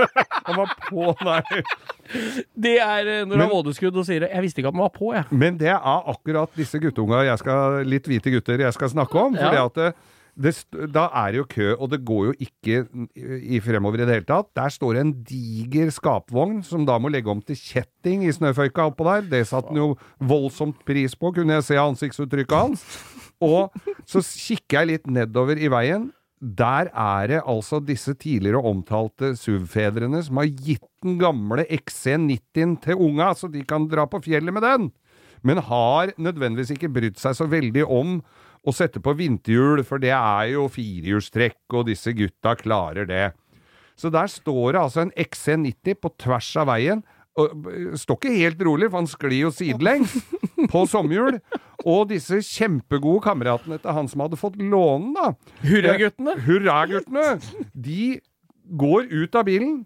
Han 0.46 0.58
var 0.62 0.72
på, 0.88 1.10
nei. 1.26 1.62
Det 2.54 2.76
er 2.82 3.08
eh, 3.08 3.20
når 3.26 3.36
du 3.36 3.44
har 3.44 3.52
vådeskudd 3.52 4.00
og 4.02 4.08
sier 4.08 4.24
det. 4.24 4.32
'Jeg 4.32 4.46
visste 4.46 4.62
ikke 4.62 4.72
at 4.72 4.78
den 4.78 4.84
var 4.84 4.94
på', 4.96 5.12
jeg. 5.16 5.28
Men 5.30 5.60
det 5.60 5.70
er 5.72 6.08
akkurat 6.14 6.50
disse 6.58 6.80
guttunga 6.82 7.22
jeg 7.28 7.38
skal, 7.42 7.82
litt 7.88 8.08
hvite 8.10 8.32
gutter 8.34 8.66
jeg 8.66 8.74
skal 8.76 8.92
snakke 8.92 9.22
om. 9.28 9.38
Fordi 9.38 9.60
at 9.62 9.78
det, 9.78 9.92
det, 10.42 10.52
da 10.94 11.06
er 11.22 11.32
det 11.32 11.42
jo 11.42 11.48
kø, 11.48 11.68
og 11.76 11.90
det 11.92 12.00
går 12.08 12.22
jo 12.30 12.34
ikke 12.40 12.82
i 13.52 13.60
fremover 13.64 14.00
i 14.00 14.06
det 14.06 14.16
hele 14.16 14.28
tatt. 14.28 14.48
Der 14.56 14.72
står 14.72 14.96
det 14.96 15.04
en 15.04 15.14
diger 15.28 15.92
skapvogn 15.92 16.62
som 16.66 16.86
da 16.88 16.96
må 16.98 17.12
legge 17.12 17.30
om 17.30 17.42
til 17.44 17.58
kjetting 17.58 18.24
i 18.26 18.32
snøføyka 18.32 18.88
oppå 18.90 19.06
der. 19.08 19.28
Det 19.34 19.44
satte 19.50 19.72
han 19.72 19.82
jo 19.82 19.90
voldsomt 20.18 20.80
pris 20.88 21.16
på, 21.18 21.34
kunne 21.36 21.60
jeg 21.60 21.68
se 21.68 21.80
ansiktsuttrykket 21.80 22.56
hans. 22.56 22.86
Og 23.42 23.74
så 24.08 24.22
kikker 24.22 24.82
jeg 24.82 24.90
litt 24.92 25.08
nedover 25.10 25.58
i 25.58 25.70
veien. 25.72 26.10
Der 26.42 26.88
er 26.90 27.28
det 27.30 27.42
altså 27.46 27.78
disse 27.78 28.16
tidligere 28.18 28.62
omtalte 28.66 29.36
SUV-fedrene 29.38 30.24
som 30.26 30.40
har 30.42 30.50
gitt 30.50 30.88
den 31.04 31.20
gamle 31.20 31.62
XC90-en 31.70 32.74
til 32.82 32.98
unga, 32.98 33.30
så 33.38 33.46
de 33.50 33.62
kan 33.66 33.86
dra 33.90 34.08
på 34.10 34.20
fjellet 34.24 34.54
med 34.54 34.66
den 34.66 34.90
men 35.46 35.62
har 35.66 36.14
nødvendigvis 36.22 36.72
ikke 36.76 36.90
brydd 36.92 37.20
seg 37.20 37.36
så 37.36 37.48
veldig 37.50 37.84
om 37.90 38.20
å 38.62 38.74
sette 38.74 39.02
på 39.02 39.14
vinterhjul, 39.18 39.82
for 39.86 40.02
det 40.02 40.12
er 40.14 40.52
jo 40.54 40.68
firehjulstrekk, 40.70 41.64
og 41.74 41.88
disse 41.90 42.14
gutta 42.14 42.54
klarer 42.58 43.08
det. 43.08 43.24
Så 43.98 44.10
der 44.12 44.30
står 44.30 44.74
det 44.74 44.82
altså 44.84 45.02
en 45.02 45.16
XC90 45.18 45.98
på 45.98 46.12
tvers 46.22 46.52
av 46.62 46.70
veien. 46.70 47.02
Og 47.38 47.66
øh, 47.68 47.92
står 47.96 48.18
ikke 48.18 48.36
helt 48.36 48.62
rolig, 48.66 48.90
for 48.90 49.00
han 49.00 49.10
sklir 49.10 49.38
jo 49.46 49.50
sidelengs 49.54 50.14
på 50.72 50.84
sommerhjul. 50.90 51.40
Og 51.88 52.08
disse 52.12 52.38
kjempegode 52.46 53.22
kameratene 53.24 53.78
til 53.82 53.96
han 53.96 54.10
som 54.10 54.22
hadde 54.24 54.38
fått 54.40 54.58
låne, 54.60 55.12
da. 55.16 55.32
Hurraguttene. 55.66 56.36
Hurraguttene! 56.46 57.26
De 57.74 58.20
går 58.78 59.08
ut 59.10 59.34
av 59.38 59.48
bilen, 59.48 59.80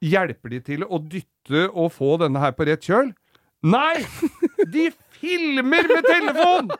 hjelper 0.00 0.54
de 0.54 0.60
til 0.64 0.86
å 0.86 1.00
dytte 1.02 1.66
og 1.70 1.90
få 1.92 2.14
denne 2.22 2.40
her 2.42 2.54
på 2.56 2.68
rett 2.68 2.86
kjøl. 2.86 3.10
Nei! 3.66 4.00
De 4.72 4.88
filmer 5.20 5.88
med 5.90 6.06
telefon! 6.06 6.70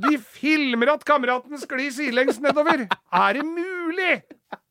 De 0.00 0.16
filmer 0.40 0.94
at 0.94 1.06
kameraten 1.08 1.60
sklir 1.60 1.90
sidelengs 1.94 2.40
nedover! 2.42 2.86
Er 2.88 3.38
det 3.38 3.46
mulig?! 3.46 4.20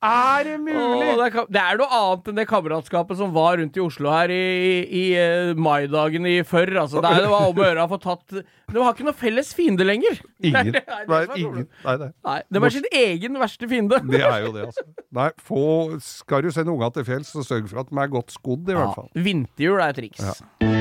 Er 0.03 0.43
det 0.47 0.55
mulig?! 0.59 0.75
Åh, 0.79 1.17
det, 1.19 1.25
er, 1.27 1.45
det 1.51 1.59
er 1.61 1.79
noe 1.79 1.97
annet 1.97 2.29
enn 2.31 2.37
det 2.39 2.45
kameratskapet 2.47 3.19
som 3.19 3.31
var 3.35 3.57
rundt 3.59 3.75
i 3.79 3.81
Oslo 3.83 4.11
her 4.11 4.31
i, 4.31 4.39
i, 4.83 5.03
i 5.15 5.53
maidagen 5.59 6.27
i 6.27 6.37
før. 6.47 6.71
Altså. 6.85 7.03
Det, 7.03 7.11
er, 7.11 7.25
det 7.25 7.31
var 7.31 7.47
om 7.51 7.59
å 7.59 7.67
gjøre 7.67 7.85
å 7.85 7.91
få 7.91 7.99
tatt 8.03 8.37
De 8.39 8.79
har 8.79 8.95
ikke 8.95 9.07
noe 9.07 9.19
felles 9.19 9.51
fiende 9.55 9.87
lenger. 9.87 10.21
Ingen. 10.39 10.71
Er 10.79 11.03
det 11.03 11.11
Nei, 11.11 11.21
ingen. 11.43 11.67
Nei, 11.83 11.97
nei. 12.03 12.09
Nei, 12.29 12.39
det 12.47 12.63
var 12.63 12.75
sin 12.75 12.89
egen 13.03 13.39
verste 13.43 13.71
fiende. 13.71 14.01
Det 14.07 14.23
er 14.23 14.39
jo 14.47 14.55
det, 14.55 14.67
altså. 14.71 14.87
Nei, 15.19 15.29
få, 15.51 15.63
skal 16.05 16.47
du 16.47 16.51
sende 16.55 16.75
unga 16.75 16.91
til 16.95 17.07
fjells, 17.07 17.31
så 17.35 17.43
sørg 17.43 17.67
for 17.71 17.83
at 17.83 17.91
de 17.91 17.99
er 18.03 18.13
godt 18.15 18.35
skodd, 18.35 18.67
i 18.71 18.79
hvert 18.79 18.95
fall. 18.95 19.11
Vinterhjul 19.19 19.83
er 19.83 19.99
triks. 19.99 20.23
Ja. 20.31 20.78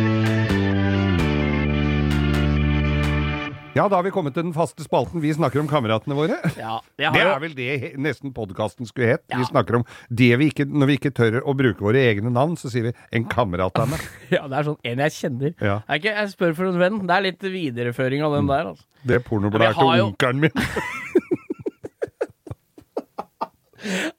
Ja, 3.78 3.84
da 3.86 4.00
har 4.00 4.02
vi 4.02 4.10
kommet 4.10 4.34
til 4.34 4.42
den 4.42 4.54
faste 4.56 4.82
spalten. 4.82 5.20
Vi 5.22 5.30
snakker 5.36 5.60
om 5.62 5.68
kameratene 5.70 6.16
våre. 6.18 6.38
Ja, 6.58 6.80
jeg 6.98 7.12
Det 7.14 7.22
er 7.22 7.38
vel 7.44 7.54
det 7.54 7.92
nesten 8.02 8.32
podkasten 8.34 8.88
skulle 8.88 9.12
hett. 9.12 9.22
Vi 9.30 9.44
snakker 9.46 9.78
om 9.78 9.84
det 10.10 10.32
vi 10.40 10.48
ikke 10.50 10.66
Når 10.66 10.90
vi 10.90 10.96
ikke 10.98 11.12
tør 11.14 11.38
å 11.46 11.54
bruke 11.54 11.84
våre 11.86 12.00
egne 12.10 12.32
navn, 12.34 12.56
så 12.58 12.66
sier 12.72 12.88
vi 12.88 12.92
'en 13.12 13.24
kamerat 13.30 13.78
av 13.78 13.88
meg'. 13.92 14.02
ja, 14.34 14.48
det 14.48 14.58
er 14.58 14.62
sånn 14.66 14.78
en 14.82 14.98
jeg 14.98 15.12
kjenner. 15.14 15.54
Ja. 15.62 15.76
Er 15.88 15.94
ikke, 16.02 16.14
jeg 16.16 16.28
spør 16.34 16.54
for 16.58 16.66
en 16.66 16.78
venn. 16.78 17.06
Det 17.06 17.14
er 17.14 17.22
litt 17.22 17.40
videreføring 17.40 18.22
av 18.26 18.34
den 18.34 18.46
der. 18.50 18.64
Altså. 18.74 18.84
Det 19.06 19.24
pornobladet 19.24 19.70
Ja, 19.70 19.72
til 19.78 19.98
jo- 19.98 20.06
onkelen 20.10 20.40
min. 20.40 20.50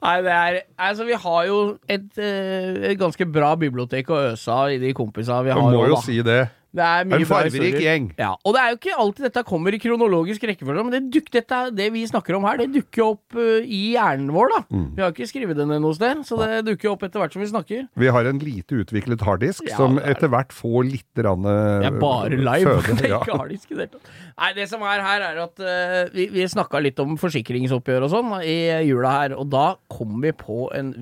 Nei, 0.00 0.14
det 0.24 0.32
er 0.32 0.60
Altså, 0.78 1.04
vi 1.04 1.12
har 1.12 1.44
jo 1.46 1.58
et, 1.86 2.08
eh, 2.18 2.90
et 2.90 2.98
ganske 2.98 3.26
bra 3.30 3.54
bibliotek 3.60 4.08
å 4.08 4.32
øse 4.32 4.48
av 4.48 4.70
i 4.72 4.78
de 4.78 4.94
kompisa 4.96 5.42
vi 5.44 5.50
har. 5.52 5.60
Du 5.60 5.76
må 5.76 5.86
jo 5.86 5.94
da. 5.96 6.00
si 6.00 6.22
det. 6.22 6.50
Det 6.70 6.84
er 6.86 7.06
mye 7.10 7.18
En 7.18 7.26
fargerik 7.26 7.76
gjeng. 7.82 8.04
Ja, 8.20 8.30
og 8.46 8.54
det 8.54 8.60
er 8.62 8.70
jo 8.70 8.76
ikke 8.78 8.98
alltid 9.02 9.24
dette 9.26 9.42
kommer 9.48 9.74
i 9.74 9.80
kronologisk 9.82 10.44
rekkefølge, 10.46 10.84
men 10.86 10.94
det, 10.94 11.00
duk, 11.16 11.30
dette, 11.34 11.58
det 11.74 11.88
vi 11.90 12.04
snakker 12.06 12.36
om 12.38 12.44
her, 12.46 12.60
det 12.60 12.68
dukker 12.76 13.02
opp 13.08 13.38
uh, 13.38 13.64
i 13.64 13.80
hjernen 13.96 14.28
vår, 14.34 14.52
da. 14.52 14.60
Mm. 14.70 14.84
Vi 14.94 15.02
har 15.02 15.14
ikke 15.14 15.26
skrevet 15.26 15.58
det 15.58 15.66
ned 15.66 15.82
noe 15.82 15.96
sted, 15.98 16.20
så 16.28 16.38
det 16.38 16.60
dukker 16.68 16.92
opp 16.92 17.02
etter 17.08 17.22
hvert 17.22 17.34
som 17.34 17.42
vi 17.42 17.48
snakker. 17.50 17.88
Vi 17.98 18.12
har 18.14 18.28
en 18.30 18.38
lite 18.42 18.78
utviklet 18.84 19.24
harddisk 19.26 19.66
Ja, 19.66 19.80
som 19.80 19.98
er- 19.98 20.12
etter 20.14 20.30
hvert 20.30 20.54
får 20.54 20.86
litt 20.86 21.22
rann, 21.26 21.48
Det 21.48 21.88
er 21.90 21.98
bare 22.04 22.38
live. 22.38 22.76
føde. 22.78 22.96
det 23.00 23.08
er 23.10 23.16
ikke 23.18 23.40
harddisk 23.40 23.72
i 23.72 23.74
det 23.74 23.88
hele 23.88 23.94
tatt. 23.96 24.12
Nei, 24.36 24.52
det 24.60 24.68
som 24.70 24.84
er 24.86 25.02
her, 25.08 25.24
er 25.32 25.40
at 25.48 25.64
uh, 25.64 26.14
vi, 26.14 26.28
vi 26.36 26.46
snakka 26.54 26.82
litt 26.86 27.02
om 27.02 27.18
forsikringsoppgjør 27.18 28.06
og 28.06 28.14
sånn 28.14 28.30
i 28.46 28.60
jula 28.86 29.16
her, 29.16 29.34
og 29.34 29.50
da 29.50 29.72
kom 29.90 30.20
vi 30.22 30.30
på 30.38 30.68
en 30.78 30.94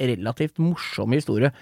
relativt 0.00 0.56
morsom 0.62 1.12
historie. 1.12 1.52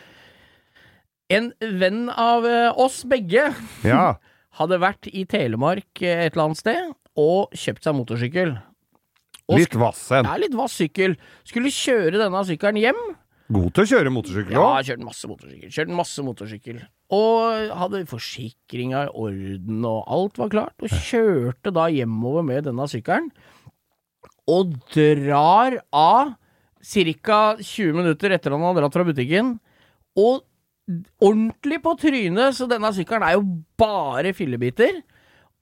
En 1.30 1.50
venn 1.60 2.06
av 2.08 2.46
eh, 2.48 2.70
oss 2.80 3.02
begge 3.08 3.50
ja. 3.84 4.04
hadde 4.60 4.78
vært 4.80 5.10
i 5.12 5.26
Telemark 5.28 6.00
eh, 6.02 6.24
et 6.26 6.32
eller 6.34 6.48
annet 6.50 6.60
sted 6.62 6.92
og 7.18 7.52
kjøpt 7.58 7.84
seg 7.84 7.96
motorsykkel. 7.98 8.52
Og 9.48 9.58
Litt 9.62 9.74
vass 9.80 10.00
en. 10.12 10.26
Det 10.28 10.34
er 10.36 10.42
litt 10.44 10.56
vass 10.56 10.76
sykkel. 10.78 11.16
Skulle 11.48 11.72
kjøre 11.72 12.20
denne 12.20 12.42
sykkelen 12.48 12.78
hjem. 12.80 12.98
God 13.48 13.70
til 13.72 13.84
å 13.86 13.88
kjøre 13.94 14.10
motorsykkel 14.12 14.52
Ja, 14.56 14.64
òg. 14.76 14.84
kjørt 14.90 15.04
masse 15.06 15.28
motorsykkel. 15.30 15.70
Kjørt 15.72 15.92
masse 15.96 16.24
motorsykkel. 16.26 16.80
Og 17.16 17.70
hadde 17.80 18.02
forsikringa 18.10 19.06
i 19.06 19.12
orden, 19.16 19.78
og 19.88 20.02
alt 20.12 20.36
var 20.40 20.50
klart. 20.52 20.74
Og 20.84 20.92
kjørte 21.08 21.72
da 21.72 21.86
hjemover 21.88 22.44
med 22.44 22.68
denne 22.68 22.84
sykkelen. 22.92 23.30
Og 24.52 24.76
drar 24.92 25.78
av 25.96 26.34
ca. 26.84 27.40
20 27.56 27.96
minutter 27.96 28.36
etter 28.36 28.52
han 28.54 28.66
har 28.68 28.76
dratt 28.78 28.94
fra 29.00 29.06
butikken. 29.08 29.56
Og 30.20 30.44
ordentlig 31.20 31.80
på 31.84 31.92
trynet, 32.00 32.56
så 32.56 32.68
denne 32.70 32.90
sykkelen 32.96 33.26
er 33.26 33.36
jo 33.36 33.44
bare 33.80 34.32
fillebiter. 34.36 35.02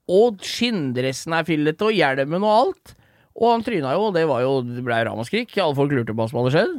Og 0.07 0.39
skinndressen 0.47 1.35
er 1.35 1.47
fillete, 1.49 1.89
og 1.89 1.97
hjelmen 1.97 2.45
og 2.47 2.53
alt. 2.61 2.93
Og 3.37 3.51
han 3.53 3.65
tryna 3.67 3.93
jo, 3.97 4.07
og 4.09 4.15
det 4.17 4.23
var 4.31 4.45
jo, 4.45 4.53
det 4.65 4.85
ble 4.87 5.01
ramaskrik. 5.09 5.51
Alle 5.61 5.77
folk 5.77 5.93
lurte 5.93 6.15
på 6.15 6.21
hva 6.23 6.29
som 6.31 6.39
hadde 6.41 6.55
skjedd. 6.55 6.77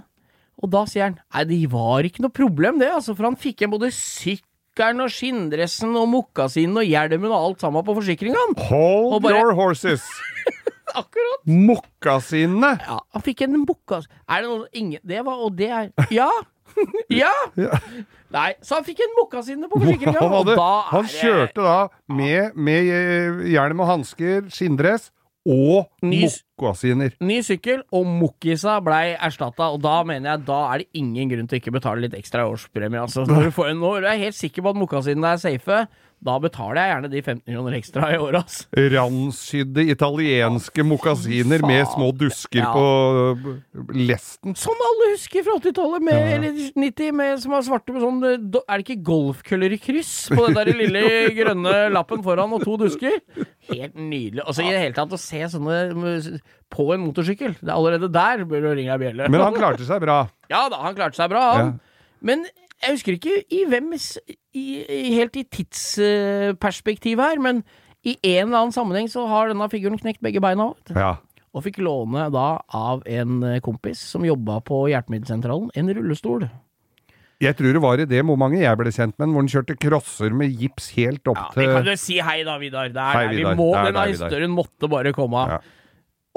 Og 0.58 0.72
da 0.74 0.86
sier 0.90 1.10
han 1.10 1.18
nei, 1.20 1.44
det 1.52 1.60
var 1.70 2.08
ikke 2.08 2.24
noe 2.26 2.34
problem, 2.34 2.80
det, 2.82 2.88
altså, 2.90 3.14
for 3.18 3.28
han 3.28 3.36
fikk 3.38 3.62
igjen 3.62 3.74
både 3.76 3.92
sykkelen 3.94 5.04
og 5.06 5.12
skinndressen 5.14 5.94
og 6.00 6.08
mokkasinen 6.10 6.80
og 6.82 6.88
hjelmen 6.88 7.30
og 7.30 7.38
alt 7.52 7.62
sammen 7.66 7.86
på 7.86 7.94
forsikringa. 8.00 8.48
Hold 8.72 9.22
bare- 9.22 9.38
your 9.38 9.54
horses! 9.60 10.08
Akkurat. 10.98 11.44
Mokkasinene! 11.46 12.72
Ja, 12.88 12.98
han 13.14 13.22
fikk 13.26 13.44
en 13.46 13.60
mokkas... 13.68 14.08
Er 14.26 14.46
det 14.46 14.50
noe 14.50 14.70
ingen 14.72 15.02
Det 15.06 15.20
var 15.28 15.42
Og 15.44 15.52
det 15.60 15.68
er 15.68 15.90
Ja! 16.16 16.30
Ja! 17.22 17.34
Ja. 17.60 17.82
Nei, 18.34 18.50
så 18.60 18.80
han 18.80 18.88
fikk 18.88 19.00
en 19.06 19.14
mokkasine 19.16 19.70
på 19.72 19.80
forsikringa, 19.80 20.18
Han, 20.20 20.26
og 20.28 20.40
hadde, 20.42 20.56
da 20.60 20.72
er 20.72 20.90
han 20.92 21.06
det 21.08 21.14
kjørte 21.16 21.64
da 21.64 21.78
med, 22.12 22.58
med 22.60 22.90
eh, 22.92 23.46
hjelm 23.54 23.86
og 23.86 23.88
hansker, 23.94 24.50
skinndress 24.52 25.12
og 25.48 25.88
mokkasiner. 26.04 27.14
Ny 27.24 27.38
sykkel, 27.46 27.86
og 27.96 28.04
Mokkisa 28.10 28.78
blei 28.84 29.14
erstatta, 29.16 29.70
og 29.72 29.80
da 29.86 30.02
mener 30.08 30.34
jeg 30.34 30.44
da 30.50 30.58
er 30.74 30.84
det 30.84 31.00
ingen 31.00 31.32
grunn 31.32 31.48
til 31.48 31.56
å 31.56 31.62
ikke 31.62 31.76
betale 31.78 32.04
litt 32.04 32.18
ekstra 32.18 32.44
i 32.44 32.52
årspremie. 32.52 33.00
Altså. 33.00 33.24
Når 33.30 33.48
du, 33.48 33.54
får, 33.56 33.72
når 33.80 34.04
du 34.04 34.10
er 34.12 34.20
helt 34.26 34.38
sikker 34.38 34.66
på 34.66 34.74
at 34.74 34.82
mokkasinene 34.82 35.32
er 35.38 35.42
safe, 35.46 35.80
da 36.18 36.34
betaler 36.42 36.80
jeg 36.82 36.90
gjerne 36.90 37.10
de 37.12 37.20
15 37.22 37.54
kroner 37.54 37.76
ekstra 37.78 38.08
i 38.10 38.18
året. 38.18 38.40
Altså. 38.42 38.66
Randsydde 38.94 39.84
italienske 39.94 40.86
mokasiner 40.88 41.62
med 41.62 41.84
små 41.92 42.08
dusker 42.18 42.64
Ja. 42.64 42.72
på 42.74 42.86
øh, 43.38 43.92
lesten. 43.94 44.56
Som 44.58 44.82
alle 44.88 45.12
husker 45.14 45.46
fra 45.46 45.60
80-tallet, 45.62 46.10
ja. 46.10 46.24
eller 46.40 46.58
90, 46.74 47.12
med, 47.22 47.38
som 47.44 47.54
var 47.54 47.62
svarte 47.68 47.94
med 47.94 48.02
sånn 48.02 48.20
eh, 48.26 48.60
Er 48.66 48.82
det 48.82 48.88
ikke 48.88 49.06
golfkøller 49.12 49.78
i 49.78 49.80
kryss 49.82 50.16
på 50.34 50.42
den 50.48 50.58
der 50.58 50.74
lille 50.74 51.06
grønne 51.40 51.76
lappen 51.94 52.26
foran 52.26 52.58
og 52.58 52.66
to 52.66 52.80
dusker? 52.82 53.20
Helt 53.70 53.96
nydelig. 53.96 54.42
Altså 54.42 54.66
I 54.66 54.72
det 54.74 54.82
hele 54.88 54.98
tatt 54.98 55.14
å 55.14 55.22
se 55.22 55.44
sånne 55.54 55.82
mm, 55.94 56.40
på 56.74 56.90
en 56.98 57.06
motorsykkel. 57.06 57.60
Det 57.62 57.70
er 57.70 57.76
allerede 57.78 58.10
der 58.12 58.42
bør 58.50 58.66
du 58.66 58.74
ringe 58.74 58.96
ei 58.98 59.04
bjelle. 59.06 59.30
Men 59.30 59.46
han 59.46 59.58
klarte 59.60 59.86
seg 59.86 60.02
bra. 60.02 60.24
Ja 60.50 60.66
da, 60.74 60.82
han 60.82 60.98
klarte 60.98 61.22
seg 61.22 61.30
bra, 61.30 61.46
han. 61.60 61.76
Men 62.26 62.48
jeg 62.82 62.94
husker 62.98 63.16
ikke 63.18 63.40
i 63.54 63.64
hvem 63.70 63.94
i, 64.58 65.14
Helt 65.16 65.38
i 65.40 65.46
tidsperspektiv 65.58 67.22
her, 67.22 67.40
men 67.44 67.64
i 68.08 68.16
en 68.24 68.48
eller 68.50 68.64
annen 68.64 68.76
sammenheng 68.76 69.10
så 69.12 69.26
har 69.30 69.50
denne 69.52 69.68
figuren 69.72 70.00
knekt 70.00 70.22
begge 70.24 70.42
beina. 70.44 70.70
Ja. 70.96 71.16
Og 71.56 71.64
fikk 71.66 71.80
låne 71.82 72.28
da 72.34 72.48
av 72.78 73.02
en 73.10 73.42
eh, 73.48 73.60
kompis 73.66 74.02
som 74.14 74.26
jobba 74.28 74.60
på 74.68 74.86
hjelpemiddelsentralen, 74.92 75.72
en 75.76 75.94
rullestol. 75.98 76.46
Jeg 77.42 77.54
tror 77.58 77.76
det 77.76 77.82
var 77.84 78.02
i 78.02 78.06
det 78.10 78.24
momentet 78.26 78.64
jeg 78.64 78.78
ble 78.80 78.92
kjent 78.94 79.14
med 79.18 79.28
den, 79.28 79.34
hvor 79.36 79.44
han 79.44 79.52
kjørte 79.52 79.76
crosser 79.78 80.34
med 80.34 80.56
gips 80.58 80.88
helt 80.96 81.30
opp 81.30 81.38
Ja, 81.38 81.50
det 81.54 81.68
kan 81.70 81.84
jo 81.86 81.94
du 81.94 82.02
si 82.02 82.16
hei 82.26 82.40
da, 82.48 82.56
Vidar. 82.62 82.88
Det 82.90 82.98
er 83.04 83.14
Hei, 83.14 83.26
Vidar. 83.36 83.54
vi 83.54 83.60
må, 83.60 83.68
er 83.76 83.90
denne 83.92 84.00
der, 84.00 84.14
Vidar. 84.14 84.32
historien 84.32 84.56
måtte 84.58 84.90
bare 84.90 85.14
komme. 85.14 85.44
Ja. 85.54 85.60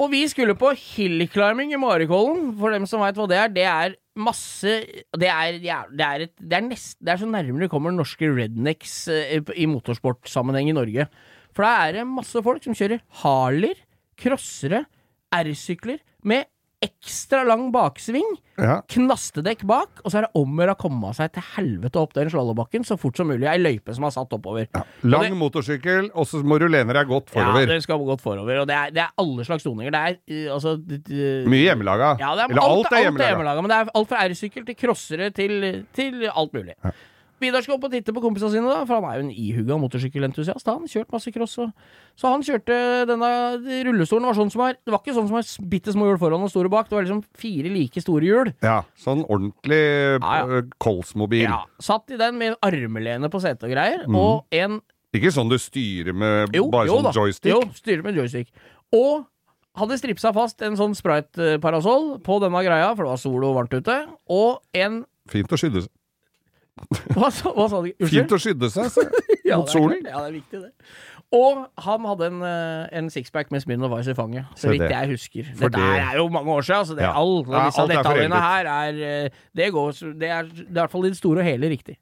Og 0.01 0.09
vi 0.09 0.23
skulle 0.29 0.55
på 0.57 0.71
hillclimbing 0.73 1.75
i 1.75 1.79
Marikollen. 1.79 2.49
For 2.57 2.73
dem 2.73 2.87
som 2.89 3.03
veit 3.03 3.19
hva 3.19 3.27
det 3.29 3.37
er, 3.37 3.51
det 3.53 3.65
er 3.69 3.97
masse 4.17 4.79
Det 5.15 5.29
er, 5.29 5.59
ja, 5.63 5.83
det 5.87 6.07
er, 6.07 6.23
et, 6.25 6.33
det 6.41 6.57
er, 6.57 6.65
nest, 6.65 6.97
det 6.99 7.13
er 7.13 7.21
så 7.21 7.29
nærmere 7.29 7.67
det 7.67 7.71
kommer 7.71 7.93
norske 7.93 8.27
rednecks 8.27 8.95
eh, 9.13 9.37
i 9.55 9.67
motorsportsammenheng 9.69 10.71
i 10.71 10.75
Norge. 10.75 11.05
For 11.55 11.67
da 11.67 11.85
er 11.85 11.99
det 11.99 12.07
masse 12.09 12.41
folk 12.43 12.65
som 12.65 12.75
kjører 12.75 13.03
Harler, 13.21 13.77
crossere, 14.19 14.83
R-sykler 15.31 16.01
med 16.27 16.49
ekstra 16.81 17.43
lang 17.45 17.67
baksving, 17.73 18.25
ja. 18.57 18.79
knastedekk 18.89 19.61
bak, 19.69 20.01
og 20.01 20.09
så 20.09 20.17
er 20.19 20.25
det 20.25 20.31
om 20.39 20.55
å 20.57 20.63
gjøre 20.63 20.73
å 20.73 20.79
komme 20.81 21.11
seg 21.13 21.29
til 21.35 21.45
helvete 21.55 22.01
opp 22.01 22.15
den 22.17 22.31
slalåmbakken 22.33 22.85
så 22.87 22.97
fort 22.97 23.19
som 23.19 23.29
mulig. 23.29 23.45
Ei 23.49 23.59
løype 23.61 23.93
som 23.93 24.07
er 24.07 24.15
satt 24.15 24.33
oppover. 24.33 24.65
Lang 25.05 25.27
Og 25.27 25.27
det- 25.27 25.39
motorsykkel, 25.43 26.09
og 26.15 26.25
så 26.25 26.41
må 26.41 26.57
du 26.59 26.67
lene 26.67 26.93
deg 26.97 27.07
godt 27.07 27.29
forover. 27.29 27.67
Ja, 27.67 27.73
det 27.75 27.83
skal 27.85 28.01
godt 28.05 28.25
forover. 28.25 28.63
Og 28.63 28.67
det 28.67 28.75
er, 28.75 28.89
det 28.97 29.05
er 29.05 29.13
alle 29.21 29.45
slags 29.45 29.63
toninger. 29.63 29.93
Det 29.93 30.01
er 30.01 30.47
uh, 30.49 30.53
altså 30.55 30.75
Mye 30.81 31.63
hjemmelaga. 31.69 32.15
Ja, 32.19 32.33
det 32.35 32.47
er, 32.47 32.55
Eller 32.55 32.61
alt, 32.65 32.91
er 32.91 33.05
hjemmelaga. 33.05 33.61
Men 33.61 33.69
det 33.69 33.77
er 33.77 33.95
alt 34.01 34.09
fra 34.09 34.25
R-sykkel 34.25 34.65
til 34.65 34.75
crossere 34.75 35.29
til, 35.31 35.85
til 35.93 36.29
alt 36.33 36.53
mulig. 36.57 36.73
Vidar 37.41 37.63
skal 37.65 37.75
opp 37.75 37.85
og 37.87 37.91
titte 37.93 38.13
på 38.13 38.21
kompisene 38.23 38.51
sine, 38.53 38.69
da, 38.69 38.83
for 38.85 38.99
han 39.01 39.07
er 39.09 39.17
jo 39.17 39.23
en 39.25 39.31
ihuga 39.33 39.77
motorsykkelentusiast. 39.81 40.67
Han 40.69 40.85
kjørte 40.89 41.15
masse 41.15 41.31
cross. 41.33 41.55
Og, 41.63 41.71
så 42.19 42.29
han 42.31 42.43
kjørte 42.45 42.77
denne 43.09 43.31
rullestolen. 43.87 44.27
var 44.29 44.37
sånn 44.37 44.51
som 44.53 44.63
er, 44.67 44.77
Det 44.85 44.93
var 44.93 45.01
ikke 45.01 45.15
sånn 45.17 45.27
som 45.31 45.39
er 45.41 45.49
bitte 45.73 45.95
små 45.95 46.07
hjul 46.11 46.19
foran 46.21 46.45
og 46.45 46.51
store 46.53 46.69
bak. 46.71 46.87
Det 46.89 46.97
var 46.99 47.07
liksom 47.07 47.23
fire 47.41 47.73
like 47.73 48.03
store 48.05 48.29
hjul. 48.29 48.53
Ja, 48.61 48.77
sånn 49.01 49.25
ordentlig 49.25 49.81
Ja, 50.21 50.61
Kolsmobil. 50.81 51.47
Ja, 51.49 51.63
Satt 51.81 52.13
i 52.13 52.19
den 52.21 52.37
med 52.37 52.55
armlene 52.61 53.29
på 53.33 53.41
setet 53.41 53.65
og 53.67 53.73
greier. 53.73 54.05
mm. 54.07 54.15
Og 54.21 54.45
en 54.61 54.79
Ikke 55.13 55.33
sånn 55.33 55.49
du 55.51 55.57
styrer 55.59 56.13
med 56.15 56.53
Jo, 56.55 56.69
bare 56.71 56.87
jo 56.87 57.01
sånn 57.01 57.09
da. 57.09 57.11
joystick. 57.17 57.51
Jo, 57.51 57.61
styrer 57.75 58.03
med 58.05 58.15
joystick. 58.15 58.47
Og 58.95 59.25
hadde 59.75 59.97
stripsa 59.99 60.33
fast 60.35 60.61
en 60.67 60.75
sånn 60.75 60.93
sprite-parasoll 60.95 62.19
på 62.23 62.39
denne 62.43 62.61
greia, 62.65 62.91
for 62.95 63.05
det 63.07 63.13
var 63.13 63.19
sol 63.21 63.43
og 63.47 63.55
varmt 63.55 63.73
ute, 63.75 63.97
og 64.29 64.61
en 64.75 65.01
Fint 65.31 65.51
å 65.53 65.57
skydde 65.59 65.83
seg. 65.85 65.91
Hva, 67.15 67.29
sa- 67.33 67.51
hva 67.53 67.65
sa 67.69 67.81
du? 67.83 67.91
Fint 68.07 68.31
å 68.31 68.39
skydde 68.41 68.69
seg 68.73 68.91
så. 68.93 69.03
Ja, 69.51 69.57
mot 69.59 69.69
solen. 69.73 70.05
Ja, 70.05 70.21
det 70.23 70.29
er 70.29 70.35
viktig, 70.37 70.59
det. 70.61 70.71
Og 71.35 71.61
han 71.83 72.05
hadde 72.07 72.27
en, 72.27 72.39
eh, 72.43 72.87
en 72.99 73.09
sixpack 73.11 73.49
med 73.51 73.63
Smirnoff 73.63 73.93
Ice 73.99 74.11
i 74.13 74.15
fanget, 74.15 74.47
så 74.55 74.65
Se 74.67 74.71
vidt 74.73 74.83
det. 74.85 74.91
jeg 74.91 75.09
husker. 75.13 75.49
For 75.55 75.69
Dette 75.71 75.81
det- 75.81 76.01
er 76.05 76.17
jo 76.19 76.25
mange 76.31 76.51
år 76.55 76.65
siden, 76.67 76.85
så 76.89 76.95
det, 76.95 77.03
Ja. 77.07 77.11
alle 77.19 77.43
Ja, 77.51 77.65
alt 77.71 77.91
detaljene 77.91 78.39
her 78.45 78.65
er 78.71 79.01
eh, 79.25 79.29
Det 79.55 79.71
går 79.73 79.91
Det 80.19 80.29
er, 80.29 80.43
det 80.43 80.67
er 80.67 80.69
i 80.69 80.73
hvert 80.79 80.91
fall 80.91 81.05
i 81.05 81.09
det 81.11 81.17
store 81.17 81.39
og 81.39 81.45
hele 81.45 81.69
riktig. 81.71 81.97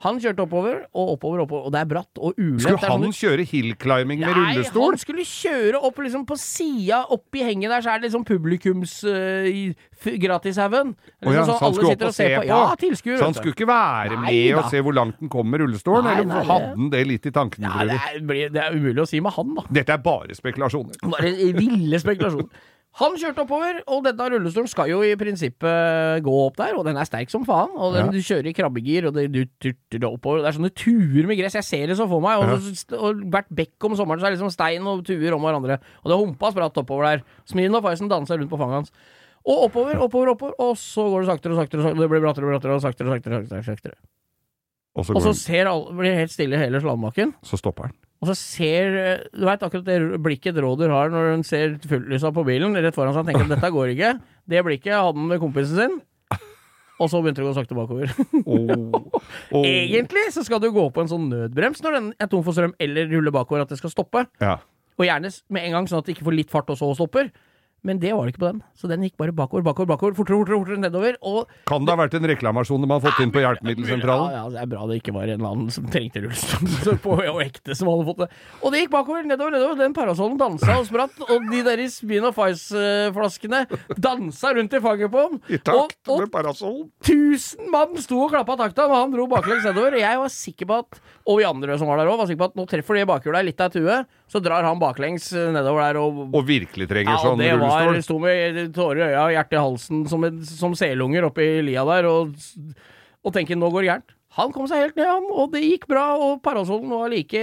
Han 0.00 0.16
kjørte 0.16 0.44
oppover 0.46 0.76
og 0.96 1.10
oppover, 1.14 1.42
oppover, 1.44 1.66
og 1.68 1.74
det 1.74 1.80
er 1.82 1.88
bratt 1.90 2.20
og 2.20 2.38
ulendt. 2.38 2.62
Skulle 2.64 2.78
er 2.78 2.88
sånn 2.88 3.02
han 3.04 3.12
kjøre 3.18 3.44
hillclimbing 3.50 4.22
med 4.22 4.30
Nei, 4.30 4.54
rullestol? 4.54 4.94
han 4.94 5.02
skulle 5.02 5.26
kjøre 5.28 5.82
opp 5.90 6.00
liksom 6.00 6.22
på 6.28 6.38
sida, 6.40 7.02
oppi 7.12 7.42
henget 7.44 7.68
der, 7.74 7.84
så 7.84 7.92
er 7.92 8.00
det 8.00 8.08
liksom 8.08 8.24
publikums 8.24 8.94
uh, 9.04 9.50
gratishaugen. 10.24 10.94
oh 11.26 11.34
ja, 11.36 11.44
så 11.44 11.58
han 11.60 11.76
skulle 11.76 11.92
opp 11.92 12.06
og 12.08 12.16
se 12.16 12.30
på? 12.32 12.46
Ja, 12.48 12.62
tilskuer. 12.80 13.20
Så 13.20 13.28
han 13.28 13.36
skulle 13.36 13.52
ikke 13.58 13.68
være 13.68 14.16
Nei 14.16 14.32
med 14.32 14.56
da. 14.56 14.64
og 14.64 14.72
se 14.72 14.80
hvor 14.88 14.96
langt 14.96 15.20
den 15.20 15.32
kom 15.36 15.52
med 15.52 15.66
rullestolen, 15.66 16.08
Nei, 16.08 16.16
eller 16.16 16.30
nei, 16.32 16.42
hadde 16.48 16.72
han 16.72 16.90
det 16.96 17.04
litt 17.12 17.28
i 17.28 17.36
tankene? 17.36 17.68
ja, 17.68 17.86
det, 17.92 18.00
er, 18.00 18.52
det 18.56 18.64
er 18.64 18.80
umulig 18.80 19.04
å 19.04 19.08
si 19.12 19.20
med 19.20 19.36
han, 19.36 19.54
da. 19.60 19.68
Dette 19.82 19.98
er 19.98 20.04
bare 20.08 20.36
spekulasjoner. 20.38 20.96
Bare 21.12 21.36
ville 21.60 22.00
spekulasjon. 22.00 22.48
Han 22.98 23.14
kjørte 23.14 23.44
oppover, 23.44 23.76
og 23.86 24.02
denne 24.02 24.24
rullestolen 24.32 24.66
skal 24.68 24.88
jo 24.90 24.98
i 25.06 25.12
prinsippet 25.14 26.24
gå 26.26 26.32
opp 26.48 26.56
der, 26.58 26.74
og 26.74 26.82
den 26.88 26.96
er 26.98 27.06
sterk 27.06 27.30
som 27.30 27.44
faen. 27.46 27.70
Og 27.78 27.94
den, 27.94 28.06
Ja. 28.06 28.10
du 28.10 28.18
kjører 28.18 28.48
i 28.50 28.52
krabbegir, 28.52 29.06
og 29.06 29.14
det, 29.14 29.28
du 29.30 29.44
turter 29.62 30.00
det 30.02 30.08
oppover. 30.10 30.42
Det 30.42 30.48
er 30.50 30.58
sånne 30.58 30.74
tuer 30.74 31.26
med 31.30 31.38
gress, 31.38 31.54
jeg 31.54 31.64
ser 31.64 31.86
det 31.86 31.96
så 31.96 32.08
for 32.10 32.20
meg. 32.20 32.42
Og, 32.42 32.50
ja. 32.50 32.98
og 32.98 33.22
hvert 33.30 33.46
bekk 33.54 33.86
om 33.86 33.94
sommeren 33.94 34.18
så 34.18 34.26
er 34.26 34.34
det 34.34 34.40
liksom 34.40 34.50
stein 34.50 34.82
og 34.90 35.04
tuer 35.06 35.32
om 35.32 35.40
hverandre. 35.46 35.78
Og 36.02 36.10
det 36.10 36.18
humpa 36.18 36.50
spratt 36.50 36.76
oppover 36.82 37.06
der. 37.06 37.22
Smirnoff 37.46 37.86
Isen 37.92 38.10
dansa 38.10 38.34
rundt 38.36 38.50
på 38.50 38.58
fanget 38.58 38.74
hans. 38.82 38.92
Og 39.46 39.70
oppover, 39.70 39.96
oppover, 40.02 40.34
oppover, 40.34 40.54
og 40.58 40.74
så 40.76 41.06
går 41.08 41.22
det 41.22 41.30
saktere 41.30 41.54
og 41.54 41.62
saktere, 41.62 41.80
og 41.80 41.86
saktere. 41.86 42.02
det 42.02 42.10
blir 42.10 42.20
brattere 42.26 42.44
og 42.44 42.52
brattere, 42.58 42.74
og 42.74 42.82
saktere 42.82 43.06
og 43.06 43.14
saktere. 43.16 43.40
saktere, 43.46 43.64
saktere. 43.70 43.94
Og 44.98 45.06
så, 45.06 45.14
Og 45.14 45.22
så 45.22 45.32
ser 45.38 45.70
alle, 45.70 45.94
blir 45.96 46.18
helt 46.18 46.32
stille 46.34 46.58
hele 46.58 46.80
slalåmbakken. 46.82 47.34
så 47.46 47.56
stopper 47.56 47.86
han. 47.88 47.94
Og 48.20 48.28
så 48.28 48.36
ser 48.36 48.94
Du 49.32 49.46
veit 49.48 49.62
akkurat 49.64 49.86
det 49.86 50.20
blikket 50.20 50.52
et 50.52 50.62
rådyr 50.62 50.92
har 50.92 51.12
når 51.12 51.30
hun 51.34 51.44
ser 51.46 51.78
fulllysa 51.88 52.32
på 52.36 52.44
bilen 52.44 52.76
rett 52.76 52.96
foran 52.96 53.16
seg 53.16 53.24
og 53.24 53.30
tenker 53.30 53.46
at 53.46 53.54
dette 53.54 53.72
går 53.74 53.94
ikke. 53.94 54.14
Det 54.50 54.64
blikket 54.66 54.96
hadde 54.98 55.16
han 55.16 55.30
med 55.30 55.40
kompisen 55.42 55.78
sin. 55.78 56.00
Og 57.00 57.08
så 57.08 57.20
begynte 57.22 57.40
det 57.40 57.46
å 57.46 57.50
gå 57.50 57.56
sakte 57.56 57.76
bakover. 57.78 58.12
Oh. 58.44 58.96
Oh. 59.50 59.64
Egentlig 59.66 60.28
så 60.34 60.44
skal 60.46 60.60
du 60.62 60.68
gå 60.70 60.82
på 60.94 61.02
en 61.02 61.08
sånn 61.10 61.24
nødbrems 61.30 61.80
når 61.82 61.94
den 61.96 62.08
er 62.22 62.28
tom 62.30 62.42
for 62.46 62.54
strøm, 62.54 62.70
eller 62.82 63.08
ruller 63.10 63.34
bakover 63.34 63.64
at 63.64 63.70
det 63.72 63.78
skal 63.80 63.90
stoppe. 63.90 64.22
Ja. 64.42 64.60
Og 64.94 65.06
gjerne 65.06 65.30
med 65.50 65.66
en 65.66 65.74
gang, 65.74 65.88
sånn 65.90 66.02
at 66.02 66.06
det 66.06 66.14
ikke 66.14 66.26
får 66.28 66.36
litt 66.36 66.52
fart 66.52 66.70
og 66.70 66.78
så 66.78 66.90
stopper. 66.94 67.32
Men 67.86 68.00
det 68.02 68.12
var 68.12 68.26
det 68.26 68.34
ikke 68.34 68.42
på 68.42 68.50
den. 68.50 68.62
Så 68.76 68.88
den 68.90 69.04
gikk 69.06 69.14
bare 69.20 69.32
bakover, 69.32 69.64
bakover, 69.64 69.88
bakover, 69.88 70.16
fortere, 70.18 70.36
fortere, 70.42 70.58
fortere 70.60 70.82
nedover. 70.82 71.16
Og 71.24 71.48
Kan 71.70 71.86
det 71.86 71.94
ha 71.94 72.00
vært 72.02 72.16
en 72.18 72.28
reklamasjon 72.28 72.82
de 72.84 72.90
har 72.92 73.00
fått 73.04 73.20
inn 73.24 73.32
på 73.32 73.40
Hjelpemiddelsentralen? 73.40 74.34
Ja, 74.34 74.42
ja, 74.42 74.50
det 74.52 74.60
er 74.60 74.70
bra 74.74 74.84
det 74.90 74.98
ikke 75.00 75.14
var 75.16 75.24
en 75.30 75.38
eller 75.38 75.54
annen 75.54 75.70
som 75.72 75.86
trengte 75.92 76.20
rullestol 76.24 77.00
på 77.06 77.16
og 77.16 77.40
ekte 77.44 77.76
som 77.78 77.88
hadde 77.88 78.06
fått 78.10 78.20
det. 78.24 78.28
Og 78.60 78.74
det 78.74 78.82
gikk 78.84 78.92
bakover, 78.92 79.24
nedover, 79.28 79.54
nedover. 79.56 79.78
Den 79.80 79.96
parasollen 79.96 80.36
dansa 80.40 80.76
og 80.82 80.86
spratt, 80.90 81.16
og 81.24 81.48
de 81.50 81.62
der 81.66 81.84
Spin 81.90 82.28
of 82.28 82.38
Ice-flaskene 82.44 83.64
dansa 83.96 84.52
rundt 84.56 84.76
i 84.76 84.82
fanget 84.84 85.12
på 85.12 85.24
den. 85.28 85.40
I 85.48 85.60
takt 85.64 86.12
og 86.12 86.24
med 86.24 86.32
parasollen? 86.34 86.90
tusen 87.06 87.70
mann 87.72 87.96
sto 88.02 88.18
og 88.24 88.30
klappa 88.34 88.56
takta 88.60 88.86
Og 88.90 88.94
han 88.96 89.12
dro 89.14 89.26
baklengs 89.30 89.64
nedover. 89.66 89.96
Og 89.96 90.04
jeg 90.04 90.20
var 90.20 90.32
sikker 90.34 90.68
på 90.70 90.80
at, 90.84 91.00
og 91.26 91.40
vi 91.40 91.48
andre 91.48 91.78
som 91.80 91.88
var 91.90 92.00
der 92.00 92.10
òg, 92.12 92.20
var 92.20 92.28
sikker 92.30 92.44
på 92.44 92.50
at 92.52 92.58
nå 92.60 92.66
treffer 92.70 93.00
de 93.00 93.06
bakhjula 93.08 93.42
litt 93.46 93.60
av 93.60 93.70
et 93.72 93.80
hue, 93.80 93.98
så 94.30 94.38
drar 94.42 94.62
han 94.66 94.78
baklengs 94.78 95.32
eh, 95.34 95.48
nedover 95.54 95.82
der 95.88 95.98
og 96.00 96.20
Og 96.38 96.46
virkelig 96.46 96.86
trenger 96.90 97.12
ja, 97.12 97.18
og 97.18 97.40
Ja, 97.42 97.56
det 97.56 97.58
var, 97.60 97.88
rullestol? 97.88 98.06
sto 98.06 98.18
med 98.22 98.60
tårer 98.76 99.02
i 99.02 99.08
øya 99.10 99.24
og 99.24 99.34
hjerte 99.34 99.56
i 99.58 99.60
halsen 99.64 100.04
som, 100.10 100.24
en, 100.28 100.40
som 100.46 100.76
selunger 100.78 101.26
oppi 101.26 101.48
lia 101.66 101.82
der, 101.88 102.06
og, 102.10 102.32
og 103.26 103.34
tenker 103.34 103.58
nå 103.58 103.70
går 103.74 103.82
det 103.84 103.90
gærent. 103.90 104.16
Han 104.38 104.52
kom 104.54 104.68
seg 104.70 104.84
helt 104.84 104.94
ned, 104.94 105.08
han, 105.10 105.24
og 105.34 105.50
det 105.50 105.64
gikk 105.64 105.88
bra, 105.90 106.04
og 106.14 106.38
parasollen 106.44 106.92
var 106.94 107.10
like 107.10 107.40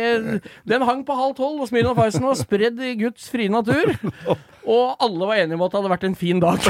Den 0.63 0.85
hang 0.87 1.03
på 1.03 1.17
halv 1.19 1.35
tolv, 1.35 1.59
og 1.59 1.67
Smirnoff 1.67 1.99
Icen 2.05 2.23
var 2.23 2.39
spredd 2.39 2.79
i 2.79 2.93
Guds 3.01 3.27
frie 3.29 3.51
natur. 3.51 3.91
Og 4.63 4.95
alle 5.03 5.27
var 5.27 5.35
enige 5.43 5.59
om 5.59 5.65
at 5.67 5.75
det 5.75 5.81
hadde 5.81 5.91
vært 5.97 6.07
en 6.07 6.15
fin 6.15 6.39
dag. 6.39 6.63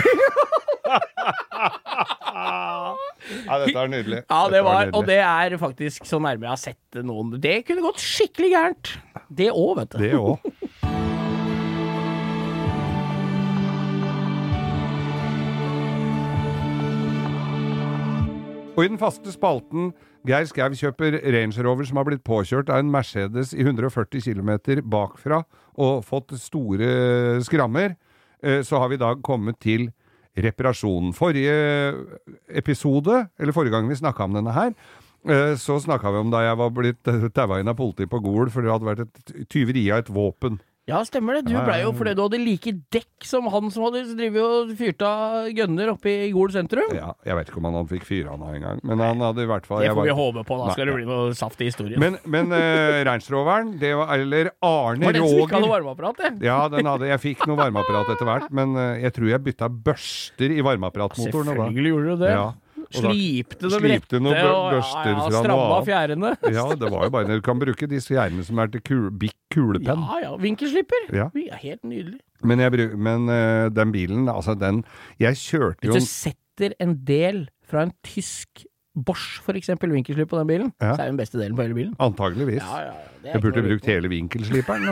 Ja, 3.48 3.60
dette 3.64 3.78
er 3.82 3.92
nydelig. 3.92 4.24
Ja, 4.30 4.42
det 4.52 4.64
var, 4.68 4.92
og 4.94 5.08
det 5.10 5.20
er 5.24 5.58
faktisk 5.62 6.08
så 6.10 6.20
nærme 6.24 6.48
jeg 6.48 6.54
har 6.54 6.62
sett 6.62 7.02
noen 7.06 7.36
Det 7.42 7.60
kunne 7.68 7.86
gått 7.86 8.04
skikkelig 8.04 8.54
gærent. 8.54 8.94
Det 9.30 9.52
òg, 9.52 9.78
vet 9.82 9.96
du. 9.96 10.02
Det 10.04 10.14
òg. 10.18 10.38
Og 18.78 18.86
i 18.86 18.90
den 18.92 19.00
faste 19.02 19.32
spalten 19.34 19.90
Geir 20.28 20.46
Skau 20.46 20.74
kjøper 20.76 21.16
Range 21.34 21.64
Rover 21.66 21.88
som 21.88 21.98
har 21.98 22.06
blitt 22.06 22.26
påkjørt 22.28 22.70
av 22.70 22.84
en 22.84 22.92
Mercedes 22.94 23.54
i 23.56 23.64
140 23.64 24.22
km 24.22 24.52
bakfra 24.86 25.42
og 25.78 26.04
fått 26.06 26.36
store 26.42 27.40
skrammer, 27.46 27.96
eh, 28.44 28.62
så 28.62 28.82
har 28.82 28.92
vi 28.92 28.98
i 28.98 29.02
dag 29.02 29.22
kommet 29.26 29.58
til 29.64 29.88
reparasjonen. 30.38 31.14
Forrige 31.18 31.58
episode, 32.50 33.26
eller 33.40 33.56
forrige 33.56 33.76
gang 33.76 33.90
vi 33.90 34.00
snakka 34.00 34.28
om 34.28 34.38
denne 34.38 34.54
her, 34.56 34.74
eh, 35.28 35.54
så 35.60 35.80
snakka 35.84 36.14
vi 36.14 36.24
om 36.24 36.32
da 36.34 36.44
jeg 36.46 36.60
var 36.62 36.74
blitt 36.76 37.12
taua 37.36 37.60
inn 37.62 37.72
av 37.72 37.78
politiet 37.80 38.12
på 38.12 38.22
Gol 38.24 38.52
for 38.54 38.62
det 38.62 38.74
hadde 38.74 38.90
vært 38.90 39.06
et 39.08 39.48
tyveri 39.50 39.88
av 39.92 40.06
et 40.06 40.14
våpen. 40.14 40.62
Ja, 40.88 41.02
stemmer 41.04 41.36
det. 41.36 41.50
Du 41.50 41.52
Ja, 41.52 41.60
ja, 41.60 41.66
blei 41.68 41.82
jo 41.84 41.90
fordi 41.92 42.14
du 42.16 42.22
hadde 42.24 42.38
like 42.40 42.72
dekk 42.96 43.26
som 43.28 43.44
han 43.52 43.66
som 43.76 43.84
hadde 43.90 44.06
drevet 44.16 44.40
og 44.40 44.70
fyrt 44.80 45.02
av 45.04 45.50
gønner 45.52 45.90
oppe 45.92 46.08
i 46.28 46.30
Gol 46.32 46.48
sentrum. 46.54 46.94
Ja, 46.96 47.10
jeg 47.28 47.36
vet 47.36 47.50
ikke 47.52 47.60
om 47.60 47.68
han 47.76 47.90
fikk 47.90 48.06
fyra 48.08 48.32
han 48.38 48.46
av 48.48 48.54
engang, 48.56 48.80
men 48.88 49.04
han 49.04 49.20
hadde 49.20 49.44
i 49.44 49.50
hvert 49.50 49.68
fall 49.68 49.82
Det 49.84 49.90
jeg 49.90 49.98
får 49.98 50.08
vi 50.08 50.14
var- 50.14 50.22
håpe 50.22 50.46
på, 50.48 50.58
da 50.62 50.72
skal 50.72 50.86
Nei, 50.86 50.94
det 50.94 50.96
bli 50.96 51.10
noe 51.12 51.34
saft 51.36 51.60
i 51.60 51.66
historien. 51.68 52.00
Men, 52.00 52.16
men 52.24 52.54
uh, 52.56 53.04
Reinsroveren, 53.04 53.74
det 53.82 53.92
var 54.00 54.14
Eller 54.16 54.52
Arne 54.64 55.04
var 55.10 55.12
det 55.18 55.24
som 55.28 55.42
ikke 55.44 55.58
hadde 55.58 55.68
Roger 55.68 55.76
varmeapparat, 55.76 56.18
det? 56.24 56.32
Ja, 56.48 56.60
den 56.72 56.86
hadde, 56.86 57.10
jeg 57.12 57.20
fikk 57.20 57.44
noe 57.52 57.58
varmeapparat 57.60 58.14
etter 58.16 58.26
hvert, 58.32 58.48
men 58.56 58.76
uh, 58.80 58.96
jeg 59.04 59.12
tror 59.20 59.28
jeg 59.34 59.44
bytta 59.44 59.68
børster 59.70 60.56
i 60.56 60.62
varmeapparatmotoren. 60.64 61.52
og 61.52 61.56
da- 61.58 61.68
Selvfølgelig 61.68 61.92
gjorde 61.92 62.16
du 62.16 62.24
det. 62.24 62.32
Ja. 62.32 62.48
Slipte 62.94 63.68
dem 63.68 63.84
rette 63.88 64.20
og 64.22 64.72
børster 64.72 65.12
ja, 65.12 65.18
ja, 65.18 65.42
stramma 65.42 65.80
fjærene. 65.88 66.32
Ja, 66.54 66.64
det 66.78 66.92
var 66.94 67.08
jo 67.08 67.14
bare 67.14 67.38
Du 67.38 67.44
kan 67.46 67.60
bruke 67.60 67.90
de 67.90 68.00
fjærene 68.04 68.46
som 68.48 68.62
er 68.64 68.72
til 68.72 68.84
kul, 68.88 69.10
Bic 69.12 69.36
kulepenn. 69.54 70.06
Ja 70.08 70.22
ja, 70.24 70.32
vinkelslipper. 70.42 71.10
Ja. 71.16 71.28
Helt 71.62 71.84
nydelig. 71.84 72.22
Men, 72.44 72.62
jeg, 72.62 72.90
men 72.96 73.28
uh, 73.32 73.68
den 73.74 73.92
bilen, 73.92 74.28
altså 74.30 74.54
den 74.54 74.84
Jeg 75.20 75.40
kjørte 75.42 75.88
jo 75.88 75.96
Hvis 75.96 76.04
du 76.06 76.12
setter 76.30 76.76
en 76.84 76.94
del 77.08 77.48
fra 77.66 77.88
en 77.88 77.94
tysk 78.06 78.66
Bosch, 78.98 79.44
eksempel, 79.54 79.92
vinkelslipp 79.94 80.30
på 80.32 80.40
den 80.40 80.48
bilen, 80.50 80.70
Ja. 80.82 80.96
så 80.96 81.02
er 81.02 81.06
det 81.06 81.12
den 81.12 81.18
beste 81.20 81.38
delen 81.38 81.56
på 81.56 81.62
hele 81.62 81.76
bilen. 81.78 81.94
Antageligvis. 82.02 82.64
Ja, 82.64 82.80
ja, 82.88 82.94
Jeg 83.34 83.42
burde 83.42 83.62
brukt 83.62 83.86
hele 83.86 84.10
vinkelsliperen. 84.10 84.88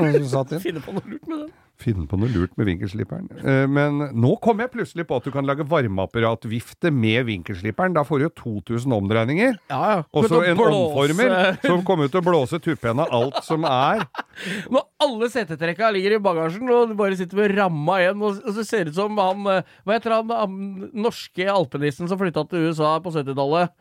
Finne 0.61 0.83
på 0.85 0.93
noe 0.93 1.01
lurt 1.09 1.25
med 1.27 1.37
den. 1.39 1.49
Finne 1.81 2.05
på 2.07 2.15
noe 2.17 2.29
lurt 2.31 2.53
med 2.55 2.69
vinkelsliperen. 2.69 3.25
Eh, 3.43 3.65
Men 3.67 3.97
nå 4.15 4.29
kom 4.39 4.61
jeg 4.63 4.71
plutselig 4.71 5.03
på 5.09 5.17
at 5.19 5.25
du 5.27 5.31
kan 5.35 5.43
lage 5.45 5.65
varmeapparatvifte 5.67 6.91
med 6.93 7.25
vinkelsliperen. 7.27 7.93
Da 7.97 8.03
får 8.07 8.21
du 8.21 8.25
jo 8.27 8.31
2000 8.69 8.93
omdreininger. 8.95 9.57
Ja, 9.69 9.81
ja. 9.91 10.03
Og 10.15 10.27
så 10.31 10.39
en 10.47 10.55
blåse- 10.57 10.79
omformer 10.79 11.59
som 11.65 11.83
kommer 11.83 12.07
til 12.11 12.21
å 12.21 12.25
blåse 12.25 12.59
tuppen 12.63 12.99
av 13.03 13.11
alt 13.11 13.41
som 13.43 13.65
er. 13.67 14.05
Når 14.71 14.85
alle 15.03 15.29
setetrekka 15.33 15.91
ligger 15.95 16.15
i 16.15 16.21
bagasjen, 16.23 16.69
og 16.71 16.89
du 16.91 16.95
bare 16.99 17.17
sitter 17.19 17.41
med 17.43 17.55
ramma 17.57 17.99
igjen, 18.01 18.21
og 18.23 18.39
og 18.45 18.53
så 18.55 18.63
ser 18.67 18.85
det 18.87 18.93
ut 18.95 18.99
som 18.99 19.17
han 19.19 19.45
eh, 19.51 19.63
Hva 19.85 19.95
heter 19.97 20.13
han, 20.15 20.29
han 20.31 20.89
norske 20.95 21.45
alpinisten 21.51 22.07
som 22.09 22.19
flytta 22.19 22.43
til 22.49 22.69
USA 22.71 22.95
på 23.03 23.11
70-tallet? 23.15 23.71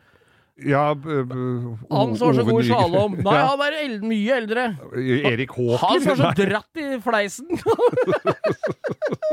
Ja, 0.63 0.95
Han 0.95 2.15
som 2.15 2.27
var 2.27 2.33
så 2.33 2.43
god 2.47 2.63
i 2.63 2.67
slalåm. 2.69 3.15
Nei, 3.25 3.39
han 3.43 3.63
er 3.65 3.73
eld, 3.81 4.05
mye 4.07 4.37
eldre. 4.39 4.63
Erik 4.95 5.51
Håker. 5.51 5.81
Han 5.83 5.99
som 6.05 6.13
er 6.13 6.21
så 6.21 6.29
dratt 6.37 6.79
i 6.79 6.99
fleisen. 7.03 7.49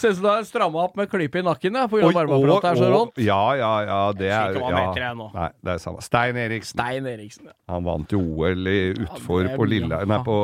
Ser 0.00 0.12
ut 0.12 0.16
som 0.16 0.24
du 0.24 0.28
har 0.28 0.44
stramma 0.48 0.84
opp 0.86 0.96
med 0.98 1.10
klype 1.10 1.40
i 1.40 1.44
nakken 1.44 1.76
ja, 1.76 1.86
pga. 1.90 2.06
Oi, 2.08 2.12
varmeapparatet 2.16 2.68
er 2.70 2.80
så 2.80 2.90
rått. 2.92 3.20
Ja, 3.22 3.40
ja, 3.58 3.70
ja. 3.86 3.98
Det 4.16 4.30
er 4.32 4.58
ja. 4.60 5.12
Nei, 5.14 5.48
det 5.60 5.74
er 5.74 5.82
samme. 5.82 6.04
Stein 6.04 6.38
Eriksen. 6.40 6.76
Stein 6.76 7.08
Eriksen. 7.10 7.50
Ja. 7.50 7.56
Han 7.74 7.86
vant 7.86 8.14
jo 8.14 8.20
OL 8.20 8.70
i 8.70 8.78
utfor 8.94 9.44
Ja, 9.46 9.54
på, 9.56 9.66
mye. 9.66 9.70
Lille, 9.70 10.00
nei, 10.10 10.20
på 10.26 10.36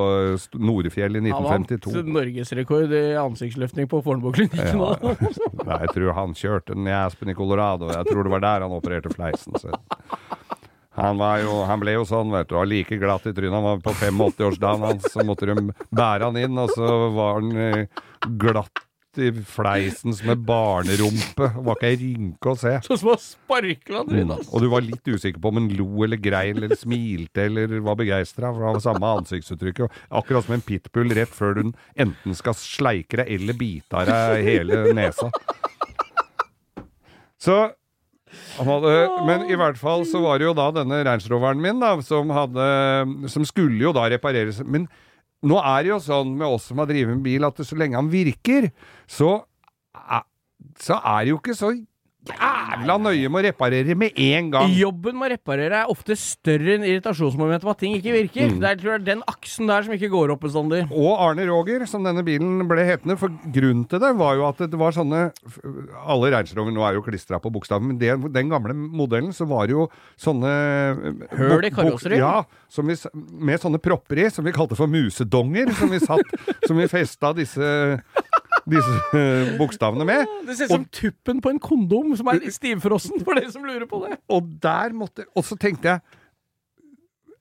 Norefjell 0.60 1.18
i 1.18 1.24
1952. 1.24 1.92
Han 1.92 2.02
vant 2.02 2.14
norgesrekord 2.20 2.96
i 2.96 3.04
ansiktsløftning 3.20 3.90
på 3.90 4.02
Fornebuklinikken. 4.06 4.72
Ja, 4.72 4.94
nå. 5.02 5.16
Nei, 5.66 5.80
jeg 5.86 5.94
tror 5.96 6.12
han 6.16 6.34
kjørte 6.36 6.76
den 6.76 6.88
i 6.88 6.94
Aspen 6.94 7.32
i 7.32 7.36
Colorado. 7.36 7.90
Jeg 7.92 8.08
tror 8.10 8.26
det 8.26 8.32
var 8.36 8.44
der 8.44 8.66
han 8.66 8.74
opererte 8.76 9.12
fleisen. 9.12 9.56
Så. 9.60 9.72
Han, 10.96 11.18
var 11.20 11.42
jo, 11.42 11.58
han 11.68 11.80
ble 11.82 11.92
jo 11.98 12.06
sånn, 12.08 12.30
vet 12.32 12.48
du. 12.48 12.56
var 12.56 12.68
Like 12.70 12.96
glatt 13.00 13.26
i 13.28 13.34
trynet. 13.36 13.56
Han 13.58 13.66
var 13.66 13.82
på 13.84 13.92
85-årsdagen 13.98 14.86
hans, 14.86 15.08
så 15.12 15.24
måtte 15.28 15.50
de 15.50 15.66
bære 15.92 16.30
han 16.30 16.38
inn, 16.40 16.56
og 16.62 16.72
så 16.72 16.92
var 17.12 17.40
han 17.40 17.50
eh, 17.60 18.04
i 19.22 19.30
fleisen 19.46 20.14
som 20.16 20.30
en 20.32 20.42
barnerumpe. 20.48 21.48
Det 21.54 21.64
var 21.66 21.78
ikke 21.78 21.90
ei 21.90 21.98
rynke 22.00 22.52
å 22.52 22.58
se. 22.60 22.74
Sånn 22.86 22.98
som 23.02 23.12
har 23.12 23.22
sparkla 23.22 24.04
trynet 24.08 24.34
hans. 24.36 24.50
Og 24.52 24.64
du 24.64 24.68
var 24.72 24.84
litt 24.86 25.08
usikker 25.08 25.40
på 25.42 25.52
om 25.52 25.60
han 25.60 25.70
lo 25.78 25.88
eller 26.06 26.20
grein 26.20 26.60
eller 26.60 26.76
smilte 26.78 27.46
eller 27.48 27.78
var 27.86 27.98
begeistra, 28.00 28.52
for 28.52 28.62
det 28.62 28.74
var 28.76 28.84
samme 28.84 29.14
ansiktsuttrykket. 29.22 30.02
Akkurat 30.20 30.46
som 30.46 30.56
en 30.58 30.66
pitbull 30.66 31.14
rett 31.16 31.32
før 31.34 31.58
du 31.58 31.64
enten 31.96 32.36
skal 32.38 32.56
sleike 32.58 33.22
deg 33.22 33.32
eller 33.38 33.58
bite 33.58 33.96
av 33.96 34.10
deg 34.10 34.46
hele 34.46 34.84
nesa. 34.96 35.30
Så 37.42 37.56
hadde, 38.56 38.92
men 39.28 39.44
i 39.50 39.56
hvert 39.58 39.78
fall 39.80 40.04
så 40.08 40.20
var 40.24 40.40
det 40.40 40.48
jo 40.48 40.54
da 40.56 40.70
denne 40.74 41.02
reinsroveren 41.06 41.60
min, 41.62 41.80
da, 41.80 41.94
som 42.04 42.30
hadde 42.34 42.64
Som 43.32 43.46
skulle 43.48 43.78
jo 43.80 43.92
da 43.96 44.08
repareres. 44.12 44.58
Men 44.64 44.88
nå 45.46 45.58
er 45.62 45.84
det 45.84 45.92
jo 45.92 46.00
sånn 46.02 46.32
med 46.38 46.48
oss 46.48 46.70
som 46.70 46.80
har 46.82 46.88
drevet 46.90 47.14
med 47.14 47.26
bil, 47.26 47.46
at 47.46 47.60
så 47.62 47.78
lenge 47.78 47.98
han 47.98 48.10
virker, 48.12 48.70
så, 49.06 49.30
så 50.82 50.98
er 51.00 51.24
det 51.24 51.34
jo 51.34 51.40
ikke 51.40 51.56
så 51.58 51.72
jævla 52.30 52.96
nøye 53.00 53.30
med 53.30 53.40
å 53.40 53.44
reparere 53.48 53.96
med 53.98 54.18
en 54.26 54.50
gang. 54.52 54.74
Jobben 54.76 55.18
med 55.18 55.28
å 55.28 55.32
reparere 55.34 55.82
er 55.82 55.92
ofte 55.92 56.16
større 56.18 56.76
enn 56.76 56.86
irritasjonsmomentet 56.86 57.66
med 57.66 57.74
at 57.74 57.82
ting 57.82 57.96
ikke 57.98 58.14
virker. 58.14 58.50
Mm. 58.50 58.58
Det 58.62 58.70
er 58.70 58.80
tror 58.80 58.92
jeg, 58.94 59.04
den 59.06 59.22
aksen 59.30 59.70
der 59.70 59.86
som 59.86 59.96
ikke 59.96 60.10
går 60.12 60.34
opp 60.34 60.44
bestandig. 60.46 60.82
Og 60.90 61.22
Arne 61.22 61.46
Roger, 61.48 61.86
som 61.90 62.06
denne 62.06 62.24
bilen 62.26 62.64
ble 62.68 62.86
hetende. 62.88 63.18
For 63.20 63.32
grunnen 63.54 63.86
til 63.90 64.02
det 64.02 64.12
var 64.18 64.36
jo 64.38 64.46
at 64.48 64.62
det 64.66 64.80
var 64.80 64.94
sånne 64.96 65.22
Alle 66.06 66.32
Range 66.34 66.56
Rover 66.56 66.74
nå 66.74 66.84
er 66.86 66.98
jo 66.98 67.04
klistra 67.06 67.40
på 67.42 67.52
bokstaven, 67.54 67.92
men 67.92 68.00
den, 68.00 68.28
den 68.34 68.52
gamle 68.52 68.74
modellen 68.76 69.32
så 69.36 69.46
var 69.48 69.68
det 69.68 69.76
jo 69.76 69.88
sånne 70.20 70.52
Høl 71.36 71.66
i 71.66 71.72
karosseriet? 71.74 72.20
Ja, 72.20 72.44
som 72.72 72.88
vi, 72.88 72.96
med 73.14 73.62
sånne 73.62 73.80
propper 73.82 74.24
i, 74.24 74.28
som 74.32 74.46
vi 74.46 74.54
kalte 74.56 74.78
for 74.78 74.90
musedonger. 74.90 75.72
Som 75.76 75.92
vi 75.92 76.02
satt 76.02 76.34
Som 76.66 76.78
vi 76.80 76.88
festa 76.90 77.32
disse 77.36 77.68
disse 78.70 78.94
eh, 79.16 79.54
bokstavene 79.60 80.06
med. 80.08 80.36
Det 80.46 80.58
ser 80.58 80.70
ut 80.70 80.74
som 80.74 80.86
tuppen 81.00 81.42
på 81.42 81.52
en 81.54 81.60
kondom 81.62 82.14
som 82.18 82.30
er 82.32 82.40
litt 82.42 82.56
stivfrossen, 82.56 83.22
for 83.24 83.38
dere 83.38 83.52
som 83.54 83.66
lurer 83.66 83.86
på 83.90 84.02
det. 84.04 84.18
Og 84.32 84.48
der 84.62 84.96
måtte 84.96 85.28
Og 85.36 85.46
så 85.46 85.58
tenkte 85.60 85.96
jeg 85.96 86.22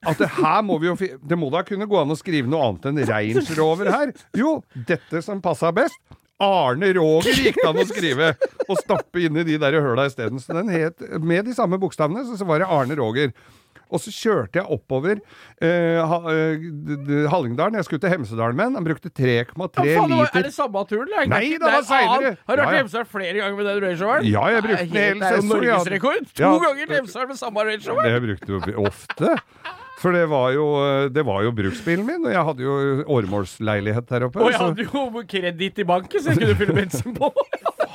at 0.05 0.19
det 0.21 0.28
her 0.36 0.59
må 0.61 0.76
vi 0.78 0.86
jo 0.86 0.93
Det 1.26 1.38
må 1.39 1.47
da 1.49 1.63
kunne 1.65 1.88
gå 1.89 1.97
an 1.97 2.13
å 2.13 2.17
skrive 2.19 2.49
noe 2.51 2.67
annet 2.67 2.86
enn 2.91 3.01
reinsrover 3.09 3.88
Rover 3.88 3.91
her? 3.93 4.13
Jo, 4.38 4.59
dette 4.88 5.23
som 5.26 5.41
passa 5.41 5.71
best. 5.73 5.97
Arne 6.45 6.89
Roger 6.97 7.38
gikk 7.39 7.61
det 7.61 7.67
an 7.69 7.80
å 7.80 7.86
skrive, 7.88 8.34
og 8.67 8.80
stappe 8.82 9.21
inn 9.23 9.38
i 9.39 9.45
de 9.47 9.55
der 9.61 9.78
høla 9.80 10.03
isteden. 10.09 10.41
Så 10.43 10.51
den 10.57 10.67
het 10.73 10.99
Med 11.23 11.47
de 11.47 11.55
samme 11.55 11.80
bokstavene, 11.80 12.26
så, 12.28 12.36
så 12.36 12.47
var 12.47 12.59
det 12.61 12.67
Arne 12.67 12.97
Roger. 12.99 13.32
Og 13.93 14.01
så 14.01 14.11
kjørte 14.13 14.59
jeg 14.59 14.65
oppover 14.73 15.19
eh, 15.61 15.99
eh, 16.01 17.29
Hallingdalen. 17.31 17.77
Jeg 17.79 17.88
skulle 17.88 18.01
til 18.03 18.13
Hemsedalen 18.15 18.57
med 18.57 18.65
den. 18.71 18.75
Han 18.79 18.88
brukte 18.88 19.11
3,3 19.13 19.86
Ja, 19.86 20.05
liter. 20.09 20.39
er 20.39 20.47
det 20.49 20.53
samme 20.55 20.86
turen? 20.89 21.07
Det 21.11 21.21
er 21.21 21.31
Nei, 21.31 21.43
det 21.53 21.61
var 21.61 21.79
er 21.79 21.88
senere. 21.89 22.33
Har 22.47 22.55
du 22.55 22.61
vært 22.61 22.65
ja. 22.65 22.71
ja. 22.71 22.81
Hemsedal 22.83 23.07
flere 23.13 23.38
ganger 23.39 23.55
med 23.59 23.69
den 23.69 23.83
Range 23.86 24.01
Roveren? 24.03 24.27
Ja, 24.31 24.43
jeg 24.55 24.65
brukte 24.65 24.83
den 24.86 24.95
hele 24.95 25.19
Det 25.21 25.31
er 25.31 25.39
jo 25.39 25.47
norgesrekord! 25.53 26.29
To 26.41 26.51
ganger 26.65 26.86
til 26.86 26.95
Hemsedal 27.01 27.31
med 27.31 27.41
samme 27.41 27.65
Range 27.69 27.89
Rover! 27.91 28.11
Det 28.11 28.21
brukte 28.27 28.73
jo 28.75 28.86
ofte. 28.89 29.36
For 30.01 30.11
det 30.11 30.25
var 30.29 30.49
jo, 30.51 30.65
det 31.15 31.23
var 31.25 31.43
jo 31.45 31.51
bruksbilen 31.55 32.03
min, 32.05 32.25
og 32.27 32.33
jeg 32.33 32.43
hadde 32.49 32.65
jo 32.65 32.73
åremålsleilighet 33.15 34.09
der 34.09 34.25
oppe. 34.27 34.41
Og 34.43 34.51
jeg 34.51 34.59
hadde 34.59 34.83
jo 34.83 35.23
kreditt 35.31 35.79
i 35.79 35.86
banken, 35.88 36.21
så 36.21 36.33
jeg 36.33 36.41
kunne 36.41 36.57
fylle 36.59 36.75
bensin 36.81 37.15
på. 37.15 37.29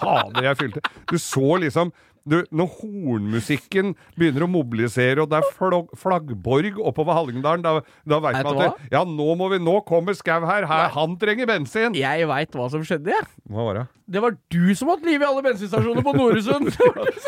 fader, 0.01 0.47
jeg 0.49 0.57
fylte 0.62 0.80
Du 1.11 1.18
så 1.20 1.59
liksom 1.61 1.93
du, 2.29 2.41
Når 2.53 2.73
hornmusikken 2.81 3.95
begynner 4.18 4.47
å 4.47 4.51
mobilisere, 4.51 5.23
og 5.23 5.31
det 5.33 5.41
er 5.41 5.87
flaggborg 6.01 6.81
oppover 6.81 7.16
Hallingdalen, 7.18 7.64
da, 7.64 7.79
da 8.09 8.21
veit 8.23 8.41
man 8.45 8.61
at 8.66 8.93
Ja, 8.93 9.05
nå 9.07 9.31
må 9.39 9.51
vi 9.53 9.61
Nå 9.62 9.81
kommer 9.89 10.16
Skau 10.18 10.45
her! 10.49 10.66
her 10.68 10.93
han 10.95 11.16
trenger 11.21 11.49
bensin! 11.51 11.97
Jeg 11.99 12.29
veit 12.31 12.55
hva 12.57 12.68
som 12.73 12.85
skjedde, 12.87 13.12
jeg. 13.14 13.29
Hva 13.51 13.66
var 13.68 13.81
det? 13.81 13.87
Det 14.11 14.18
var 14.25 14.35
du 14.51 14.75
som 14.75 14.89
hadde 14.91 15.07
liv 15.07 15.23
i 15.23 15.27
alle 15.27 15.43
bensinstasjoner 15.45 16.03
på 16.07 16.14
Noresund! 16.16 16.71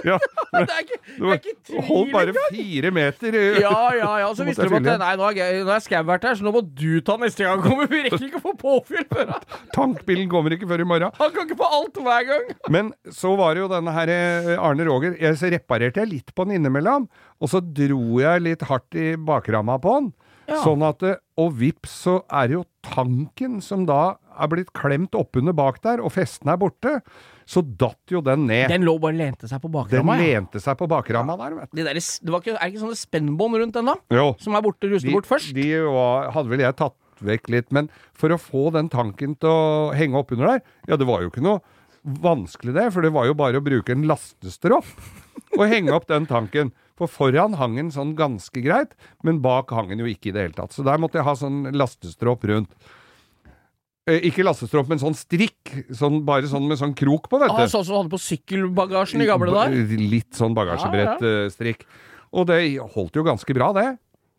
Ja, 0.02 0.16
det 0.52 0.62
er 0.66 0.80
ikke, 0.82 0.96
det 1.14 1.28
er 1.28 1.36
ikke 1.38 1.52
tvil 1.68 1.84
Hold 1.86 2.08
bare 2.10 2.32
fire 2.50 2.90
meter 2.94 3.36
i 3.38 3.42
Ja, 3.62 3.76
ja, 3.94 4.08
ja. 4.24 4.30
Så 4.34 4.46
visste 4.46 4.66
de 4.66 4.80
at 4.80 4.98
nei, 5.02 5.12
nå 5.20 5.28
har, 5.28 5.82
Skau 5.84 6.02
vært 6.08 6.26
her, 6.26 6.38
så 6.38 6.46
nå 6.46 6.52
må 6.54 6.62
du 6.66 6.98
ta 7.06 7.14
neste 7.20 7.46
gang. 7.46 7.62
Kommer. 7.62 7.86
Vi 7.90 8.02
rekker 8.06 8.26
ikke 8.26 8.40
å 8.40 8.44
få 8.48 8.54
påfyll 8.58 9.06
før 9.10 9.30
han 9.36 9.46
Tankbilen 9.74 10.28
kommer 10.32 10.54
ikke 10.56 10.68
før 10.70 10.82
i 10.82 10.88
morgen. 10.88 11.14
Han 11.20 11.32
kan 11.34 11.46
ikke 11.46 11.58
få 11.60 11.68
alt 11.78 12.00
hver 12.02 12.26
gang. 12.28 12.50
Men 12.74 12.90
så 13.14 13.34
var 13.38 13.54
det 13.54 13.62
jo 13.62 13.70
denne 13.70 13.94
her 13.94 14.12
eh, 14.12 14.52
Arne 14.82 14.90
Roger. 14.90 15.16
Jeg, 15.20 15.38
reparerte 15.56 16.02
jeg 16.02 16.10
litt 16.10 16.34
på 16.34 16.46
den 16.46 16.58
innimellom, 16.60 17.08
og 17.40 17.50
så 17.50 17.62
dro 17.62 18.20
jeg 18.22 18.44
litt 18.44 18.66
hardt 18.68 18.98
i 18.98 19.12
bakramma 19.16 19.78
på 19.82 19.96
den. 20.00 20.12
Ja. 20.50 20.58
Sånn 20.64 20.82
at 20.82 21.04
Og 21.38 21.52
vips, 21.54 21.92
så 22.04 22.16
er 22.26 22.50
det 22.50 22.56
jo 22.58 22.64
tanken 22.84 23.60
som 23.62 23.86
da 23.86 24.16
er 24.42 24.48
blitt 24.50 24.72
klemt 24.76 25.14
oppunder 25.16 25.54
bak 25.56 25.78
der, 25.84 26.02
og 26.02 26.12
festen 26.12 26.50
er 26.50 26.58
borte. 26.60 26.96
Så 27.48 27.62
datt 27.62 28.10
jo 28.10 28.20
den 28.24 28.46
ned. 28.48 28.68
Den, 28.70 28.84
lå 28.86 28.96
bare 29.02 29.16
lente 29.16 29.48
seg 29.50 29.62
på 29.62 29.70
bakramma. 29.72 30.16
Den 30.18 30.26
lente 30.42 30.62
seg 30.62 30.76
på 30.78 30.88
bakramma 30.90 31.36
der, 31.40 31.56
vet 31.58 31.70
du. 31.72 31.78
Det, 31.78 31.86
der, 31.88 31.98
det 31.98 32.34
var 32.34 32.42
ikke, 32.44 32.56
er 32.58 32.72
ikke 32.72 32.82
sånne 32.84 32.98
spennbånd 33.00 33.58
rundt 33.62 33.78
den, 33.78 33.90
da? 33.92 33.96
Jo. 34.14 34.26
Som 34.42 34.58
er 34.58 34.64
borte, 34.66 34.90
rustet 34.90 35.10
De, 35.10 35.14
bort 35.16 35.30
først? 35.30 35.54
de 35.56 35.68
var, 35.86 36.30
hadde 36.36 36.52
vel 36.52 36.64
jeg 36.64 36.78
tatt 36.78 36.98
vekk 37.22 37.52
litt, 37.54 37.70
men 37.74 37.90
for 38.18 38.34
å 38.34 38.40
få 38.40 38.68
den 38.74 38.90
tanken 38.92 39.36
til 39.38 39.50
å 39.50 39.92
henge 39.96 40.18
oppunder 40.18 40.56
der, 40.56 40.64
ja, 40.90 40.98
det 40.98 41.06
var 41.08 41.22
jo 41.22 41.30
ikke 41.30 41.44
noe 41.44 41.62
vanskelig 42.02 42.74
det, 42.74 42.86
for 42.94 43.04
det 43.04 43.12
var 43.14 43.28
jo 43.28 43.36
bare 43.38 43.60
å 43.60 43.64
bruke 43.64 43.94
en 43.94 44.06
lastestropp 44.10 44.88
og 45.58 45.66
henge 45.70 45.92
opp 45.94 46.08
den 46.10 46.26
tanken. 46.26 46.72
For 46.98 47.10
foran 47.10 47.56
hang 47.58 47.76
den 47.78 47.92
sånn 47.94 48.12
ganske 48.18 48.62
greit, 48.62 48.92
men 49.24 49.40
bak 49.42 49.70
hang 49.74 49.88
den 49.90 50.02
jo 50.04 50.10
ikke 50.10 50.30
i 50.30 50.34
det 50.34 50.48
hele 50.48 50.56
tatt. 50.58 50.74
Så 50.74 50.84
der 50.86 51.00
måtte 51.02 51.20
jeg 51.20 51.26
ha 51.26 51.34
sånn 51.38 51.64
lastestropp 51.74 52.44
rundt. 52.50 52.74
Eh, 54.10 54.18
ikke 54.28 54.42
lastestropp, 54.42 54.88
men 54.90 54.98
sånn 54.98 55.14
strikk. 55.14 55.72
Sånn, 55.94 56.20
bare 56.26 56.48
sånn 56.50 56.66
med 56.68 56.80
sånn 56.80 56.94
krok 56.98 57.28
på, 57.30 57.38
vet 57.38 57.54
Ah, 57.54 57.68
sånn 57.70 57.84
som 57.86 57.94
du 57.94 57.98
hadde 58.00 58.14
på 58.16 58.22
sykkelbagasjen 58.22 59.22
i 59.22 59.28
gamle 59.30 59.54
dager? 59.54 59.98
Litt 60.02 60.34
sånn 60.38 60.56
bagasjebrettstrikk. 60.58 61.86
Og 62.34 62.48
det 62.50 62.58
holdt 62.94 63.18
jo 63.18 63.22
ganske 63.26 63.54
bra, 63.54 63.70
det. 63.76 63.86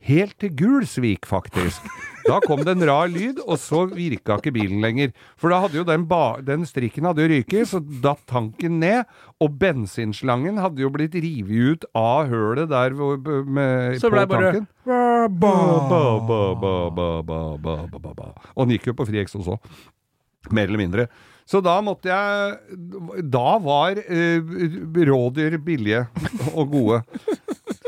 Helt 0.03 0.35
til 0.41 0.51
Gulsvik, 0.59 1.25
faktisk. 1.29 1.85
Da 2.23 2.39
kom 2.43 2.61
det 2.63 2.73
en 2.75 2.85
rar 2.87 3.07
lyd, 3.11 3.39
og 3.43 3.57
så 3.59 3.83
virka 3.91 4.37
ikke 4.39 4.53
bilen 4.55 4.83
lenger. 4.83 5.11
For 5.39 5.51
da 5.51 5.61
hadde 5.63 5.79
jo 5.79 5.85
den, 5.87 6.05
den 6.47 6.65
strikken 6.67 7.07
hadde 7.07 7.27
ryket, 7.31 7.69
så 7.71 7.79
datt 8.03 8.23
tanken 8.29 8.79
ned. 8.83 9.03
Og 9.43 9.57
bensinslangen 9.59 10.59
hadde 10.59 10.83
jo 10.83 10.91
blitt 10.93 11.15
revet 11.15 11.73
ut 11.75 11.87
av 11.99 12.31
hølet 12.31 12.71
der 12.71 12.95
hvor, 12.99 13.19
med, 13.19 13.99
så 14.03 14.11
ble 14.11 14.25
på 14.27 14.35
bare, 14.35 14.53
tanken. 14.59 14.67
Ba, 15.39 15.53
Og 18.55 18.65
den 18.65 18.75
gikk 18.75 18.91
jo 18.91 18.97
på 18.99 19.07
frieks 19.07 19.39
også. 19.39 19.59
Mer 20.51 20.67
eller 20.67 20.83
mindre. 20.83 21.07
Så 21.47 21.59
da 21.63 21.75
måtte 21.83 22.07
jeg 22.07 23.27
Da 23.31 23.57
var 23.63 23.99
eh, 23.99 24.39
rådyr 25.09 25.57
billige 25.63 26.05
og 26.53 26.71
gode. 26.71 27.01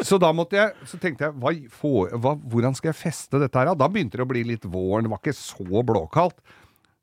Så 0.05 0.19
da 0.21 0.29
måtte 0.35 0.59
jeg 0.59 0.89
Så 0.89 0.99
tenkte 1.01 1.27
jeg 1.27 1.37
hva, 1.41 1.53
for, 1.73 2.13
hva, 2.21 2.35
hvordan 2.51 2.77
skal 2.77 2.91
jeg 2.91 3.01
feste 3.01 3.41
dette 3.41 3.57
her? 3.57 3.73
da? 3.73 3.89
Begynte 3.89 4.19
det 4.19 4.25
å 4.25 4.29
bli 4.29 4.45
litt 4.47 4.67
våren. 4.69 5.07
Det 5.07 5.13
var 5.13 5.23
ikke 5.23 5.37
så 5.37 5.83
blåkaldt. 5.85 6.39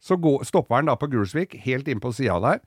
Så 0.03 0.19
stopper 0.47 0.81
den 0.81 0.91
da 0.91 0.97
på 0.99 1.07
Gulsvik, 1.13 1.55
helt 1.63 1.87
inn 1.91 2.03
på 2.03 2.11
sida 2.15 2.41
der. 2.43 2.63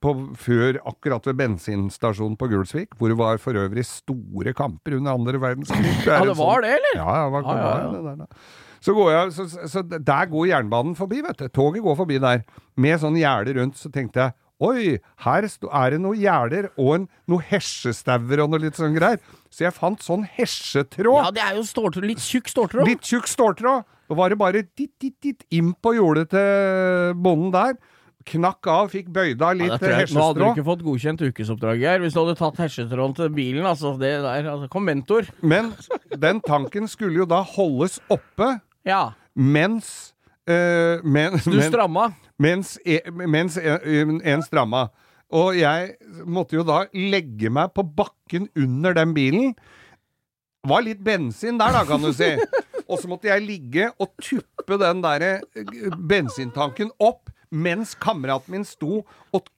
På, 0.00 0.14
før 0.40 0.78
akkurat 0.88 1.26
ved 1.28 1.36
bensinstasjonen 1.38 2.38
på 2.40 2.48
Gulsvik, 2.50 2.96
hvor 2.98 3.12
det 3.12 3.18
var 3.20 3.38
for 3.42 3.58
øvrig 3.60 3.84
store 3.84 4.54
kamper 4.56 4.96
under 4.96 5.12
andre 5.12 5.42
verdenskrig. 5.42 5.92
Ja, 6.08 6.22
det 6.24 6.38
var 6.38 6.64
det, 6.64 6.72
eller? 6.78 6.96
Ja, 6.96 7.10
ja, 7.20 7.28
var, 7.34 7.44
ah, 7.44 7.60
ja, 7.60 7.72
ja. 7.82 7.90
det 7.92 8.00
der, 8.06 8.22
da. 8.24 8.70
Så, 8.80 8.94
går 8.96 9.10
jeg, 9.12 9.32
så, 9.36 9.46
så, 9.52 9.68
så 9.68 9.82
der 9.84 10.30
går 10.32 10.46
jernbanen 10.54 10.96
forbi, 10.96 11.20
vet 11.26 11.42
du. 11.42 11.50
Toget 11.52 11.84
går 11.84 11.98
forbi 12.00 12.16
der. 12.22 12.46
Med 12.80 12.96
sånn 13.02 13.18
gjerde 13.20 13.54
rundt, 13.60 13.76
så 13.76 13.92
tenkte 13.92 14.24
jeg 14.24 14.36
Oi, 14.60 14.98
her 15.24 15.46
er 15.48 15.94
det 15.94 16.00
noen 16.02 16.18
gjerder 16.20 16.66
og 16.76 16.90
en, 16.98 17.04
noe 17.30 17.44
hesjestauer 17.48 18.42
og 18.44 18.50
noe 18.52 18.60
litt 18.66 18.76
sånn 18.76 18.92
greier. 18.96 19.20
Så 19.50 19.64
jeg 19.64 19.72
fant 19.76 20.02
sånn 20.04 20.26
hesjetråd. 20.36 21.16
Ja, 21.16 21.30
det 21.34 21.44
er 21.46 21.56
jo 21.56 21.64
ståltråd, 21.66 22.04
litt 22.10 22.20
tjukk 22.20 22.50
ståltråd. 22.52 22.84
Litt 22.88 23.08
tjukk 23.08 23.30
ståltråd. 23.30 23.86
Da 24.10 24.18
var 24.18 24.32
det 24.32 24.36
bare 24.40 24.60
ditt, 24.66 24.92
ditt, 25.00 25.16
ditt 25.22 25.46
inn 25.54 25.72
på 25.80 25.94
jordet 25.96 26.28
til 26.34 27.16
bonden 27.24 27.54
der. 27.54 27.78
Knakk 28.30 28.68
av, 28.68 28.90
fikk 28.92 29.08
bøyd 29.14 29.40
av 29.40 29.56
litt 29.56 29.72
ja, 29.72 29.78
hesjestrå. 29.80 30.18
nå 30.18 30.24
hadde 30.26 30.40
du 30.42 30.46
ikke 30.50 30.66
fått 30.66 30.82
godkjent 30.84 31.22
ukesoppdrag 31.24 31.84
her. 31.88 32.02
Hvis 32.04 32.12
du 32.12 32.20
hadde 32.20 32.36
tatt 32.36 32.60
hesjetråden 32.60 33.16
til 33.16 33.30
bilen, 33.32 33.64
altså 33.64 33.94
det 33.96 34.12
der 34.26 34.50
altså, 34.52 34.68
Kom 34.72 34.84
mentor. 34.90 35.30
Men 35.40 35.72
den 36.12 36.42
tanken 36.44 36.90
skulle 36.90 37.22
jo 37.22 37.28
da 37.30 37.40
holdes 37.56 37.96
oppe 38.12 38.58
Ja. 38.84 39.14
mens 39.34 40.12
eh, 40.50 41.02
men, 41.04 41.38
Du 41.44 41.54
men- 41.56 41.68
stramma. 41.70 42.08
mens, 42.38 42.74
e- 42.84 43.02
mens 43.10 43.56
en, 43.60 44.18
en 44.20 44.42
stramma. 44.46 44.88
Og 45.30 45.54
jeg 45.54 45.92
måtte 46.26 46.56
jo 46.58 46.64
da 46.66 46.84
legge 46.92 47.50
meg 47.54 47.70
på 47.76 47.84
bakken 47.86 48.48
under 48.58 48.96
den 48.98 49.12
bilen. 49.14 49.52
Var 50.66 50.82
litt 50.84 51.00
bensin 51.06 51.56
der, 51.60 51.72
da, 51.72 51.84
kan 51.88 52.02
du 52.02 52.10
si. 52.12 52.32
Og 52.90 52.98
så 52.98 53.06
måtte 53.06 53.28
jeg 53.30 53.44
ligge 53.46 53.84
og 54.02 54.10
tuppe 54.18 54.76
den 54.82 54.98
derre 55.04 55.36
eh, 55.54 55.92
bensintanken 56.10 56.90
opp. 56.98 57.28
Mens 57.50 57.96
kameraten 57.98 58.52
min 58.54 58.64
sto 58.66 59.00
og 59.34 59.48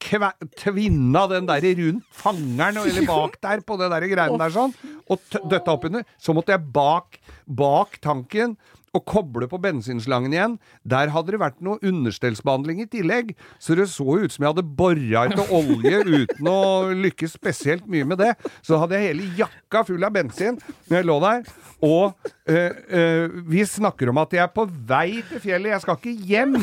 tvinna 0.57 1.27
den 1.29 1.45
der 1.49 1.65
rundt 1.77 2.07
fangeren, 2.17 2.79
eller 2.81 3.05
bak 3.05 3.35
der, 3.45 3.61
på 3.69 3.77
det 3.81 3.91
der 3.93 4.07
greiene 4.09 4.39
der 4.41 4.55
sånn, 4.55 4.73
og 5.13 5.21
døtta 5.53 5.75
oppunder. 5.75 6.07
Så 6.17 6.33
måtte 6.33 6.55
jeg 6.55 6.65
bak, 6.73 7.19
bak 7.45 7.99
tanken 8.05 8.55
og 8.93 9.05
koble 9.09 9.49
på 9.49 9.61
bensinslangen 9.63 10.35
igjen. 10.35 10.57
Der 10.85 11.13
hadde 11.15 11.35
det 11.35 11.41
vært 11.43 11.61
noe 11.65 11.81
understellsbehandling 11.87 12.83
i 12.85 12.89
tillegg, 12.93 13.33
så 13.63 13.77
det 13.79 13.89
så 13.93 14.19
ut 14.21 14.35
som 14.35 14.45
jeg 14.45 14.53
hadde 14.53 14.67
bora 14.79 15.27
etter 15.29 15.53
olje 15.55 16.03
uten 16.05 16.51
å 16.51 16.61
lykkes 17.05 17.37
spesielt 17.39 17.89
mye 17.91 18.09
med 18.09 18.21
det. 18.23 18.33
Så 18.61 18.81
hadde 18.81 18.99
jeg 18.99 19.13
hele 19.13 19.31
jakka 19.41 19.85
full 19.89 20.05
av 20.05 20.15
bensin 20.15 20.61
når 20.89 20.99
jeg 20.99 21.09
lå 21.09 21.19
der. 21.25 21.45
Og 21.83 22.31
øh, 22.47 22.71
øh, 22.99 23.39
vi 23.51 23.65
snakker 23.67 24.13
om 24.13 24.21
at 24.23 24.37
jeg 24.37 24.45
er 24.45 24.53
på 24.55 24.69
vei 24.69 25.23
til 25.31 25.43
fjellet, 25.43 25.75
jeg 25.75 25.85
skal 25.87 25.99
ikke 25.99 26.29
hjem. 26.29 26.59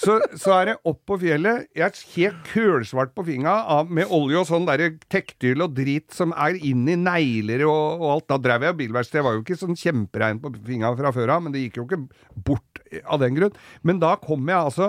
Så, 0.00 0.16
så 0.40 0.52
er 0.56 0.70
det 0.70 0.74
opp 0.88 1.00
på 1.08 1.18
fjellet. 1.20 1.66
Jeg 1.76 1.84
er 1.84 1.98
helt 2.14 2.46
kølsvart 2.48 3.12
på 3.16 3.24
fingra 3.26 3.82
med 3.84 4.08
olje 4.16 4.40
og 4.40 4.48
sånn 4.48 4.68
derre 4.68 4.94
tektyl 5.12 5.66
og 5.66 5.74
drit 5.76 6.08
som 6.16 6.32
er 6.32 6.56
inn 6.56 6.86
i 6.88 6.96
negler 6.96 7.66
og, 7.66 8.00
og 8.00 8.06
alt. 8.14 8.28
Da 8.32 8.38
drev 8.40 8.64
jeg 8.64 8.78
bilverksted. 8.78 9.20
Jeg 9.20 9.26
var 9.28 9.36
jo 9.36 9.44
ikke 9.44 9.60
sånn 9.60 9.76
kjemperein 9.76 10.40
på 10.40 10.54
fingra 10.56 10.94
fra 10.96 11.12
før 11.16 11.34
av, 11.36 11.44
men 11.44 11.52
det 11.52 11.66
gikk 11.66 11.82
jo 11.82 11.86
ikke 11.88 12.00
bort 12.48 12.82
av 13.04 13.20
den 13.20 13.36
grunn. 13.36 13.60
Men 13.84 14.00
da 14.00 14.14
kom 14.22 14.48
jeg 14.48 14.56
altså 14.70 14.88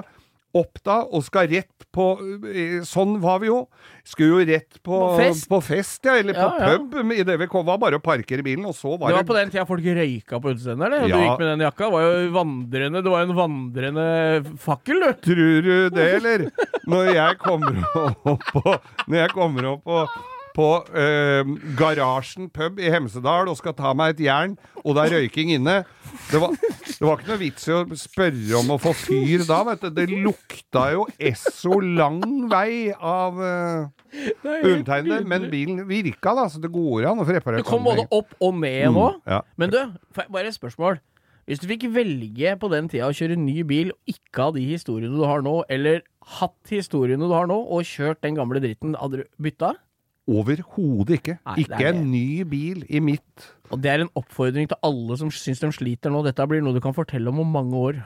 opp 0.57 0.79
da, 0.83 1.01
og 1.07 1.23
skal 1.23 1.47
rett 1.51 1.85
på 1.91 2.05
eh, 2.51 2.81
Sånn 2.87 3.17
var 3.23 3.39
vi 3.43 3.49
jo. 3.49 3.57
Skulle 4.07 4.41
jo 4.41 4.45
rett 4.47 4.77
på, 4.83 4.91
På 4.95 5.17
fest. 5.19 5.47
på 5.51 5.59
fest, 5.63 5.99
ja. 6.07 6.15
Eller 6.21 6.33
på 6.37 6.45
Ja, 6.45 6.71
ja. 6.71 6.77
pub. 6.79 7.11
I 7.11 7.23
det 7.27 7.37
vi 7.41 7.47
kom, 7.51 7.65
var 7.67 7.77
bare 7.81 7.99
å 7.99 8.03
parkere 8.03 8.43
bilen, 8.45 8.65
og 8.69 8.75
så 8.77 8.93
var 8.97 9.11
Det 9.11 9.19
var 9.21 9.27
på 9.27 9.37
den 9.39 9.51
tida 9.53 9.65
folk 9.67 9.83
røyka 9.83 10.39
på 10.43 10.53
utestedet, 10.53 10.79
eller? 10.87 11.07
Ja. 11.07 11.15
du 11.17 11.23
gikk 11.25 11.39
med 11.43 11.47
den 11.53 11.65
jakka. 11.67 11.89
Var 11.91 12.07
jo 12.07 12.31
vandrende 12.35 13.03
Det 13.03 13.11
var 13.11 13.23
jo 13.25 13.29
en 13.31 13.39
vandrende 13.41 14.05
fakkel, 14.63 15.03
du. 15.03 15.09
Tror 15.27 15.61
du 15.67 15.73
det, 15.95 16.07
eller? 16.19 16.45
Når 16.91 17.11
jeg 17.15 17.37
kommer 17.43 17.81
opp 18.25 18.47
på 18.51 18.63
Når 19.07 19.17
jeg 19.25 19.33
kommer 19.35 19.71
opp 19.75 19.83
på 19.87 20.05
på 20.55 20.67
eh, 20.97 21.47
Garasjen 21.79 22.49
pub 22.53 22.79
i 22.81 22.91
Hemsedal 22.91 23.49
og 23.51 23.57
skal 23.59 23.75
ta 23.77 23.93
meg 23.97 24.15
et 24.15 24.25
jern, 24.27 24.55
og 24.83 24.97
det 24.97 25.05
er 25.05 25.15
røyking 25.17 25.53
inne. 25.55 25.81
Det 26.31 26.41
var, 26.41 26.55
det 26.57 27.05
var 27.05 27.19
ikke 27.19 27.31
noe 27.31 27.41
vits 27.41 27.67
i 27.69 27.75
å 27.75 27.81
spørre 27.99 28.57
om 28.59 28.73
å 28.75 28.79
få 28.81 28.93
fyr 28.97 29.45
da, 29.47 29.61
vet 29.69 29.85
du. 29.85 29.89
Det 29.95 30.07
lukta 30.11 30.87
jo 30.95 31.05
esso 31.31 31.79
lang 31.83 32.21
vei 32.51 32.91
av 32.95 33.39
eh, 33.45 34.01
undertegnede, 34.61 35.21
men 35.27 35.47
bilen 35.51 35.85
virka, 35.89 36.35
da, 36.37 36.47
så 36.51 36.61
det 36.63 36.71
går 36.73 37.11
an 37.11 37.23
å 37.23 37.27
få 37.27 37.37
reparert 37.37 37.63
Du 37.63 37.69
kom 37.69 37.87
både 37.87 38.07
opp 38.09 38.35
og 38.39 38.59
ned 38.59 38.91
nå. 38.95 39.07
Mm, 39.21 39.23
ja. 39.35 39.41
Men 39.61 39.73
du, 39.73 39.79
bare 40.27 40.49
et 40.49 40.57
spørsmål. 40.57 40.99
Hvis 41.49 41.59
du 41.59 41.65
fikk 41.67 41.87
velge 41.91 42.53
på 42.61 42.69
den 42.71 42.87
tida 42.91 43.09
å 43.09 43.15
kjøre 43.17 43.35
ny 43.39 43.63
bil 43.67 43.89
og 43.95 44.13
ikke 44.13 44.45
ha 44.45 44.53
de 44.55 44.61
historiene 44.69 45.17
du 45.17 45.25
har 45.25 45.41
nå, 45.43 45.61
eller 45.73 46.03
hatt 46.37 46.71
historiene 46.71 47.25
du 47.27 47.33
har 47.33 47.49
nå, 47.49 47.57
og 47.65 47.87
kjørt 47.87 48.21
den 48.23 48.37
gamle 48.37 48.61
dritten, 48.63 48.93
hadde 48.99 49.23
du 49.23 49.25
bytta? 49.41 49.73
Overhodet 50.29 51.17
ikke. 51.17 51.37
Nei, 51.47 51.55
Ikke 51.63 51.87
en 51.89 52.03
ny 52.11 52.43
bil 52.47 52.83
i 52.89 53.01
mitt 53.01 53.47
Og 53.71 53.81
det 53.81 53.89
er 53.89 54.03
en 54.03 54.11
oppfordring 54.19 54.69
til 54.69 54.77
alle 54.85 55.17
som 55.17 55.31
syns 55.33 55.63
de 55.63 55.71
sliter 55.73 56.13
nå. 56.13 56.21
Dette 56.27 56.45
blir 56.47 56.61
noe 56.61 56.75
du 56.75 56.81
kan 56.83 56.93
fortelle 56.93 57.31
om 57.31 57.41
om 57.41 57.55
mange 57.55 57.77
år. 57.79 58.01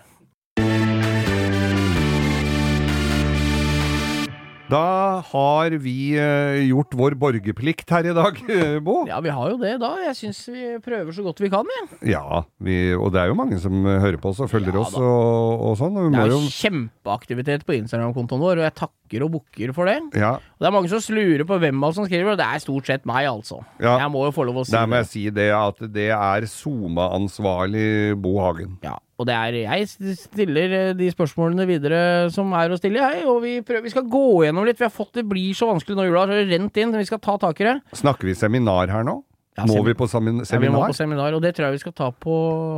Da 4.76 5.22
har 5.30 5.76
vi 5.80 5.96
eh, 6.20 6.66
gjort 6.68 6.96
vår 7.00 7.16
borgerplikt 7.20 7.92
her 7.96 8.10
i 8.10 8.16
dag, 8.16 8.40
eh, 8.52 8.78
Bo. 8.84 8.98
Ja, 9.08 9.22
vi 9.24 9.32
har 9.32 9.54
jo 9.54 9.60
det 9.62 9.76
da. 9.80 9.94
Jeg 10.04 10.18
syns 10.20 10.42
vi 10.52 10.66
prøver 10.84 11.16
så 11.16 11.24
godt 11.26 11.40
vi 11.44 11.50
kan, 11.54 11.70
jeg. 11.78 11.88
Ja, 12.16 12.42
vi, 12.60 12.76
og 12.98 13.14
det 13.16 13.22
er 13.24 13.32
jo 13.32 13.38
mange 13.40 13.60
som 13.64 13.78
eh, 13.88 14.02
hører 14.04 14.20
på 14.20 14.34
oss 14.34 14.42
og 14.44 14.52
følger 14.52 14.76
Ja 14.76 14.84
oss 14.84 14.98
og, 15.00 15.64
og 15.70 15.78
sånn. 15.80 15.96
og 16.02 16.12
Det 16.12 16.24
er 16.26 16.34
jo 16.34 16.42
jo 16.42 16.52
kjempeaktivitet 16.58 17.64
på 17.68 17.78
Instagram-kontoen 17.78 18.44
vår, 18.44 18.60
og 18.60 18.68
jeg 18.68 18.76
takker 18.82 19.26
og 19.28 19.34
bukker 19.38 19.72
for 19.78 19.88
det. 19.88 19.98
Ja, 20.20 20.34
Og 20.42 20.66
det 20.66 20.70
er 20.72 20.76
mange 20.76 20.92
som 20.92 21.16
lurer 21.16 21.46
på 21.48 21.60
hvem 21.62 21.80
av 21.84 21.94
oss 21.94 22.00
som 22.02 22.10
skriver, 22.10 22.34
og 22.36 22.42
det 22.42 22.50
er 22.50 22.64
stort 22.66 22.92
sett 22.92 23.08
meg, 23.08 23.30
altså. 23.32 23.62
Ja. 23.80 23.96
Jeg 24.04 24.12
må 24.12 24.26
jo 24.28 24.36
få 24.36 24.48
lov 24.50 24.64
å 24.64 24.68
si 24.68 24.76
der 24.76 24.90
må 24.92 25.00
jeg 25.04 25.12
si 25.14 25.26
det 25.34 25.50
at 25.56 25.80
det 25.96 26.10
er 26.12 26.50
SoMe-ansvarlig 26.52 27.88
Bo 28.20 28.36
Hagen. 28.44 28.76
Ja, 28.84 28.98
og 29.16 29.28
det 29.30 29.36
er 29.36 29.58
jeg 29.62 30.16
stiller 30.20 30.74
eh, 30.76 30.96
de 30.98 31.08
spørsmålene 31.14 31.68
videre 31.70 32.00
som 32.34 32.52
er 32.58 32.74
å 32.74 32.80
stille, 32.80 33.00
jeg. 33.00 33.24
Og 33.32 33.40
vi, 33.46 33.54
prøver, 33.64 33.86
vi 33.86 33.94
skal 33.94 34.10
gå 34.12 34.26
gjennom 34.44 34.68
litt. 34.68 34.80
Vi 34.82 34.88
har 34.88 34.92
fått 34.92 35.16
Det 35.16 35.24
blir 35.28 35.56
så 35.56 35.70
vanskelig 35.70 35.96
nå 35.96 36.08
jula, 36.10 36.26
har 36.28 36.50
rent 36.50 36.82
inn. 36.82 36.92
Vi 37.00 37.08
skal 37.08 37.22
ta 37.24 37.38
tak 37.40 37.62
i 37.64 37.70
det. 37.70 37.78
Snakker 37.96 38.28
vi 38.28 38.36
seminar 38.36 38.92
her 38.92 39.08
nå? 39.08 39.22
Ja, 39.56 39.64
må 39.70 39.80
vi 39.86 39.94
på 39.96 40.04
semin 40.12 40.42
Ja, 40.44 40.58
vi 40.60 40.68
må 40.68 40.82
på 40.84 40.96
seminar, 40.98 41.32
og 41.38 41.42
det 41.44 41.54
tror 41.56 41.70
jeg 41.70 41.78
vi 41.78 41.84
skal 41.86 41.94
ta 41.96 42.10
på 42.12 42.34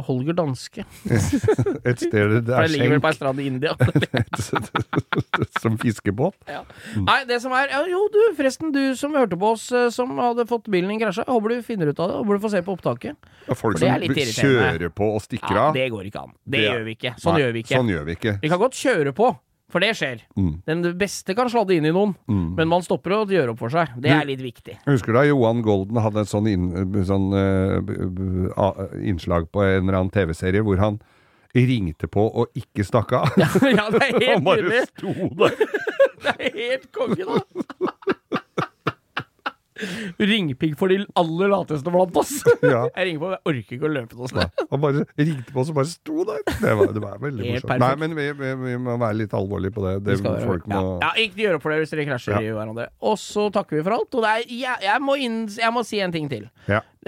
Holger 0.06 0.36
Danske. 0.38 0.84
Et 1.90 1.98
sted 1.98 2.36
det 2.36 2.44
For 2.46 2.62
er 2.62 2.68
det 2.68 2.74
ligger 2.76 2.92
vel 2.94 3.02
på 3.02 3.10
ei 3.10 3.18
strand 3.18 3.42
i 3.42 3.48
India. 3.50 3.74
som 5.64 5.78
fiskebåt? 5.82 6.36
Ja. 6.46 6.62
Nei, 7.02 7.24
det 7.30 7.40
som 7.42 7.56
er 7.58 7.72
ja, 7.74 7.82
Jo, 7.90 8.04
du, 8.14 8.20
forresten, 8.38 8.70
du 8.76 8.94
som 9.00 9.16
hørte 9.18 9.40
på 9.40 9.54
oss, 9.56 9.72
eh, 9.74 9.88
som 9.94 10.14
hadde 10.22 10.46
fått 10.50 10.70
bilen 10.70 10.94
din 10.94 11.02
krasja. 11.02 11.26
Håper 11.28 11.56
du 11.56 11.66
finner 11.66 11.90
ut 11.90 12.00
av 12.00 12.12
det. 12.12 12.20
Håper 12.22 12.38
du 12.38 12.46
får 12.46 12.56
se 12.58 12.62
på 12.68 12.78
opptaket. 12.78 13.32
Ja, 13.48 13.58
Folk 13.58 13.82
som 13.82 14.06
kjører 14.38 14.94
på 14.94 15.10
og 15.16 15.22
stikker 15.26 15.58
Ja, 15.58 15.68
av? 15.70 15.74
det 15.78 15.90
går 15.94 16.12
ikke 16.12 16.24
an. 16.28 16.34
Det, 16.46 16.60
Det- 16.60 16.66
gjør 16.70 16.84
vi 16.86 16.96
ikke. 16.98 17.16
Sånn 17.18 17.34
Nei, 17.34 17.42
gjør 17.42 17.54
vi 17.58 17.66
ikke. 17.66 17.76
Sånn 17.82 17.92
gjør 17.96 18.06
vi 18.06 18.18
ikke. 18.20 18.38
Vi 18.42 18.50
kan 18.54 18.60
godt 18.62 18.78
kjøre 18.78 19.14
på, 19.18 19.34
for 19.72 19.84
det 19.84 19.92
skjer. 20.00 20.22
Mm. 20.40 20.52
Den 20.68 20.86
beste 21.00 21.36
kan 21.36 21.50
sladde 21.52 21.76
inn 21.76 21.88
i 21.90 21.92
noen, 21.92 22.14
men 22.28 22.70
man 22.72 22.86
stopper 22.86 23.18
å 23.18 23.20
gjøre 23.28 23.52
opp 23.52 23.60
for 23.60 23.74
seg. 23.74 23.92
Det 24.00 24.14
er 24.16 24.24
litt 24.30 24.44
viktig. 24.44 24.78
Husker 24.88 25.18
da 25.18 25.26
Johan 25.28 25.60
Golden 25.66 26.00
hadde 26.00 26.24
et 26.24 26.32
sånn, 26.32 26.48
inn, 26.48 26.70
sånn 27.08 27.28
uh, 27.36 28.88
innslag 29.04 29.50
på 29.52 29.66
en 29.66 29.84
eller 29.84 30.00
annen 30.00 30.14
TV-serie 30.16 30.64
hvor 30.64 30.80
han 30.80 31.02
ringte 31.56 32.08
på 32.12 32.24
og 32.28 32.58
ikke 32.58 32.86
stakk 32.86 33.14
av. 33.18 33.36
Ja, 33.40 33.50
ja 33.78 33.88
det 33.94 34.04
er 34.04 34.14
helt 34.22 34.34
Han 34.34 34.48
bare 34.48 34.64
nydelig. 34.64 34.88
sto 34.94 35.32
der. 35.44 35.60
Det 36.18 36.32
er 36.34 36.56
helt 36.58 36.88
konge, 36.92 37.24
da. 37.30 38.16
Ringpigg 40.20 40.76
for 40.80 40.92
de 40.92 41.00
aller 41.20 41.52
lateste 41.54 41.94
blant 41.94 42.16
oss. 42.20 42.34
Ja. 42.68 42.88
Jeg 42.98 43.06
ringer 43.12 43.22
på, 43.22 43.30
jeg 43.32 43.42
orker 43.52 43.76
ikke 43.78 43.88
å 43.88 43.92
løpe 43.94 44.18
noe 44.18 44.28
sted. 44.32 44.64
Han 44.72 44.82
bare 44.82 45.04
ringte 45.20 45.54
på 45.54 45.62
oss 45.62 45.70
og 45.72 45.78
bare 45.78 45.90
sto 45.92 46.24
der. 46.28 46.42
Det 46.48 46.74
var, 46.80 46.90
det 46.96 47.04
var 47.04 47.20
veldig 47.22 47.46
Helt 47.46 47.54
morsomt. 47.54 47.70
perfekt. 47.70 47.84
Nei, 47.86 48.02
men 48.02 48.16
vi, 48.18 48.26
vi, 48.40 48.50
vi 48.64 48.74
må 48.82 48.96
være 49.00 49.20
litt 49.22 49.36
alvorlige 49.38 49.76
på 49.78 49.84
det. 49.86 49.94
det 50.08 50.18
må 50.26 50.34
ja. 50.34 50.82
ja, 51.06 51.12
ikke 51.24 51.44
gjør 51.46 51.58
opp 51.60 51.66
for 51.68 51.74
det 51.76 51.80
hvis 51.84 51.94
dere 51.94 52.08
krasjer 52.10 52.36
Ja. 52.38 52.42
i 52.44 52.54
hverandre. 52.58 52.90
Og 53.08 53.16
så 53.22 53.48
takker 53.54 53.80
vi 53.80 53.86
for 53.86 53.98
alt. 54.00 54.18
Og 54.20 54.28
er, 54.28 54.44
jeg, 54.50 54.84
jeg, 54.88 55.04
må 55.06 55.16
inn, 55.22 55.40
jeg 55.54 55.74
må 55.76 55.86
si 55.88 56.02
en 56.04 56.16
ting 56.16 56.28
til. 56.32 56.50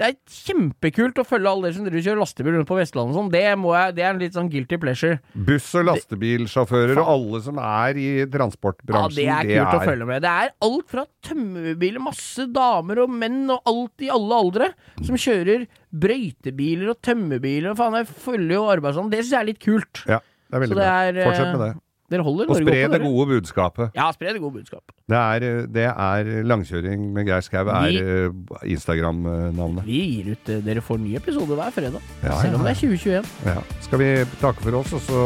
Ja. 0.00 0.06
Det 0.06 0.16
er 0.16 0.16
kjempekult 0.32 1.18
å 1.20 1.24
følge 1.28 1.50
alle 1.50 1.66
dere 1.68 1.74
som 1.76 1.84
driver 1.84 2.00
og 2.00 2.06
kjører 2.06 2.20
lastebil 2.22 2.54
rundt 2.56 2.68
på 2.70 2.76
Vestlandet 2.78 3.12
og 3.12 3.18
sånn. 3.20 3.30
Det, 3.34 3.42
jeg- 3.44 3.94
det 3.94 4.02
er 4.04 4.10
en 4.14 4.18
litt 4.22 4.32
sånn 4.32 4.48
guilty 4.50 4.78
pleasure. 4.80 5.18
Buss- 5.36 5.74
og 5.76 5.84
lastebilsjåfører 5.90 6.96
og 7.02 7.10
alle 7.12 7.40
som 7.44 7.58
er 7.58 7.98
i 8.00 8.06
Ja, 8.20 8.26
transportbransjen. 8.26 9.14
det 9.20 9.28
er 9.28 9.44
kult 9.64 9.76
å 9.76 9.84
følge 9.84 10.06
med. 10.08 10.22
Det 10.22 10.30
er 10.30 10.50
alt 10.62 10.88
fra 10.88 11.04
tømmerbiler, 11.22 12.00
masse 12.00 12.46
damer 12.52 13.02
og 13.04 13.10
menn 13.10 13.50
og 13.50 13.60
alt 13.66 14.00
i 14.00 14.08
alle 14.08 14.40
aldre, 14.40 14.72
som 15.04 15.14
kjører 15.16 15.66
brøytebiler 15.92 16.90
og 16.94 17.00
tømmerbiler 17.04 17.70
og 17.72 17.76
faen, 17.80 17.98
jeg 18.00 18.08
følger 18.24 18.56
jo 18.56 18.64
arbeidsland. 18.72 19.10
Det 19.12 19.20
syns 19.24 19.30
jeg 19.36 19.40
er 19.42 19.48
litt 19.52 19.60
kult. 19.62 20.02
Ja, 20.08 20.18
det 20.50 20.56
er 20.56 20.64
veldig 20.64 20.76
bra. 20.80 20.88
er, 21.04 21.16
eh, 21.20 21.24
Fortsett 21.28 21.58
med 21.58 21.60
det. 21.66 21.72
Dere 22.10 22.24
holder 22.26 22.48
Og 22.48 22.56
Norge 22.56 22.66
spre 22.66 22.88
det 22.90 23.00
gode 23.04 23.26
budskapet. 23.30 23.92
Ja, 23.94 24.08
spre 24.14 24.32
det 24.34 24.40
gode 24.42 24.58
budskapet. 24.58 24.94
Det 25.10 25.18
er, 25.18 25.44
det 25.70 25.84
er 25.90 26.30
langkjøring 26.42 27.04
med 27.14 27.28
Geir 27.30 27.44
Skau 27.46 27.70
er 27.70 27.98
eh, 28.00 28.56
Instagram-navnet. 28.74 29.86
Vi 29.86 30.00
gir 30.16 30.32
ut 30.34 30.50
eh, 30.50 30.62
Dere 30.66 30.82
får 30.82 30.98
ny 31.04 31.14
episode 31.20 31.54
hver 31.54 31.70
fredag. 31.74 32.02
Ja, 32.24 32.40
selv 32.42 32.58
om 32.58 32.66
ja, 32.66 32.72
det 32.72 32.74
er 32.74 32.80
2021. 32.82 33.30
Ja. 33.46 33.62
Skal 33.86 34.02
vi 34.02 34.10
takke 34.42 34.66
for 34.66 34.80
oss, 34.82 34.96
og 34.98 35.06
så 35.06 35.22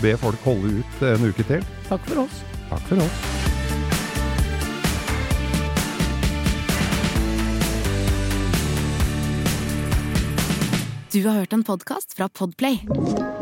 be 0.00 0.16
folk 0.24 0.48
holde 0.48 0.80
ut 0.80 1.06
en 1.12 1.28
uke 1.28 1.48
til? 1.52 1.70
Takk 1.92 2.08
for 2.08 2.24
oss. 2.24 2.42
Takk 2.72 2.88
for 2.88 3.04
oss. 3.04 3.22
Du 11.12 11.26
har 11.28 11.42
hørt 11.42 11.52
en 11.52 11.64
podkast 11.64 12.16
fra 12.16 12.32
Podplay. 12.32 13.41